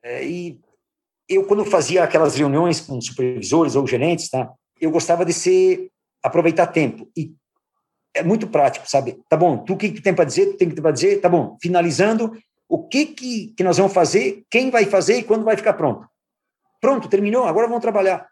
[0.04, 0.60] É, e
[1.28, 5.90] eu, quando fazia aquelas reuniões com supervisores ou gerentes, tá, eu gostava de ser,
[6.24, 7.10] aproveitar tempo.
[7.18, 7.34] E
[8.14, 9.20] é muito prático, sabe?
[9.28, 10.46] Tá bom, tu o que, que tem para dizer?
[10.48, 11.20] Tu tem que para dizer?
[11.20, 12.32] Tá bom, finalizando,
[12.70, 16.08] o que, que, que nós vamos fazer, quem vai fazer e quando vai ficar pronto.
[16.80, 18.28] Pronto, terminou, agora vamos trabalhar.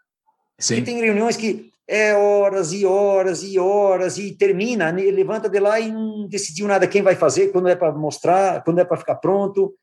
[0.58, 0.76] Sim.
[0.76, 5.02] E tem reuniões que é horas e horas e horas e termina, né?
[5.02, 8.78] levanta de lá e não decidiu nada quem vai fazer, quando é para mostrar, quando
[8.78, 9.74] é para ficar pronto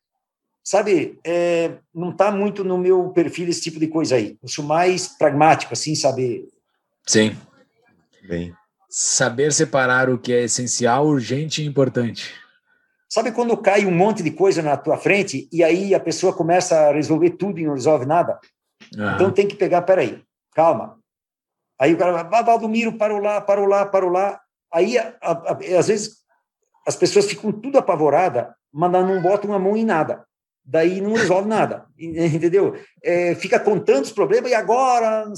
[0.64, 4.38] sabe, é, não está muito no meu perfil esse tipo de coisa aí.
[4.42, 6.48] Eu sou mais pragmático, assim, sabe?
[7.06, 7.36] Sim.
[8.28, 8.54] Bem.
[8.90, 12.34] Saber separar o que é essencial, urgente e importante.
[13.10, 16.78] Sabe quando cai um monte de coisa na tua frente e aí a pessoa começa
[16.78, 18.40] a resolver tudo e não resolve nada?
[18.96, 19.16] Uhum.
[19.16, 20.22] Então tem que pegar, peraí,
[20.54, 21.00] calma.
[21.80, 24.40] Aí o cara vai, Valdomiro, parou lá, parou lá, parou lá.
[24.72, 26.18] Aí, a, a, às vezes,
[26.88, 30.26] as pessoas ficam tudo apavoradas, mas não botam a mão em nada
[30.64, 32.76] daí não resolve nada, entendeu?
[33.04, 35.32] É, fica contando os problemas e agora.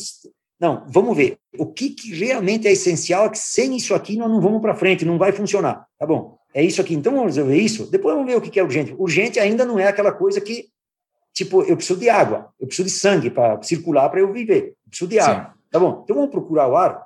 [0.60, 1.38] Não, vamos ver.
[1.58, 4.76] O que, que realmente é essencial é que sem isso aqui nós não vamos para
[4.76, 5.86] frente, não vai funcionar.
[5.98, 7.90] Tá bom, é isso aqui, então vamos resolver isso.
[7.90, 8.96] Depois vamos ver o que é urgente.
[8.98, 10.68] Urgente ainda não é aquela coisa que,
[11.34, 14.76] tipo, eu preciso de água, eu preciso de sangue para circular para eu viver,
[15.20, 15.46] água.
[15.46, 15.60] Sim.
[15.72, 17.04] Tá bom, então vamos procurar o ar.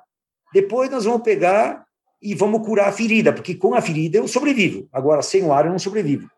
[0.52, 1.84] Depois nós vamos pegar
[2.20, 4.88] e vamos curar a ferida, porque com a ferida eu sobrevivo.
[4.92, 6.28] Agora, sem o ar eu não sobrevivo.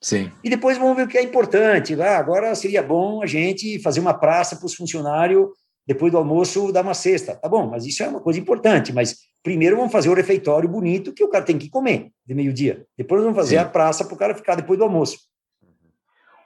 [0.00, 0.30] Sim.
[0.42, 2.00] E depois vamos ver o que é importante.
[2.00, 5.48] Ah, agora seria bom a gente fazer uma praça para os funcionários
[5.86, 7.34] depois do almoço dar uma cesta.
[7.34, 8.92] Tá bom, mas isso é uma coisa importante.
[8.92, 12.86] Mas primeiro vamos fazer o refeitório bonito que o cara tem que comer de meio-dia.
[12.96, 13.62] Depois vamos fazer Sim.
[13.62, 15.18] a praça para o cara ficar depois do almoço.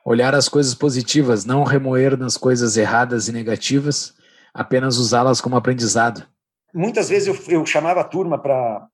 [0.04, 4.14] Olhar as coisas positivas, não remoer nas coisas erradas e negativas,
[4.54, 6.26] apenas usá-las como aprendizado.
[6.72, 8.88] Muitas vezes eu, eu chamava a turma para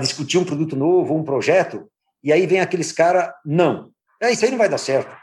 [0.00, 1.90] discutir um produto novo, um projeto,
[2.22, 3.90] e aí vem aqueles cara, não,
[4.22, 5.14] é, isso aí não vai dar certo.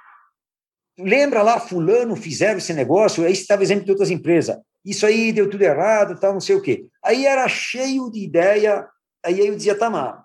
[0.97, 4.57] Lembra lá, fulano, fizeram esse negócio, aí estava exemplo de outras empresas.
[4.84, 6.85] Isso aí deu tudo errado, tal, não sei o quê.
[7.03, 8.85] Aí era cheio de ideia,
[9.26, 10.15] aí eu dizia, tá, mas,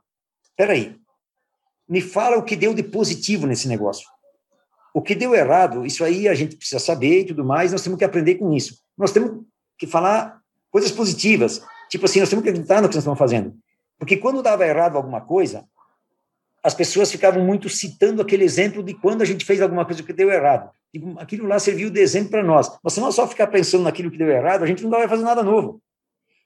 [0.57, 0.97] peraí,
[1.89, 4.09] me fala o que deu de positivo nesse negócio.
[4.95, 7.99] O que deu errado, isso aí a gente precisa saber e tudo mais, nós temos
[7.99, 8.79] que aprender com isso.
[8.97, 9.45] Nós temos
[9.77, 10.41] que falar
[10.71, 11.61] coisas positivas.
[11.91, 13.53] Tipo assim, nós temos que acreditar no que nós estamos fazendo.
[13.99, 15.65] Porque quando dava errado alguma coisa,
[16.63, 20.13] as pessoas ficavam muito citando aquele exemplo de quando a gente fez alguma coisa que
[20.13, 20.71] deu errado.
[20.95, 22.71] E aquilo lá serviu de exemplo para nós.
[22.83, 25.25] Mas se nós só ficar pensando naquilo que deu errado, a gente não vai fazer
[25.25, 25.83] nada novo.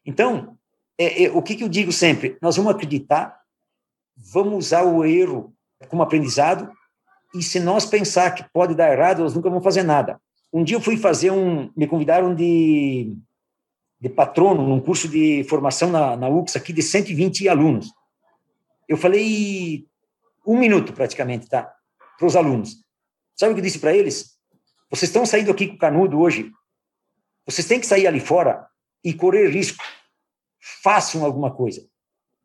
[0.07, 0.57] Então,
[0.97, 2.39] é, é, o que, que eu digo sempre?
[2.41, 3.41] Nós vamos acreditar,
[4.17, 5.55] vamos usar o erro
[5.89, 6.73] como aprendizado,
[7.35, 10.21] e se nós pensar que pode dar errado, nós nunca vamos fazer nada.
[10.53, 11.71] Um dia eu fui fazer um.
[11.77, 13.15] Me convidaram de,
[14.01, 17.93] de patrono num curso de formação na, na UX aqui de 120 alunos.
[18.89, 19.87] Eu falei
[20.47, 21.71] um minuto praticamente, tá?
[22.17, 22.83] Para os alunos.
[23.37, 24.39] Sabe o que eu disse para eles?
[24.91, 26.51] Vocês estão saindo aqui com o canudo hoje.
[27.45, 28.67] Vocês têm que sair ali fora
[29.05, 29.85] e correr risco.
[30.83, 31.87] Façam alguma coisa.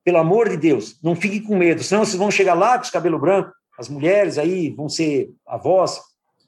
[0.03, 2.89] Pelo amor de Deus, não fiquem com medo, senão vocês vão chegar lá com os
[2.89, 5.99] cabelos brancos, as mulheres aí vão ser avós,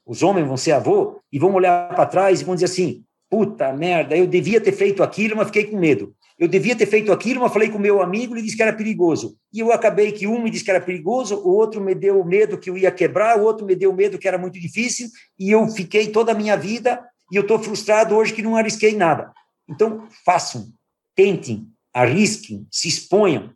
[0.04, 3.72] os homens vão ser avô, e vão olhar para trás e vão dizer assim: puta
[3.72, 6.14] merda, eu devia ter feito aquilo, mas fiquei com medo.
[6.38, 9.38] Eu devia ter feito aquilo, mas falei com meu amigo, ele disse que era perigoso.
[9.52, 12.58] E eu acabei que um me disse que era perigoso, o outro me deu medo
[12.58, 15.08] que eu ia quebrar, o outro me deu medo que era muito difícil,
[15.38, 18.94] e eu fiquei toda a minha vida, e eu estou frustrado hoje que não arrisquei
[18.94, 19.32] nada.
[19.68, 20.68] Então, façam,
[21.14, 23.50] tentem, arrisquem, se exponham,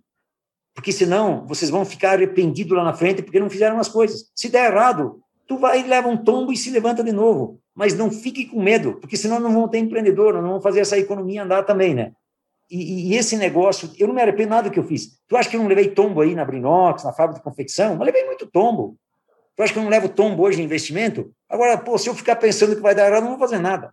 [0.81, 4.31] porque senão vocês vão ficar arrependidos lá na frente porque não fizeram as coisas.
[4.35, 7.61] Se der errado, tu vai, leva um tombo e se levanta de novo.
[7.75, 10.97] Mas não fique com medo, porque senão não vão ter empreendedor, não vão fazer essa
[10.97, 12.13] economia andar também, né?
[12.71, 15.21] E, e, esse negócio, eu não me arrependo nada do que eu fiz.
[15.29, 17.97] Tu acha que eu não levei tombo aí na Brinox, na fábrica de confecção?
[17.97, 18.97] Mas levei muito tombo.
[19.55, 21.31] Tu acha que eu não levo tombo hoje em investimento?
[21.47, 23.93] Agora, pô, se eu ficar pensando que vai dar errado, não vou fazer nada.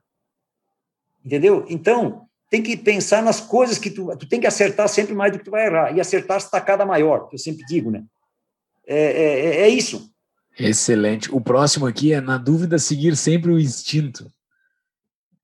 [1.25, 1.65] Entendeu?
[1.67, 5.39] Então, tem que pensar nas coisas que tu, tu tem que acertar sempre mais do
[5.39, 5.95] que tu vai errar.
[5.95, 8.03] E acertar estacada maior, que eu sempre digo, né?
[8.85, 10.09] É, é, é, é isso.
[10.57, 11.33] Excelente.
[11.33, 14.31] O próximo aqui é, na dúvida, seguir sempre o instinto.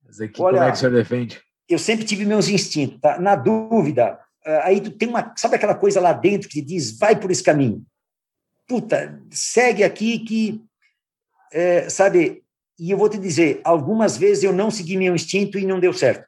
[0.09, 1.41] Esse aqui, Olha, como é que o senhor defende?
[1.73, 3.19] eu sempre tive meus instintos, tá?
[3.19, 6.97] Na dúvida, eh, aí tu tem uma, sabe aquela coisa lá dentro que te diz,
[6.97, 7.85] vai por esse caminho.
[8.67, 10.61] Puta, segue aqui que,
[11.51, 12.43] é, sabe,
[12.79, 15.93] e eu vou te dizer, algumas vezes eu não segui meu instinto e não deu
[15.93, 16.27] certo.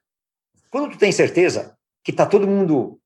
[0.70, 3.00] Quando tu tem certeza que tá todo mundo,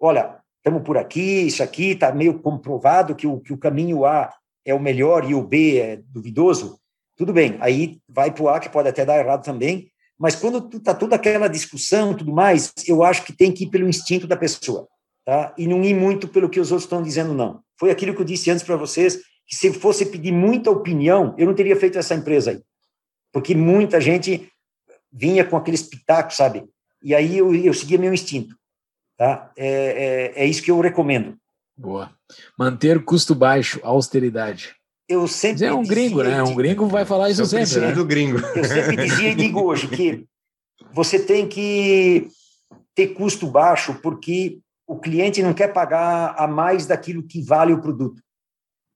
[0.00, 4.32] olha, estamos por aqui, isso aqui está meio comprovado que o, que o caminho A
[4.64, 6.78] é o melhor e o B é duvidoso,
[7.16, 10.76] tudo bem, aí vai para o A, que pode até dar errado também, mas quando
[10.76, 14.36] está toda aquela discussão tudo mais, eu acho que tem que ir pelo instinto da
[14.36, 14.88] pessoa,
[15.24, 15.54] tá?
[15.56, 17.62] E não ir muito pelo que os outros estão dizendo, não.
[17.78, 21.46] Foi aquilo que eu disse antes para vocês, que se fosse pedir muita opinião, eu
[21.46, 22.60] não teria feito essa empresa aí.
[23.32, 24.50] Porque muita gente
[25.10, 26.64] vinha com aqueles pitacos, sabe?
[27.02, 28.56] E aí eu, eu seguia meu instinto,
[29.16, 29.50] tá?
[29.56, 31.36] É, é, é isso que eu recomendo.
[31.76, 32.10] Boa.
[32.58, 35.64] Manter custo baixo, austeridade eu sempre.
[35.64, 36.42] é um gringo, né?
[36.42, 37.80] Um gringo vai falar isso sempre.
[37.80, 37.92] Né?
[37.92, 38.38] do gringo.
[38.54, 40.26] Eu sempre dizia e digo hoje que
[40.92, 42.28] você tem que
[42.94, 47.80] ter custo baixo, porque o cliente não quer pagar a mais daquilo que vale o
[47.80, 48.20] produto,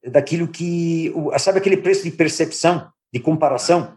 [0.07, 1.13] daquilo que.
[1.39, 3.97] Sabe aquele preço de percepção, de comparação?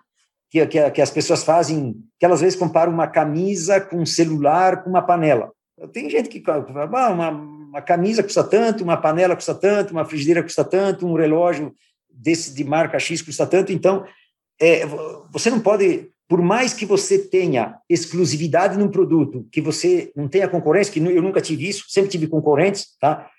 [0.56, 4.06] Que, que, que as pessoas fazem, que elas às vezes comparam uma camisa com um
[4.06, 5.52] celular com uma panela.
[5.92, 10.42] Tem gente que ah, uma, uma camisa custa tanto, uma panela custa tanto, uma frigideira
[10.42, 11.74] custa tanto, um relógio
[12.10, 14.06] desse de marca X custa tanto, então
[14.62, 14.86] é,
[15.30, 20.48] você não pode, por mais que você tenha exclusividade num produto, que você não tenha
[20.48, 23.30] concorrência, que eu nunca tive isso, sempre tive concorrentes, tá?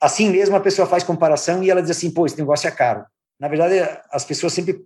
[0.00, 3.04] Assim mesmo a pessoa faz comparação e ela diz assim, pô, esse negócio é caro.
[3.38, 3.76] Na verdade,
[4.10, 4.84] as pessoas sempre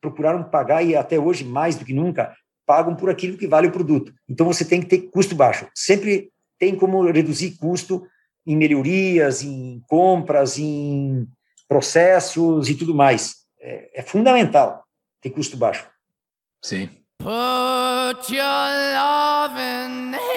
[0.00, 2.34] procuraram pagar e até hoje mais do que nunca
[2.66, 4.12] pagam por aquilo que vale o produto.
[4.28, 5.66] Então você tem que ter custo baixo.
[5.74, 8.06] Sempre tem como reduzir custo
[8.46, 11.26] em melhorias, em compras, em
[11.68, 13.36] processos e tudo mais.
[13.60, 14.84] É, é fundamental
[15.20, 15.86] ter custo baixo.
[16.62, 16.88] Sim.
[17.18, 18.44] Put your
[18.94, 20.27] loving hand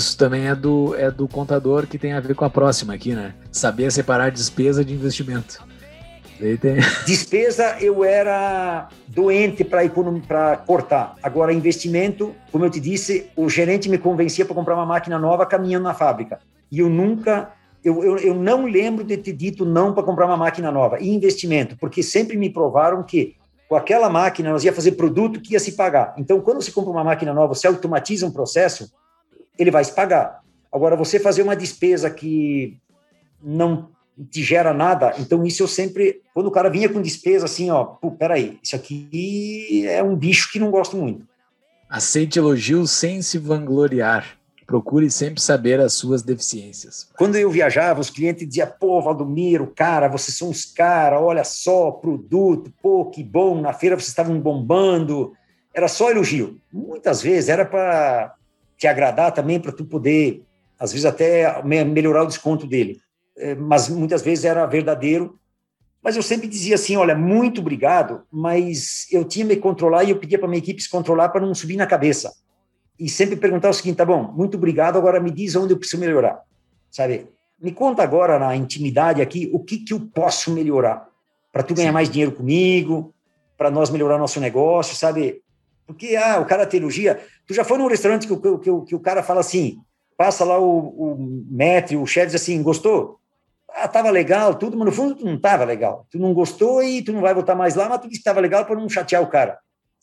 [0.00, 3.14] isso também é do, é do contador que tem a ver com a próxima aqui,
[3.14, 3.34] né?
[3.52, 5.62] Saber separar despesa de investimento.
[6.60, 6.76] Tem...
[7.06, 11.14] Despesa eu era doente para cortar.
[11.22, 15.44] Agora, investimento, como eu te disse, o gerente me convencia para comprar uma máquina nova
[15.44, 16.40] caminhando na fábrica.
[16.72, 17.52] E eu nunca,
[17.84, 20.98] eu, eu, eu não lembro de ter dito não para comprar uma máquina nova.
[20.98, 23.36] E investimento, porque sempre me provaram que
[23.68, 26.14] com aquela máquina nós ia fazer produto que ia se pagar.
[26.16, 28.90] Então, quando você compra uma máquina nova, você automatiza um processo,
[29.60, 30.40] ele vai se pagar.
[30.72, 32.78] Agora, você fazer uma despesa que
[33.42, 33.90] não
[34.30, 35.14] te gera nada.
[35.18, 38.76] Então, isso eu sempre, quando o cara vinha com despesa assim, ó, pô, peraí, isso
[38.76, 41.26] aqui é um bicho que não gosto muito.
[41.88, 44.38] Aceite elogios sem se vangloriar.
[44.66, 47.08] Procure sempre saber as suas deficiências.
[47.18, 51.90] Quando eu viajava, os clientes diziam, pô, Valdomiro, cara, vocês são uns caras, olha só,
[51.90, 55.32] produto, pô, que bom, na feira vocês estavam bombando.
[55.74, 56.60] Era só elogio.
[56.72, 58.36] Muitas vezes era para
[58.80, 60.42] te agradar também, para tu poder,
[60.78, 62.98] às vezes até melhorar o desconto dele.
[63.36, 65.38] É, mas muitas vezes era verdadeiro.
[66.02, 70.10] Mas eu sempre dizia assim: olha, muito obrigado, mas eu tinha que me controlar e
[70.10, 72.32] eu pedia para minha equipe se controlar para não subir na cabeça.
[72.98, 76.00] E sempre perguntar o seguinte: tá bom, muito obrigado, agora me diz onde eu preciso
[76.00, 76.40] melhorar.
[76.90, 77.28] Sabe?
[77.60, 81.06] Me conta agora na intimidade aqui o que, que eu posso melhorar
[81.52, 83.14] para tu ganhar mais dinheiro comigo,
[83.58, 85.42] para nós melhorar nosso negócio, sabe?
[85.92, 87.20] Porque ah, o cara te elogia.
[87.46, 89.78] Tu já foi num restaurante que, que, que, que o cara fala assim,
[90.16, 91.16] passa lá o, o
[91.50, 93.20] mestre, o chefe diz assim, gostou?
[93.74, 96.06] ah, tava legal, tudo, mas no fundo tu não tava legal.
[96.10, 98.40] Tu não gostou e tu não vai voltar mais lá, mas tu disse que tava
[98.40, 99.58] legal para não chatear o cara.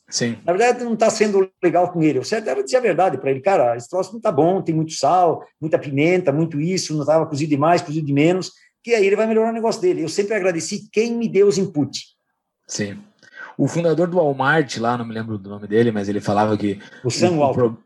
[0.10, 0.38] Sim.
[0.46, 2.20] Na verdade, tu não tá sendo legal com ele.
[2.20, 4.74] O certo era dizer a verdade para ele, cara, esse troço não tá bom, tem
[4.74, 8.52] muito sal, muita pimenta, muito isso, não tava cozido demais, cozido de menos,
[8.82, 10.04] que aí ele vai melhorar o negócio dele.
[10.04, 12.06] Eu sempre agradeci quem me deu os input.
[12.66, 12.98] Sim.
[13.58, 16.80] O fundador do Walmart, lá, não me lembro do nome dele, mas ele falava que...
[17.04, 17.78] O Sam Walton.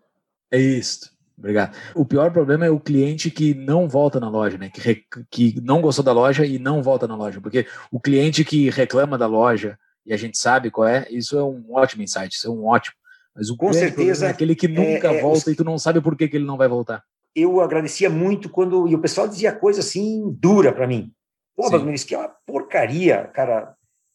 [0.51, 1.09] É isso.
[1.37, 1.75] Obrigado.
[1.95, 4.69] O pior problema é o cliente que não volta na loja, né?
[4.69, 7.41] Que, que não gostou da loja e não volta na loja.
[7.41, 11.43] Porque o cliente que reclama da loja, e a gente sabe qual é, isso é
[11.43, 12.95] um ótimo insight, isso é um ótimo.
[13.35, 15.47] Mas o Com certeza, é aquele que nunca é, é, volta os...
[15.47, 17.03] e tu não sabe por que, que ele não vai voltar.
[17.33, 18.87] Eu agradecia muito quando.
[18.87, 21.11] E o pessoal dizia coisa assim dura para mim.
[21.55, 23.73] Pô, Bagmanis, que é uma porcaria, cara.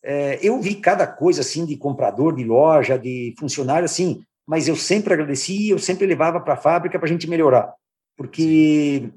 [0.09, 4.77] É, eu vi cada coisa assim de comprador de loja, de funcionário, assim, mas eu
[4.77, 7.75] sempre agradeci, eu sempre levava para a fábrica para a gente melhorar,
[8.17, 9.11] porque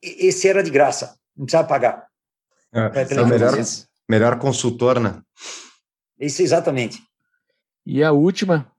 [0.00, 2.06] esse era de graça, não precisava pagar.
[2.72, 3.52] É, é o melhor,
[4.08, 5.20] melhor consultor, né?
[6.18, 7.02] Isso, exatamente.
[7.84, 8.72] E a última,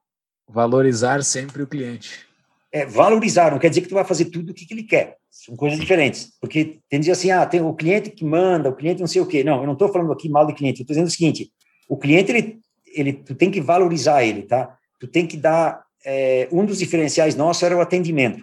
[0.50, 2.28] valorizar sempre o cliente.
[2.74, 5.18] É, valorizar, não quer dizer que tu vai fazer tudo o que, que ele quer.
[5.30, 6.34] São coisas diferentes.
[6.42, 9.28] Porque tem dizer assim, ah, tem o cliente que manda, o cliente não sei o
[9.28, 9.44] quê.
[9.44, 11.52] Não, eu não estou falando aqui mal de cliente, eu estou dizendo o seguinte,
[11.88, 12.60] o cliente, ele,
[12.96, 14.76] ele, tu tem que valorizar ele, tá?
[15.04, 15.84] tu tem que dar.
[16.06, 18.42] É, um dos diferenciais nossos era o atendimento.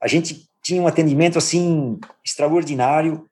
[0.00, 3.26] A gente tinha um atendimento assim extraordinário,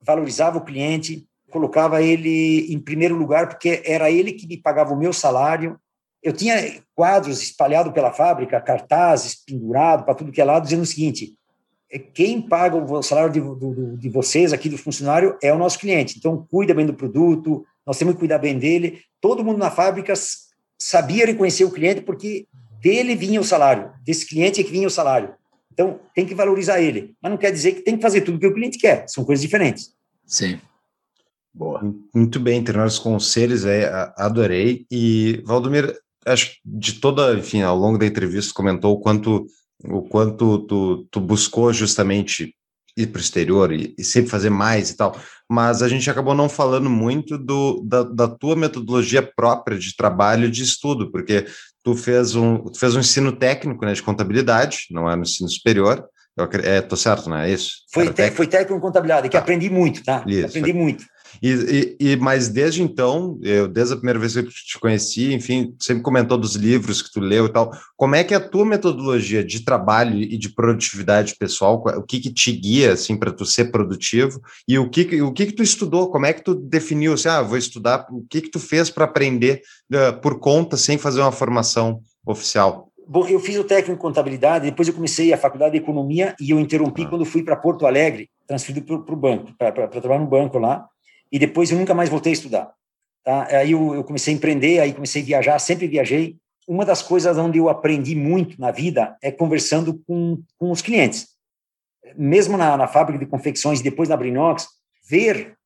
[0.00, 4.98] valorizava o cliente, colocava ele em primeiro lugar porque era ele que me pagava o
[4.98, 5.78] meu salário.
[6.24, 10.86] Eu tinha quadros espalhados pela fábrica, cartazes pendurados para tudo que é lado, dizendo o
[10.86, 11.34] seguinte:
[11.92, 15.78] é, quem paga o salário de, do, de vocês aqui do funcionário é o nosso
[15.78, 16.16] cliente.
[16.18, 19.02] Então cuida bem do produto, nós temos que cuidar bem dele.
[19.20, 20.14] Todo mundo na fábrica
[20.78, 22.48] sabia reconhecer o cliente porque
[22.80, 25.34] dele vinha o salário, desse cliente é que vinha o salário.
[25.72, 27.16] Então, tem que valorizar ele.
[27.20, 29.08] Mas não quer dizer que tem que fazer tudo que o cliente quer.
[29.08, 29.92] São coisas diferentes.
[30.24, 30.60] Sim.
[31.52, 31.82] Boa.
[32.14, 34.86] Muito bem, treinar os conselhos, é, adorei.
[34.90, 35.96] E, Valdomir,
[36.26, 39.46] acho que de toda, enfim, ao longo da entrevista, comentou o quanto,
[39.84, 42.54] o quanto tu, tu buscou justamente
[42.96, 45.18] ir para o exterior e, e, sempre fazer mais e tal,
[45.50, 50.46] mas a gente acabou não falando muito do, da, da tua metodologia própria de trabalho
[50.46, 51.44] e de estudo, porque
[51.82, 55.48] tu fez um, tu fez um ensino técnico né, de contabilidade, não é no ensino
[55.48, 56.04] superior,
[56.36, 57.84] eu, é, tô certo, não é isso?
[57.92, 59.40] Foi, te, foi técnico em contabilidade, que tá.
[59.40, 60.24] aprendi muito, tá?
[60.26, 60.80] Isso, aprendi foi.
[60.80, 61.04] muito.
[61.44, 65.34] E, e, e, mas desde então, eu desde a primeira vez que eu te conheci,
[65.34, 67.70] enfim, sempre comentou dos livros que tu leu e tal.
[67.98, 72.18] Como é que é a tua metodologia de trabalho e de produtividade pessoal, o que
[72.18, 75.62] que te guia assim para tu ser produtivo e o que o que que tu
[75.62, 76.10] estudou?
[76.10, 79.04] Como é que tu definiu assim, ah, vou estudar, o que que tu fez para
[79.04, 79.60] aprender
[79.92, 82.88] uh, por conta sem fazer uma formação oficial?
[83.06, 86.52] Bom, eu fiz o técnico em contabilidade, depois eu comecei a faculdade de economia e
[86.52, 87.06] eu interrompi ah.
[87.10, 90.88] quando fui para Porto Alegre, transferido para o banco, para trabalhar no banco lá
[91.34, 92.72] e depois eu nunca mais voltei a estudar.
[93.24, 93.48] Tá?
[93.48, 96.38] Aí eu, eu, comecei a empreender, aí comecei a viajar, sempre viajei.
[96.68, 101.26] uma das coisas onde eu aprendi muito na vida é conversando com, com os clientes.
[102.16, 104.68] Mesmo na, na fábrica de confecções, depois na Brinox,
[105.08, 105.58] ver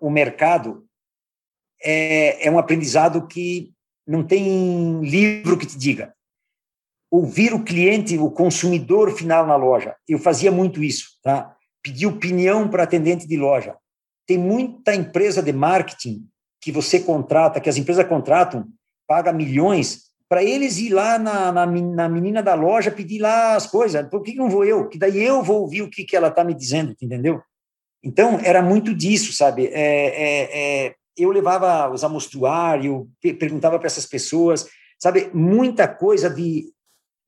[0.00, 0.86] o mercado
[1.82, 3.72] é, é um aprendizado que
[4.06, 6.14] não tem livro que te diga.
[7.10, 9.96] Ouvir o cliente, o consumidor final na loja.
[10.06, 11.56] Eu fazia muito isso, tá?
[11.82, 13.74] Pedir opinião para atendente de loja.
[14.28, 16.24] Tem muita empresa de marketing
[16.60, 18.68] que você contrata, que as empresas contratam,
[19.06, 23.66] paga milhões para eles ir lá na, na, na, menina da loja pedir lá as
[23.66, 24.06] coisas.
[24.08, 24.86] Por que não vou eu?
[24.86, 27.40] Que daí eu vou ouvir o que, que ela está me dizendo, entendeu?
[28.04, 29.68] Então, era muito disso, sabe?
[29.68, 33.06] É, é, é, eu levava os amostruários,
[33.38, 34.68] perguntava para essas pessoas,
[34.98, 35.30] sabe?
[35.32, 36.66] Muita coisa de,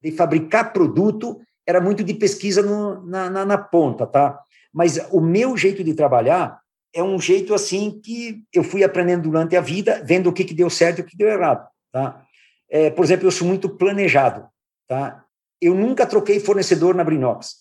[0.03, 4.39] de fabricar produto era muito de pesquisa no, na, na, na ponta, tá?
[4.73, 6.60] Mas o meu jeito de trabalhar
[6.93, 10.55] é um jeito assim que eu fui aprendendo durante a vida, vendo o que, que
[10.55, 12.25] deu certo e o que deu errado, tá?
[12.69, 14.49] É, por exemplo, eu sou muito planejado,
[14.89, 15.25] tá?
[15.61, 17.57] Eu nunca troquei fornecedor na Brinox.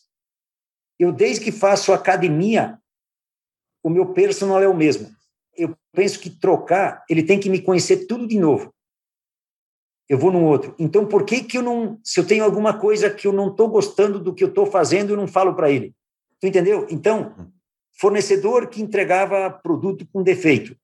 [1.00, 2.80] Eu, desde que faço academia,
[3.84, 5.10] o meu personal é o mesmo.
[5.56, 8.74] Eu penso que trocar, ele tem que me conhecer tudo de novo.
[10.08, 10.74] Eu vou num outro.
[10.80, 13.70] Então, por que que eu não, se eu tenho alguma coisa que eu não estou
[13.70, 15.94] gostando do que eu estou fazendo, eu não falo para ele?
[16.40, 16.88] Tu entendeu?
[16.90, 17.52] Então,
[18.00, 20.76] fornecedor que entregava produto com defeito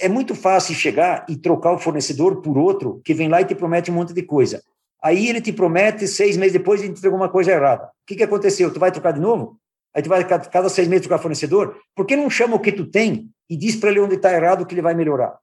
[0.00, 3.54] é muito fácil chegar e trocar o fornecedor por outro que vem lá e te
[3.54, 4.62] promete um monte de coisa.
[5.00, 7.84] Aí ele te promete, seis meses depois ele entregou uma coisa errada.
[7.84, 8.72] O que, que aconteceu?
[8.72, 9.56] Tu vai trocar de novo?
[9.94, 11.80] Aí tu vai cada seis meses trocar fornecedor?
[11.94, 14.66] Por que não chama o que tu tem e diz para ele onde está errado
[14.66, 15.38] que ele vai melhorar?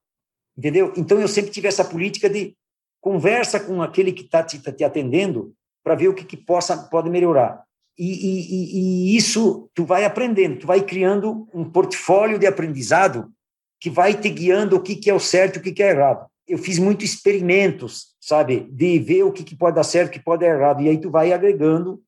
[0.58, 0.92] Entendeu?
[0.98, 2.56] Então eu sempre tive essa política de
[3.00, 6.76] conversa com aquele que está te, tá te, atendendo para ver o que, que possa
[6.76, 7.65] pode melhorar.
[7.98, 13.32] E, e, e, isso tu vai aprendendo, tu vai criando um portfólio de aprendizado
[13.80, 15.92] que vai te guiando o que, que é o certo e o que, que é
[15.92, 16.26] errado.
[16.48, 20.20] Eu fiz muitos experimentos, sabe, de ver o que, que pode dar certo, o que
[20.20, 22.02] pode dar errado, e aí tu vai agregando,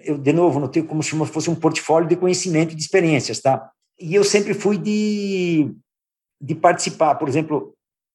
[0.00, 3.40] eu, de novo, não tenho como se fosse um portfólio de conhecimento e de experiências,
[3.40, 3.70] tá?
[3.98, 5.72] E eu sempre fui de,
[6.40, 7.74] de participar, por exemplo,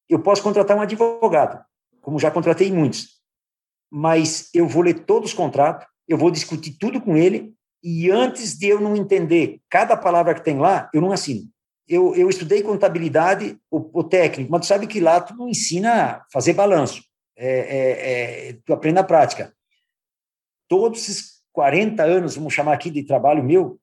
[0.09, 1.63] eu posso contratar um advogado,
[2.01, 3.21] como já contratei muitos,
[3.91, 7.53] mas eu vou ler todos os contratos, eu vou discutir tudo com ele,
[7.83, 11.53] e antes de eu não entender cada palavra que tem lá, eu não assino
[11.87, 15.93] eu, eu estudei contabilidade, o, o, técnico, mas tu sabe que lá tu não ensina
[15.93, 17.03] a fazer balanço,
[17.37, 19.53] é, é, é, tu aprende na prática.
[20.67, 23.79] Todos esses 40 anos, vamos chamar aqui de trabalho meu,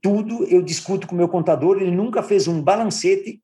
[0.00, 3.42] tudo eu discuto com o meu contador, ele nunca fez um balancete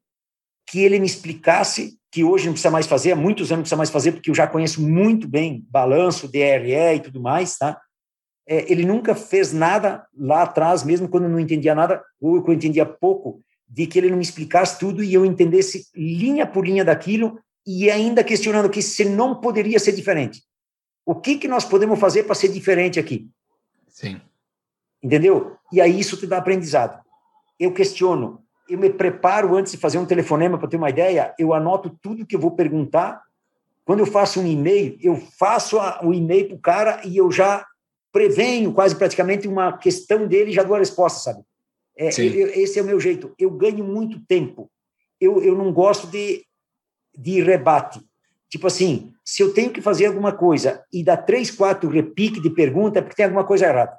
[0.69, 3.77] que ele me explicasse, que hoje não precisa mais fazer, há muitos anos não precisa
[3.77, 7.79] mais fazer, porque eu já conheço muito bem balanço, DRE e tudo mais, tá?
[8.47, 12.53] É, ele nunca fez nada lá atrás, mesmo quando eu não entendia nada, ou eu
[12.53, 16.83] entendia pouco, de que ele não me explicasse tudo e eu entendesse linha por linha
[16.83, 20.43] daquilo e ainda questionando que se não poderia ser diferente.
[21.05, 23.29] O que, que nós podemos fazer para ser diferente aqui?
[23.89, 24.21] Sim.
[25.03, 25.57] Entendeu?
[25.71, 27.03] E aí isso te dá aprendizado.
[27.61, 31.55] Eu questiono, eu me preparo antes de fazer um telefonema para ter uma ideia, eu
[31.55, 33.23] anoto tudo que eu vou perguntar.
[33.85, 37.67] Quando eu faço um e-mail, eu faço o e-mail para o cara e eu já
[38.13, 41.45] prevenho quase praticamente uma questão dele e já dou a resposta, sabe?
[41.97, 43.35] É, eu, esse é o meu jeito.
[43.39, 44.71] Eu ganho muito tempo.
[45.21, 46.45] Eu, eu não gosto de,
[47.17, 48.01] de rebate.
[48.49, 52.51] Tipo assim, se eu tenho que fazer alguma coisa e dá três, quatro repique de
[52.51, 53.98] pergunta, é porque tem alguma coisa errada.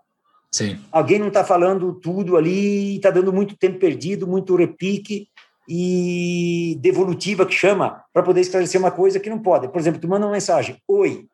[0.51, 0.79] Sim.
[0.91, 5.27] Alguém não está falando tudo ali, está dando muito tempo perdido, muito repique
[5.67, 9.67] e devolutiva que chama para poder esclarecer uma coisa que não pode.
[9.67, 11.27] Por exemplo, tu manda uma mensagem: Oi,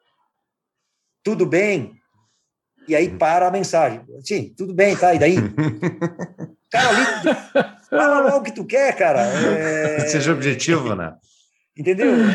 [1.24, 1.94] tudo bem?
[2.88, 4.02] E aí para a mensagem.
[4.22, 5.14] Sim, tudo bem, tá?
[5.14, 5.36] E daí?
[6.70, 7.38] cara, ali,
[7.90, 9.22] fala logo o que tu quer, cara.
[9.22, 10.00] É...
[10.08, 11.16] Seja objetivo, né?
[11.78, 12.12] Entendeu?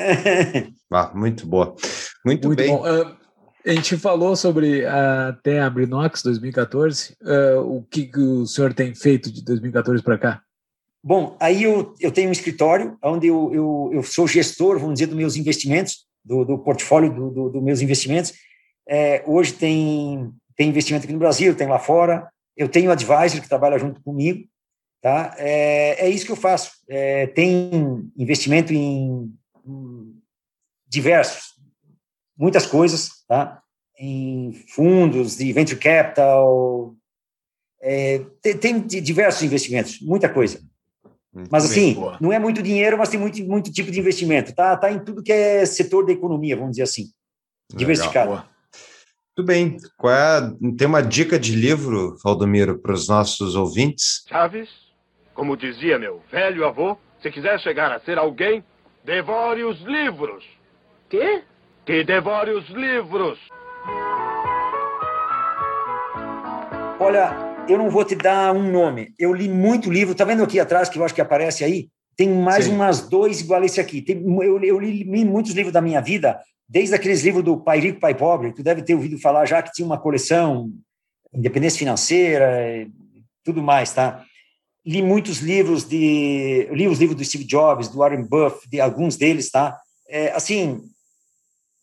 [0.00, 0.66] É...
[0.90, 1.76] Ah, muito boa.
[2.24, 2.74] Muito, muito bem.
[2.74, 3.16] Uh,
[3.64, 7.16] a gente falou sobre uh, até a Brinox 2014.
[7.22, 10.42] Uh, o que, que o senhor tem feito de 2014 para cá?
[11.02, 15.06] Bom, aí eu, eu tenho um escritório onde eu, eu, eu sou gestor, vamos dizer,
[15.06, 18.34] dos meus investimentos, do, do portfólio dos do, do meus investimentos
[18.92, 22.28] é, hoje tem, tem investimento aqui no Brasil, tem lá fora.
[22.56, 24.48] Eu tenho advisor que trabalha junto comigo.
[25.00, 25.32] Tá?
[25.38, 26.72] É, é isso que eu faço.
[26.88, 29.32] É, tem investimento em,
[29.64, 30.20] em,
[30.88, 31.54] diversos,
[32.36, 33.62] muitas coisas, tá?
[34.00, 36.94] em fundos de venture capital.
[37.82, 40.60] É, tem, tem diversos investimentos, muita coisa.
[41.48, 44.52] Mas assim, não é muito dinheiro, mas tem muito, muito tipo de investimento.
[44.52, 47.04] Tá, tá em tudo que é setor da economia, vamos dizer assim.
[47.72, 48.30] Diversificado.
[48.30, 48.48] Legal,
[49.36, 49.76] muito bem.
[49.96, 54.24] Qual é, tem uma dica de livro, Valdomiro, para os nossos ouvintes?
[54.28, 54.68] Chaves,
[55.34, 58.64] como dizia meu velho avô, se quiser chegar a ser alguém,
[59.04, 60.44] devore os livros.
[61.08, 61.44] Quê?
[61.90, 63.36] Que devore os livros.
[67.00, 67.32] Olha,
[67.68, 69.12] eu não vou te dar um nome.
[69.18, 71.88] Eu li muito livro, tá vendo aqui atrás que eu acho que aparece aí?
[72.16, 72.74] Tem mais Sim.
[72.76, 74.00] umas dois igual esse aqui.
[74.02, 77.80] Tem, eu, eu li, li muitos livros da minha vida, desde aqueles livros do Pai
[77.80, 80.70] Rico, Pai Pobre, tu deve ter ouvido falar já que tinha uma coleção,
[81.34, 82.86] independência financeira,
[83.44, 84.22] tudo mais, tá?
[84.86, 89.16] Li muitos livros de, li os livros do Steve Jobs, do Warren Buffett, de alguns
[89.16, 89.76] deles, tá?
[90.08, 90.80] É, assim,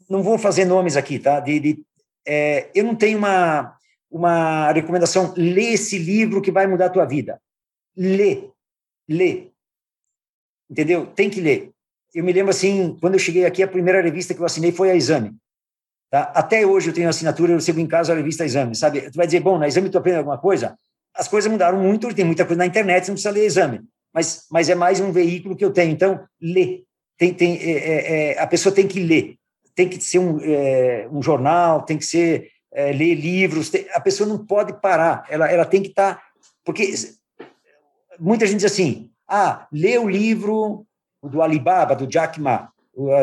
[0.10, 1.40] não vou fazer nomes aqui, tá?
[1.40, 1.86] De, de
[2.26, 3.78] é, eu não tenho uma
[4.10, 7.42] uma recomendação, lê esse livro que vai mudar a tua vida.
[7.96, 8.50] Lê,
[9.08, 9.48] lê.
[10.70, 11.06] Entendeu?
[11.08, 11.72] Tem que ler.
[12.14, 14.90] Eu me lembro assim, quando eu cheguei aqui, a primeira revista que eu assinei foi
[14.90, 15.36] a Exame.
[16.10, 16.32] Tá?
[16.34, 19.12] Até hoje eu tenho assinatura, eu recebo em casa a revista Exame, sabe?
[19.12, 20.78] Tu vai dizer, bom, na Exame tu aprende alguma coisa?
[21.14, 23.82] As coisas mudaram muito, tem muita coisa na internet, você não precisa ler Exame.
[24.14, 25.92] Mas, mas é mais um veículo que eu tenho.
[25.92, 26.84] Então, lê.
[27.18, 29.36] Tem, tem, é, é, a pessoa tem que ler.
[29.78, 33.70] Tem que ser um, é, um jornal, tem que ser é, ler livros.
[33.70, 35.24] Tem, a pessoa não pode parar.
[35.30, 36.16] Ela, ela tem que estar...
[36.16, 36.22] Tá,
[36.66, 36.92] porque
[38.20, 40.84] muita gente diz assim, ah, lê o livro
[41.22, 42.70] do Alibaba, do Jack Ma.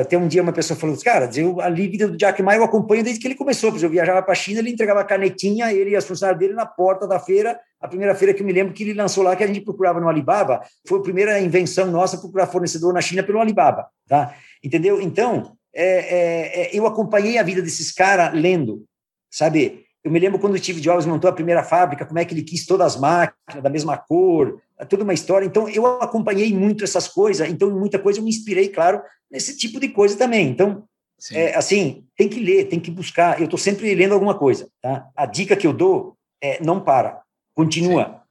[0.01, 3.03] Até um dia uma pessoa falou, cara, eu, a vida do Jack Ma eu acompanho
[3.03, 5.91] desde que ele começou, porque eu viajava para a China, ele entregava a canetinha, ele
[5.91, 8.73] e as funcionárias dele na porta da feira, a primeira feira que eu me lembro
[8.73, 12.19] que ele lançou lá, que a gente procurava no Alibaba, foi a primeira invenção nossa
[12.19, 14.37] procurar fornecedor na China pelo Alibaba, tá?
[14.63, 15.01] Entendeu?
[15.01, 18.85] Então, é, é, é, eu acompanhei a vida desses caras lendo,
[19.31, 19.85] sabe?
[20.03, 22.43] Eu me lembro quando o Steve Jobs montou a primeira fábrica, como é que ele
[22.43, 25.47] quis todas as máquinas da mesma cor, toda uma história.
[25.47, 29.81] Então, eu acompanhei muito essas coisas, então, muita coisa eu me inspirei, claro, nesse tipo
[29.81, 30.49] de coisa também.
[30.49, 30.85] Então,
[31.33, 33.39] é, assim, tem que ler, tem que buscar.
[33.39, 35.09] Eu estou sempre lendo alguma coisa, tá?
[35.17, 37.23] A dica que eu dou é não para,
[37.55, 38.05] continua.
[38.05, 38.25] Sim.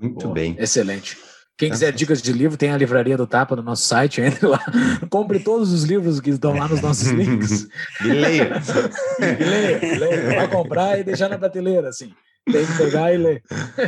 [0.00, 0.56] Muito Boa, bem.
[0.58, 1.18] Excelente.
[1.58, 4.60] Quem quiser dicas de livro, tem a livraria do Tapa no nosso site, entre lá.
[5.10, 7.66] Compre todos os livros que estão lá nos nossos links.
[8.00, 8.62] e leia.
[9.18, 10.36] e leia, leia.
[10.36, 12.14] Vai comprar e deixar na prateleira, assim.
[12.44, 13.42] Tem que pegar e ler.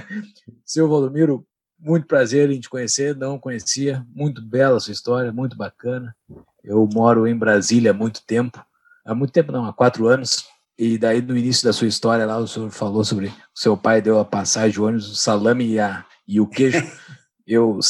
[0.67, 1.47] Seu Valdomiro,
[1.79, 4.05] muito prazer em te conhecer, não conhecia.
[4.13, 6.13] Muito bela a sua história, muito bacana.
[6.65, 8.61] Eu moro em Brasília há muito tempo.
[9.07, 10.45] Há muito tempo não, há quatro anos.
[10.77, 14.03] E daí, no início da sua história lá, o senhor falou sobre o seu pai
[14.03, 16.85] deu a passagem de ônibus, o salame e, a, e o queijo.
[17.51, 17.81] Eu,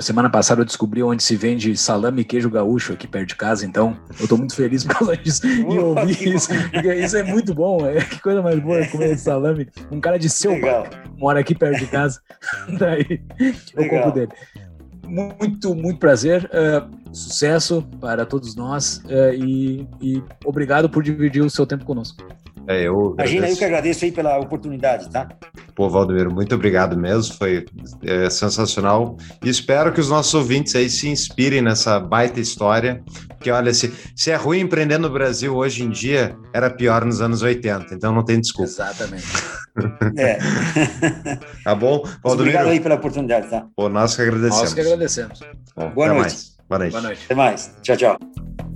[0.00, 3.66] semana passada, eu descobri onde se vende salame e queijo gaúcho aqui perto de casa,
[3.66, 7.52] então eu tô muito feliz por causa disso e ouvir isso, porque isso é muito
[7.52, 9.68] bom, é que coisa mais boa comer esse salame.
[9.92, 10.54] Um cara de seu
[11.18, 12.18] mora aqui perto de casa,
[12.78, 13.20] daí
[13.76, 14.32] eu compro dele.
[15.06, 21.50] Muito, muito prazer, uh, sucesso para todos nós uh, e, e obrigado por dividir o
[21.50, 22.24] seu tempo conosco.
[22.66, 25.28] É, eu Imagina, eu que agradeço aí pela oportunidade, tá?
[25.74, 27.64] Pô, Valdemiro, muito obrigado mesmo, foi
[28.04, 29.16] é, sensacional.
[29.44, 33.02] E espero que os nossos ouvintes aí se inspirem nessa baita história,
[33.40, 37.20] que olha, se, se é ruim empreender no Brasil hoje em dia, era pior nos
[37.20, 38.70] anos 80, então não tem desculpa.
[38.70, 39.26] Exatamente.
[40.16, 40.38] é.
[41.64, 42.02] tá bom?
[42.22, 42.40] Valdemiro?
[42.40, 43.66] Obrigado aí pela oportunidade, tá?
[43.74, 44.60] Pô, nós que agradecemos.
[44.60, 45.40] Nós que agradecemos.
[45.76, 46.36] Bom, Boa, noite.
[46.68, 46.92] Boa noite.
[46.92, 47.22] Boa noite.
[47.24, 47.74] Até mais.
[47.82, 48.69] Tchau, tchau.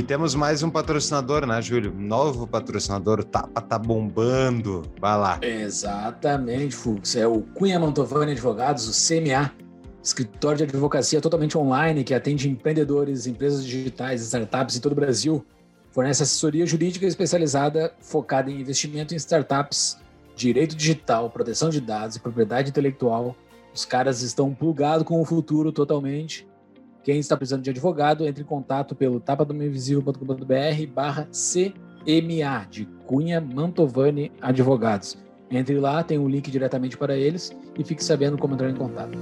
[0.00, 1.92] E temos mais um patrocinador, né, Júlio?
[1.94, 4.80] Novo patrocinador, o Tapa tá bombando.
[4.98, 5.38] Vai lá.
[5.42, 7.16] Exatamente, Fux.
[7.16, 9.52] É o Cunha Mantovani Advogados, o CMA,
[10.02, 15.44] escritório de advocacia totalmente online que atende empreendedores, empresas digitais, startups em todo o Brasil.
[15.90, 19.98] Fornece assessoria jurídica especializada focada em investimento em startups,
[20.34, 23.36] direito digital, proteção de dados e propriedade intelectual.
[23.74, 26.48] Os caras estão plugados com o futuro totalmente.
[27.02, 34.30] Quem está precisando de advogado, entre em contato pelo tapadomainvisível.com.br barra CMA, de Cunha Mantovani
[34.40, 35.18] Advogados.
[35.50, 39.18] Entre lá, tem um link diretamente para eles e fique sabendo como entrar em contato.